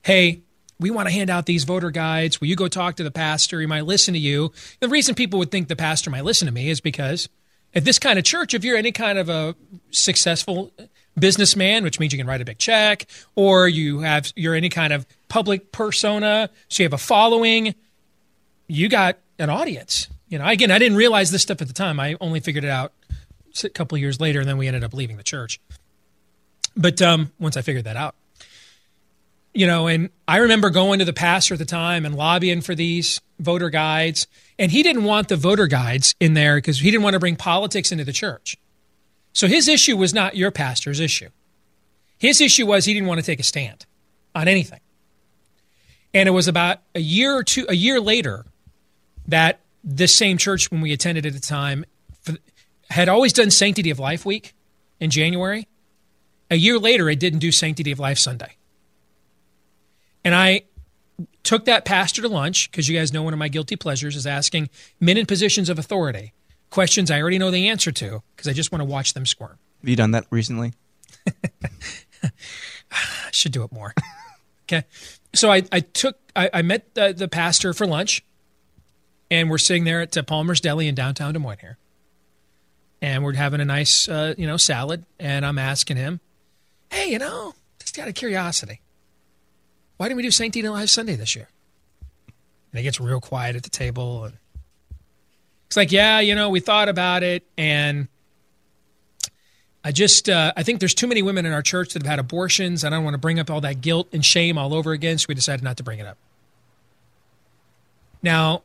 [0.02, 0.40] hey
[0.80, 3.60] we want to hand out these voter guides will you go talk to the pastor
[3.60, 6.52] he might listen to you the reason people would think the pastor might listen to
[6.52, 7.28] me is because
[7.74, 9.54] at this kind of church if you're any kind of a
[9.90, 10.72] successful
[11.18, 14.92] businessman, which means you can write a big check, or you have you're any kind
[14.92, 17.74] of public persona, so you have a following,
[18.66, 20.08] you got an audience.
[20.28, 21.98] You know, again, I didn't realize this stuff at the time.
[21.98, 22.92] I only figured it out
[23.64, 25.60] a couple years later, and then we ended up leaving the church.
[26.78, 28.14] But um, once I figured that out,
[29.52, 32.76] you know, and I remember going to the pastor at the time and lobbying for
[32.76, 34.28] these voter guides,
[34.58, 37.34] and he didn't want the voter guides in there because he didn't want to bring
[37.34, 38.56] politics into the church.
[39.32, 41.30] So his issue was not your pastor's issue.
[42.18, 43.84] His issue was he didn't want to take a stand
[44.34, 44.80] on anything.
[46.14, 48.46] And it was about a year or two, a year later,
[49.26, 51.84] that this same church, when we attended at the time,
[52.90, 54.54] had always done Sanctity of Life Week
[55.00, 55.66] in January.
[56.50, 58.56] A year later, it didn't do Sanctity of Life Sunday.
[60.24, 60.62] And I
[61.42, 64.26] took that pastor to lunch because you guys know one of my guilty pleasures is
[64.26, 64.70] asking
[65.00, 66.32] men in positions of authority
[66.70, 69.58] questions I already know the answer to because I just want to watch them squirm.
[69.80, 70.74] Have you done that recently?
[71.26, 72.30] I
[73.32, 73.94] should do it more.
[74.64, 74.84] okay.
[75.34, 78.24] So I, I took, I, I met the, the pastor for lunch
[79.30, 81.78] and we're sitting there at uh, Palmer's Deli in downtown Des Moines here.
[83.00, 85.04] And we're having a nice, uh, you know, salad.
[85.20, 86.20] And I'm asking him,
[86.90, 88.80] hey, you know, just out of curiosity,
[89.96, 91.48] why didn't we do Sanctity of Life Sunday this year?
[92.72, 94.24] And it gets real quiet at the table.
[94.24, 94.34] And
[95.66, 97.44] it's like, yeah, you know, we thought about it.
[97.56, 98.08] And
[99.82, 102.18] I just, uh, I think there's too many women in our church that have had
[102.18, 102.84] abortions.
[102.84, 105.18] And I don't want to bring up all that guilt and shame all over again.
[105.18, 106.18] So we decided not to bring it up.
[108.22, 108.62] Now,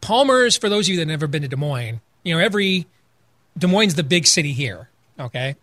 [0.00, 2.86] Palmer's, for those of you that have never been to Des Moines, you know, every
[3.56, 4.88] Des Moines the big city here.
[5.18, 5.56] Okay.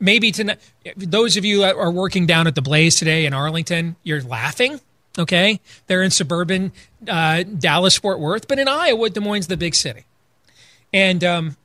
[0.00, 0.58] Maybe tonight,
[0.96, 4.80] those of you that are working down at the Blaze today in Arlington, you're laughing.
[5.18, 6.72] Okay, they're in suburban
[7.08, 10.04] uh, Dallas Fort Worth, but in Iowa, Des Moines, the big city,
[10.92, 11.56] and um,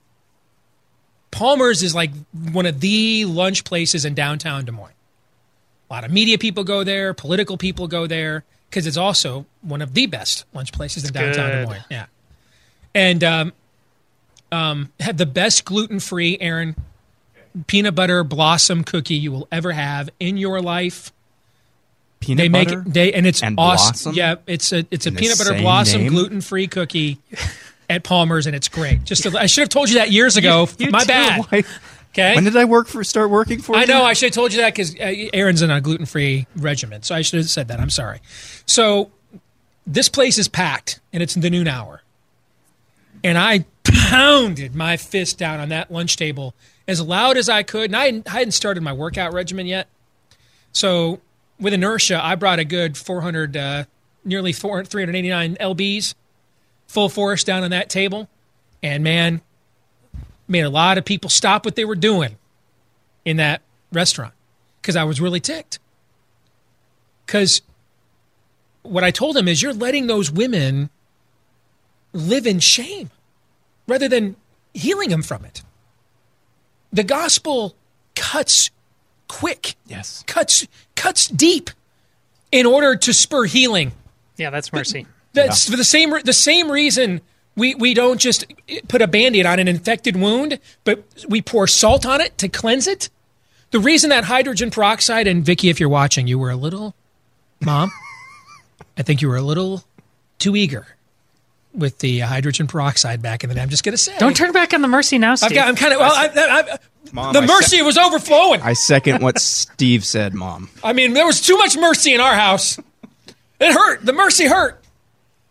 [1.31, 2.11] Palmer's is like
[2.51, 4.93] one of the lunch places in downtown Des Moines.
[5.89, 9.81] A lot of media people go there, political people go there because it's also one
[9.81, 11.65] of the best lunch places in downtown Des.
[11.67, 11.85] Moines.
[11.91, 12.05] Yeah,
[12.95, 13.53] and um,
[14.51, 16.75] um, have the best gluten free, Aaron,
[17.68, 21.11] peanut butter blossom cookie you will ever have in your life.
[22.19, 23.94] Peanut They make butter it, they and it's and awesome.
[23.94, 24.14] blossom?
[24.14, 27.19] Yeah, it's a it's a In peanut butter blossom gluten free cookie
[27.90, 29.03] at Palmer's, and it's great.
[29.03, 30.68] Just to, I should have told you that years ago.
[30.77, 31.45] you My bad.
[31.49, 31.64] Why-
[32.18, 32.34] Okay.
[32.34, 33.03] When did I work for?
[33.03, 33.76] Start working for?
[33.76, 33.88] I you?
[33.88, 34.06] know.
[34.06, 37.14] I should have told you that because uh, Aaron's in a gluten free regimen, so
[37.14, 37.82] I should have said that.
[37.82, 38.22] I'm sorry.
[38.65, 39.11] So
[39.86, 42.03] this place is packed, and it's the noon hour,
[43.22, 46.53] and I pounded my fist down on that lunch table
[46.87, 49.87] as loud as I could, and I hadn't, I hadn't started my workout regimen yet.
[50.71, 51.19] So
[51.59, 53.83] with inertia, I brought a good 400, uh,
[54.23, 56.13] nearly 400, 389 lbs,
[56.87, 58.29] full force down on that table,
[58.83, 59.41] and man,
[60.47, 62.37] made a lot of people stop what they were doing
[63.23, 64.33] in that restaurant
[64.81, 65.79] because I was really ticked.
[67.25, 67.61] Because
[68.83, 70.91] what I told him is, you're letting those women
[72.13, 73.09] live in shame
[73.87, 74.35] rather than
[74.73, 75.63] healing them from it.
[76.95, 77.76] The gospel
[78.15, 78.72] cuts
[79.27, 80.23] quick, Yes.
[80.27, 80.65] cuts
[80.95, 81.69] cuts deep
[82.53, 83.91] in order to spur healing.
[84.38, 85.05] Yeah, that's mercy.
[85.34, 87.19] That's for the same the same reason
[87.57, 88.45] we, we don't just
[88.88, 92.88] put a band-aid on an infected wound, but we pour salt on it to cleanse
[92.88, 93.09] it.
[93.72, 96.95] The reason that hydrogen peroxide and Vicky, if you're watching, you were a little
[97.59, 97.91] mom.
[98.97, 99.84] I think you were a little
[100.39, 100.95] too eager
[101.77, 103.61] with the hydrogen peroxide back in the day.
[103.61, 104.18] I'm just gonna say.
[104.18, 105.52] Don't turn back on the mercy now, Steve.
[105.52, 105.68] I've got.
[105.68, 105.99] I'm kind of.
[105.99, 106.77] Well, I, I, I,
[107.11, 108.61] Mom, the I mercy was overflowing.
[108.61, 110.69] I second what Steve said, Mom.
[110.84, 112.80] I mean, there was too much mercy in our house.
[113.60, 114.06] It hurt.
[114.06, 114.81] The mercy hurt.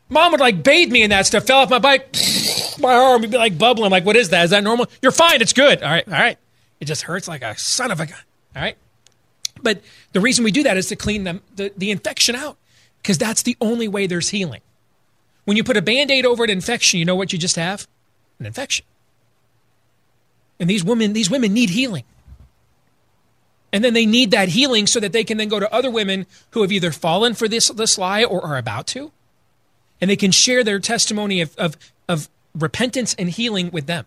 [0.09, 1.47] Mom would like bathe me in that stuff.
[1.47, 2.15] Fell off my bike.
[2.79, 3.91] My arm would be like bubbling.
[3.91, 4.45] Like, what is that?
[4.45, 4.87] Is that normal?
[5.01, 5.41] You're fine.
[5.41, 5.83] It's good.
[5.83, 6.07] All right.
[6.07, 6.37] All right.
[6.81, 8.19] It just hurts like a son of a gun.
[8.57, 8.77] All right.
[9.63, 9.81] But
[10.13, 12.59] the reason we do that is to clean the, the, the infection out
[13.01, 14.61] because that's the only way there's healing.
[15.45, 17.87] When you put a band aid over an infection, you know what you just have?
[18.39, 18.85] An infection.
[20.59, 22.05] And these women, these women need healing.
[23.73, 26.27] And then they need that healing so that they can then go to other women
[26.53, 29.11] who have either fallen for this, this lie or are about to.
[30.01, 31.77] And they can share their testimony of, of,
[32.09, 34.07] of repentance and healing with them.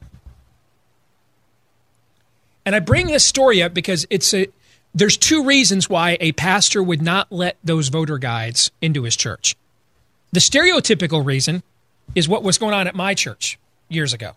[2.65, 4.47] And I bring this story up because it's a,
[4.95, 9.55] there's two reasons why a pastor would not let those voter guides into his church.
[10.31, 11.63] The stereotypical reason
[12.15, 13.57] is what was going on at my church
[13.89, 14.33] years ago.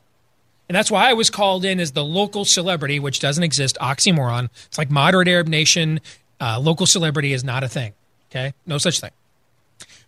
[0.69, 4.51] And that's why I was called in as the local celebrity, which doesn't exist, oxymoron.
[4.67, 6.01] It's like moderate Arab nation.
[6.41, 7.93] Uh, local celebrity is not a thing.
[8.31, 8.55] Okay?
[8.67, 9.11] No such thing.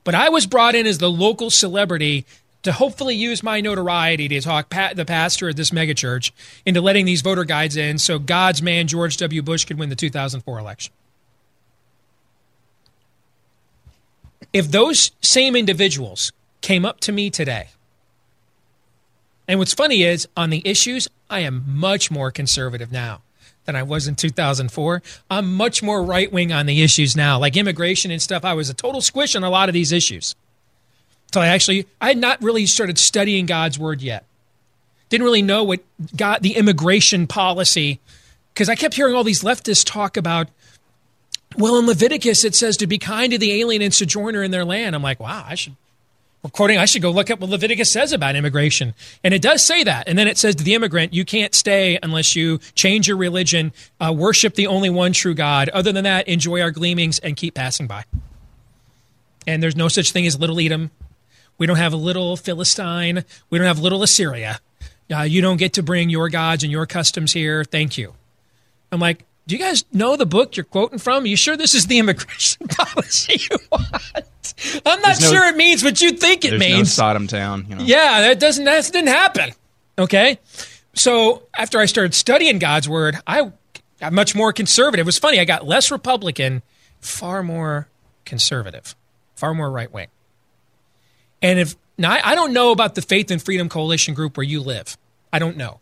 [0.05, 2.27] But I was brought in as the local celebrity
[2.63, 6.31] to hopefully use my notoriety to talk pa- the pastor at this megachurch
[6.65, 9.43] into letting these voter guides in so God's man George W.
[9.43, 10.93] Bush could win the 2004 election.
[14.53, 17.69] If those same individuals came up to me today,
[19.49, 23.23] and what's funny is on the issues, I am much more conservative now
[23.65, 25.03] than I was in 2004.
[25.31, 28.45] I'm much more right wing on the issues now, like immigration and stuff.
[28.45, 30.35] I was a total squish on a lot of these issues.
[31.33, 34.25] So I actually, I had not really started studying God's word yet.
[35.09, 35.81] Didn't really know what
[36.17, 38.01] God, the immigration policy,
[38.53, 40.49] because I kept hearing all these leftists talk about,
[41.57, 44.65] well, in Leviticus it says to be kind to the alien and sojourner in their
[44.65, 44.95] land.
[44.95, 45.77] I'm like, wow, I should
[46.51, 48.95] quoting, I should go look up what Leviticus says about immigration.
[49.23, 50.09] And it does say that.
[50.09, 53.73] And then it says to the immigrant, you can't stay unless you change your religion,
[54.01, 55.69] uh, worship the only one true God.
[55.69, 58.05] Other than that, enjoy our gleamings and keep passing by.
[59.47, 60.91] And there's no such thing as little Edom.
[61.59, 63.25] We don't have a little Philistine.
[63.51, 64.61] We don't have little Assyria.
[65.15, 67.65] Uh, you don't get to bring your gods and your customs here.
[67.65, 68.15] Thank you.
[68.91, 71.25] I'm like, do you guys know the book you're quoting from?
[71.25, 74.55] Are you sure this is the immigration policy you want?
[74.87, 76.95] I'm not no- sure it means what you think it There's no means.
[76.95, 77.67] Sodom town.
[77.69, 77.85] You know.
[77.85, 79.51] yeah, that doesn't that didn't happen.
[79.99, 80.39] Okay,
[80.95, 83.53] so after I started studying God's word, I
[84.01, 85.05] got much more conservative.
[85.05, 85.39] It was funny.
[85.39, 86.63] I got less Republican,
[87.01, 87.89] far more
[88.25, 88.97] conservative,
[89.35, 90.09] far more right wing.
[91.43, 94.45] And if now I, I don't know about the Faith and Freedom Coalition group where
[94.45, 94.97] you live.
[95.31, 95.81] I don't know.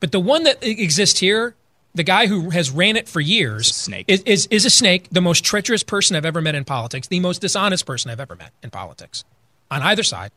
[0.00, 1.54] But the one that exists here,
[1.94, 4.04] the guy who has ran it for years, a snake.
[4.08, 5.08] Is, is is a snake.
[5.10, 7.08] The most treacherous person I've ever met in politics.
[7.08, 9.24] The most dishonest person I've ever met in politics,
[9.70, 10.30] on either side.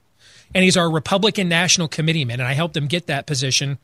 [0.55, 3.79] And he's our Republican National Committeeman, and I helped him get that position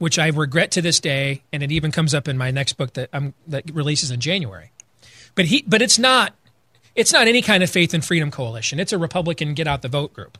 [0.00, 2.94] which I regret to this day, and it even comes up in my next book
[2.94, 4.72] that I'm, that releases in January.
[5.34, 6.34] But he, but it's not,
[6.94, 8.80] it's not any kind of faith and freedom coalition.
[8.80, 10.38] It's a Republican get out the vote group.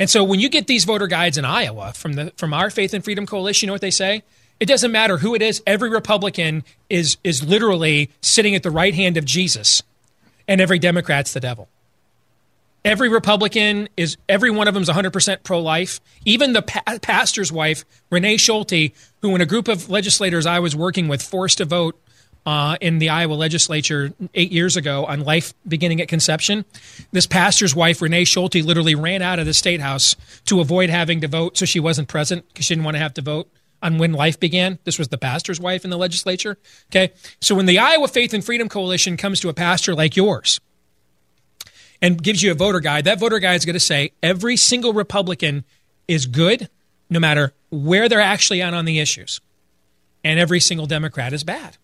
[0.00, 2.94] And so when you get these voter guides in Iowa from the from our Faith
[2.94, 4.22] and Freedom Coalition, you know what they say?
[4.58, 5.62] It doesn't matter who it is.
[5.66, 9.82] Every Republican is is literally sitting at the right hand of Jesus,
[10.48, 11.68] and every Democrat's the devil.
[12.84, 16.00] Every Republican is every one of them is 100% pro-life.
[16.24, 18.92] Even the pa- pastor's wife, Renee Schulte,
[19.22, 22.00] who in a group of legislators I was working with forced to vote
[22.46, 26.64] uh, in the Iowa legislature eight years ago on life beginning at conception.
[27.10, 30.14] This pastor's wife, Renee Schulte, literally ran out of the state house
[30.44, 33.14] to avoid having to vote, so she wasn't present because she didn't want to have
[33.14, 33.48] to vote
[33.86, 34.78] on when life began.
[34.84, 36.58] This was the pastor's wife in the legislature.
[36.90, 37.12] Okay.
[37.40, 40.60] So when the Iowa Faith and Freedom Coalition comes to a pastor like yours
[42.02, 44.92] and gives you a voter guide, that voter guide is going to say every single
[44.92, 45.64] Republican
[46.08, 46.68] is good,
[47.08, 49.40] no matter where they're actually at on the issues,
[50.24, 51.76] and every single Democrat is bad.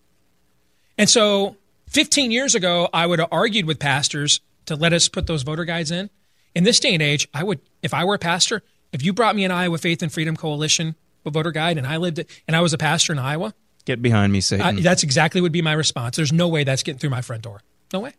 [0.97, 1.55] And so
[1.87, 5.65] 15 years ago, I would have argued with pastors to let us put those voter
[5.65, 6.09] guides in.
[6.53, 8.61] In this day and age, I would, if I were a pastor,
[8.91, 10.95] if you brought me an Iowa Faith and Freedom Coalition
[11.31, 13.53] voter guide and I lived it, and I was a pastor in Iowa,
[13.85, 14.65] Get behind me, Satan.
[14.65, 16.15] I, that's exactly would be my response.
[16.15, 17.61] There's no way that's getting through my front door.
[17.91, 18.13] No way.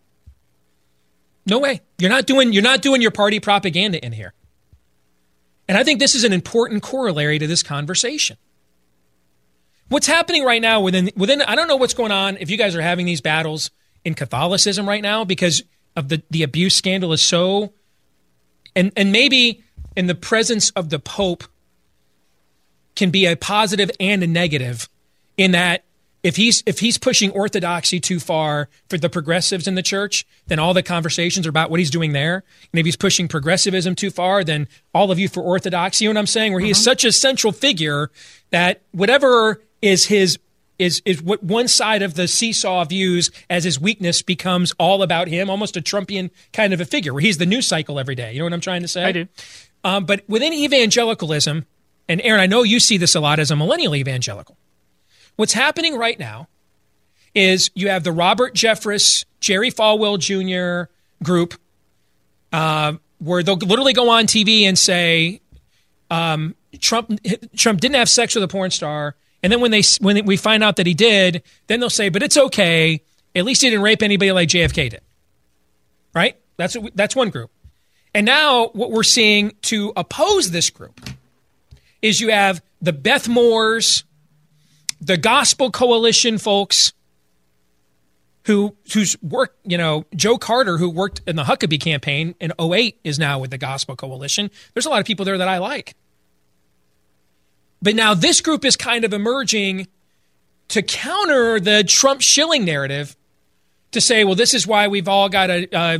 [1.46, 1.80] No way.
[1.98, 4.34] You're not doing you're not doing your party propaganda in here.
[5.66, 8.36] And I think this is an important corollary to this conversation.
[9.88, 12.74] What's happening right now within within I don't know what's going on if you guys
[12.76, 13.70] are having these battles
[14.04, 15.62] in Catholicism right now because
[15.96, 17.72] of the the abuse scandal is so
[18.76, 19.64] and and maybe
[19.96, 21.44] in the presence of the pope
[22.96, 24.88] can be a positive and a negative
[25.36, 25.84] in that
[26.24, 30.58] if he's if he's pushing orthodoxy too far for the progressives in the church, then
[30.58, 32.42] all the conversations are about what he's doing there.
[32.72, 36.04] And if he's pushing progressivism too far, then all of you for orthodoxy.
[36.04, 36.52] You know what I'm saying?
[36.52, 38.10] Where he is such a central figure
[38.50, 40.38] that whatever is his
[40.78, 45.28] is is what one side of the seesaw views as his weakness becomes all about
[45.28, 48.32] him, almost a Trumpian kind of a figure, where he's the news cycle every day.
[48.32, 49.04] You know what I'm trying to say?
[49.04, 49.28] I do.
[49.84, 51.66] Um, but within evangelicalism,
[52.08, 54.56] and Aaron, I know you see this a lot as a millennial evangelical.
[55.36, 56.48] What's happening right now
[57.34, 60.90] is you have the Robert Jeffress, Jerry Falwell Jr.
[61.24, 61.54] group,
[62.52, 65.40] uh, where they'll literally go on TV and say
[66.10, 67.18] um, Trump
[67.56, 70.62] Trump didn't have sex with a porn star, and then when they when we find
[70.62, 73.02] out that he did, then they'll say, but it's okay.
[73.34, 75.00] At least he didn't rape anybody like JFK did.
[76.14, 76.36] Right?
[76.56, 77.50] That's that's one group.
[78.14, 81.00] And now what we're seeing to oppose this group
[82.04, 84.04] is you have the Beth Moores,
[85.00, 86.92] the Gospel Coalition folks
[88.44, 93.00] who who's work, you know, Joe Carter, who worked in the Huckabee campaign in 08,
[93.04, 94.50] is now with the Gospel Coalition.
[94.74, 95.96] There's a lot of people there that I like.
[97.80, 99.88] But now this group is kind of emerging
[100.68, 103.16] to counter the Trump shilling narrative
[103.92, 105.98] to say, well, this is why we've all got to, uh,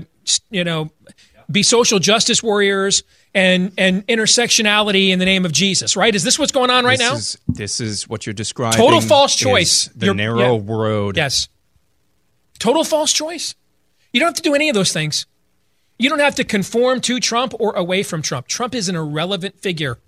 [0.51, 0.91] you know,
[1.51, 3.03] be social justice warriors
[3.35, 6.15] and and intersectionality in the name of Jesus, right?
[6.15, 7.17] Is this what's going on right this now?
[7.17, 8.79] Is, this is what you're describing.
[8.79, 9.87] Total false choice.
[9.89, 10.73] The You're- narrow yeah.
[10.73, 11.17] road.
[11.17, 11.49] Yes.
[12.59, 13.55] Total false choice.
[14.13, 15.27] You don't have to do any of those things.
[15.99, 18.47] You don't have to conform to Trump or away from Trump.
[18.49, 19.99] Trump is an irrelevant figure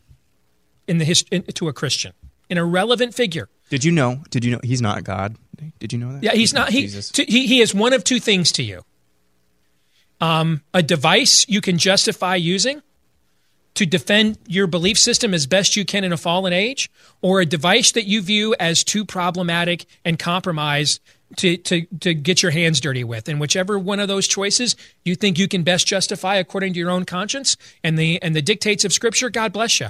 [0.86, 2.12] in the hist- in, to a Christian.
[2.48, 3.48] An irrelevant figure.
[3.70, 4.22] Did you know?
[4.30, 5.36] Did you know he's not God?
[5.80, 6.22] Did you know that?
[6.22, 6.70] Yeah, he's not.
[6.70, 8.82] He, to, he he is one of two things to you.
[10.20, 12.82] Um, a device you can justify using
[13.74, 16.90] to defend your belief system as best you can in a fallen age,
[17.20, 21.00] or a device that you view as too problematic and compromised
[21.36, 23.28] to, to, to get your hands dirty with.
[23.28, 26.90] And whichever one of those choices you think you can best justify according to your
[26.90, 29.88] own conscience and the and the dictates of Scripture, God bless you.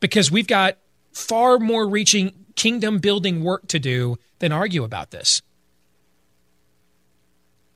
[0.00, 0.78] Because we've got
[1.12, 5.42] far more reaching kingdom building work to do than argue about this.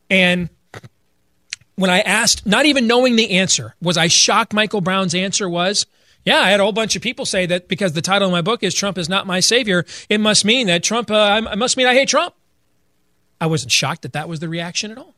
[0.08, 0.48] And
[1.76, 5.86] when I asked, not even knowing the answer, was I shocked Michael Brown's answer was,
[6.24, 8.42] yeah, I had a whole bunch of people say that because the title of my
[8.42, 11.76] book is Trump is not my savior, it must mean that Trump, uh, it must
[11.76, 12.34] mean I hate Trump.
[13.40, 15.14] I wasn't shocked that that was the reaction at all.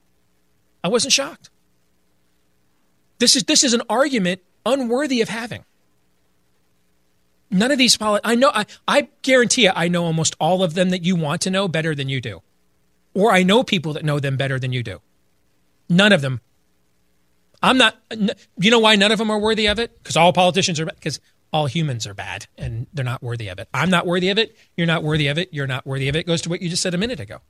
[0.83, 1.51] I wasn't shocked.
[3.19, 5.65] This is, this is an argument unworthy of having.
[7.51, 10.75] None of these poli- I know I, I guarantee you I know almost all of
[10.75, 12.43] them that you want to know better than you do.
[13.13, 15.01] Or I know people that know them better than you do.
[15.89, 16.41] None of them.
[17.63, 17.97] I'm not
[18.59, 19.99] you know why none of them are worthy of it?
[20.05, 21.21] Cuz all politicians are because
[21.53, 23.69] all humans are bad and they're not worthy of it.
[23.73, 24.57] I'm not worthy of it.
[24.77, 25.51] You're not worthy of it.
[25.53, 26.21] You're not worthy of it.
[26.21, 27.41] It goes to what you just said a minute ago.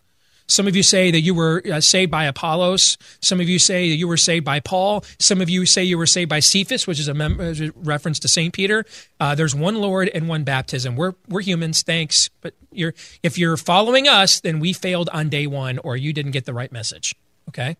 [0.47, 2.98] Some of you say that you were uh, saved by Apollos.
[3.20, 5.05] Some of you say that you were saved by Paul.
[5.19, 8.19] Some of you say you were saved by Cephas, which is a, mem- a reference
[8.20, 8.52] to St.
[8.52, 8.85] Peter.
[9.19, 10.97] Uh, there's one Lord and one baptism.
[10.97, 12.28] We're, we're humans, thanks.
[12.43, 12.93] But you're,
[13.23, 16.55] if you're following us, then we failed on day one or you didn't get the
[16.55, 17.15] right message.
[17.48, 17.77] Okay?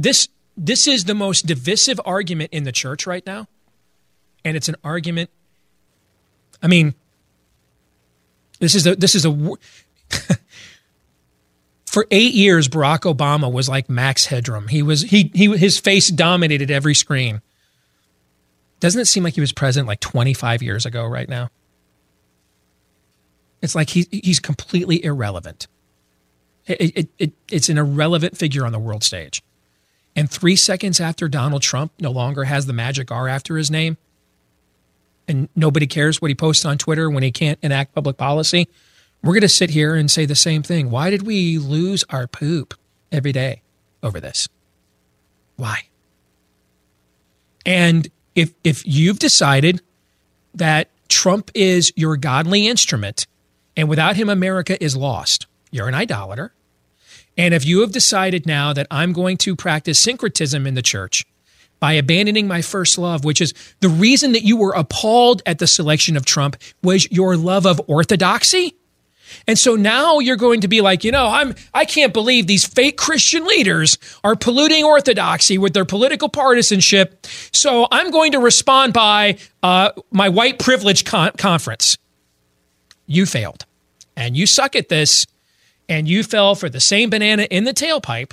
[0.00, 3.48] This, this is the most divisive argument in the church right now.
[4.46, 5.28] And it's an argument.
[6.62, 6.94] I mean,
[8.60, 9.30] this is a, this is a,
[11.84, 14.68] for eight years, Barack Obama was like Max Headroom.
[14.68, 17.42] He was he he his face dominated every screen.
[18.78, 21.50] Doesn't it seem like he was president like 25 years ago right now?
[23.60, 25.66] It's like he, he's completely irrelevant.
[26.66, 29.42] It, it, it, it's an irrelevant figure on the world stage.
[30.16, 33.96] And three seconds after Donald Trump no longer has the magic R after his name,
[35.28, 38.68] and nobody cares what he posts on Twitter when he can't enact public policy,
[39.22, 40.90] we're going to sit here and say the same thing.
[40.90, 42.74] Why did we lose our poop
[43.12, 43.62] every day
[44.02, 44.48] over this?
[45.56, 45.82] Why?
[47.66, 49.82] And if if you've decided
[50.54, 53.26] that Trump is your godly instrument
[53.76, 56.52] and without him America is lost, you're an idolater.
[57.36, 61.24] And if you have decided now that I'm going to practice syncretism in the church
[61.78, 65.66] by abandoning my first love, which is the reason that you were appalled at the
[65.66, 68.74] selection of Trump was your love of orthodoxy,
[69.46, 72.66] and so now you're going to be like, you know, I'm I can't believe these
[72.66, 77.26] fake Christian leaders are polluting orthodoxy with their political partisanship.
[77.52, 81.96] So I'm going to respond by uh, my white privilege con- conference.
[83.06, 83.66] You failed,
[84.16, 85.26] and you suck at this,
[85.90, 88.32] and you fell for the same banana in the tailpipe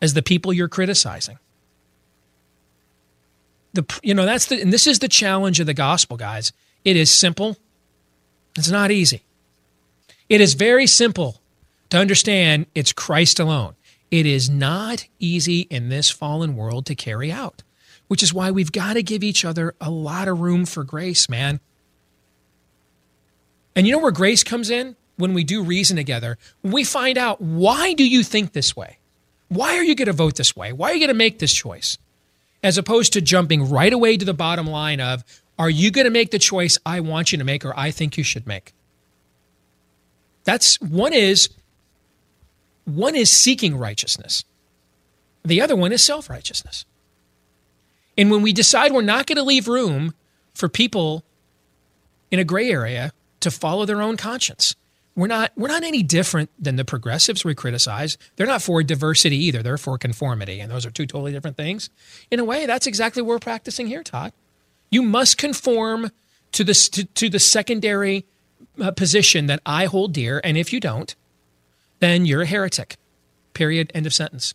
[0.00, 1.38] as the people you're criticizing.
[3.74, 6.52] The you know that's the and this is the challenge of the gospel, guys.
[6.84, 7.58] It is simple.
[8.56, 9.22] It's not easy.
[10.28, 11.40] It is very simple
[11.90, 13.74] to understand it's Christ alone.
[14.10, 17.62] It is not easy in this fallen world to carry out,
[18.06, 21.28] which is why we've got to give each other a lot of room for grace,
[21.28, 21.60] man.
[23.74, 24.94] And you know where grace comes in?
[25.16, 28.98] When we do reason together, we find out why do you think this way?
[29.48, 30.72] Why are you going to vote this way?
[30.72, 31.98] Why are you going to make this choice?
[32.62, 35.22] As opposed to jumping right away to the bottom line of,
[35.58, 38.16] are you going to make the choice I want you to make or I think
[38.16, 38.72] you should make?
[40.44, 41.48] That's one is
[42.84, 44.44] one is seeking righteousness.
[45.44, 46.84] The other one is self-righteousness.
[48.16, 50.14] And when we decide we're not going to leave room
[50.54, 51.24] for people
[52.30, 54.74] in a gray area to follow their own conscience,
[55.16, 58.18] we're not we're not any different than the progressives we criticize.
[58.36, 59.62] They're not for diversity either.
[59.62, 61.90] They're for conformity, and those are two totally different things.
[62.30, 64.32] In a way, that's exactly what we're practicing here, Todd.
[64.90, 66.10] You must conform
[66.52, 68.26] to the to, to the secondary
[68.80, 71.14] uh, position that I hold dear, and if you don't,
[72.00, 72.96] then you're a heretic.
[73.52, 73.92] Period.
[73.94, 74.54] End of sentence.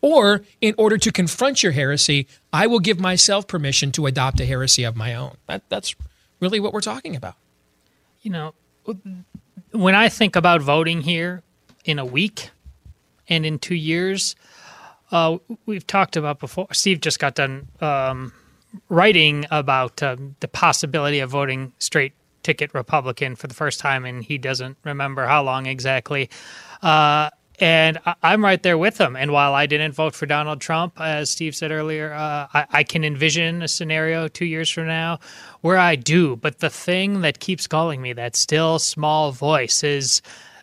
[0.00, 4.46] Or, in order to confront your heresy, I will give myself permission to adopt a
[4.46, 5.36] heresy of my own.
[5.46, 5.96] That, that's
[6.38, 7.34] really what we're talking about.
[8.22, 8.54] You know,
[9.78, 11.44] when I think about voting here
[11.84, 12.50] in a week
[13.28, 14.34] and in two years,
[15.12, 16.66] uh, we've talked about before.
[16.72, 18.32] Steve just got done um,
[18.88, 24.24] writing about um, the possibility of voting straight ticket Republican for the first time, and
[24.24, 26.28] he doesn't remember how long exactly.
[26.82, 27.30] Uh,
[27.60, 29.16] and I, am right there with him.
[29.16, 32.82] And while I didn't vote for Donald Trump, as Steve said earlier, uh, I, I,
[32.84, 35.18] can envision a scenario two years from now
[35.60, 36.36] where I do.
[36.36, 40.22] But the thing that keeps calling me, that still small voice, is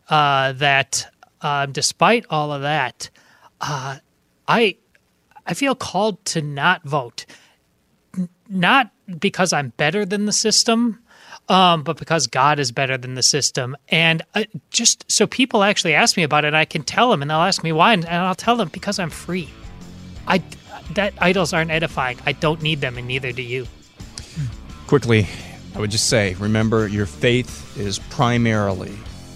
[0.10, 1.08] uh, that
[1.42, 3.10] uh, despite all of that,
[3.62, 3.98] uh,
[4.48, 4.78] I
[5.46, 7.26] I feel called to not vote.
[8.18, 11.00] N- not because I'm better than the system,
[11.50, 13.78] um, but because God is better than the system.
[13.90, 17.30] And uh, just so people actually ask me about it, I can tell them, and
[17.30, 19.50] they'll ask me why, and, and I'll tell them because I'm free.
[20.28, 20.42] I
[20.94, 22.20] that idols aren't edifying.
[22.26, 23.68] I don't need them, and neither do you.
[24.88, 25.28] Quickly,
[25.74, 28.92] I would just say, remember, your faith is primarily,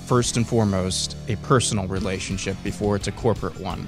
[0.05, 3.87] first and foremost, a personal relationship before it's a corporate one.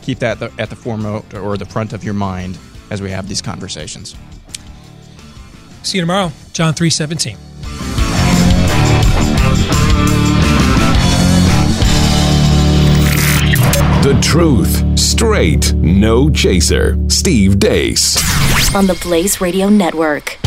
[0.00, 2.58] Keep that at the foremost or the front of your mind
[2.90, 4.16] as we have these conversations.
[5.82, 7.36] See you tomorrow, John 317.
[14.02, 16.98] The truth, straight, no chaser.
[17.08, 18.16] Steve Deace.
[18.74, 20.38] On the Blaze Radio Network.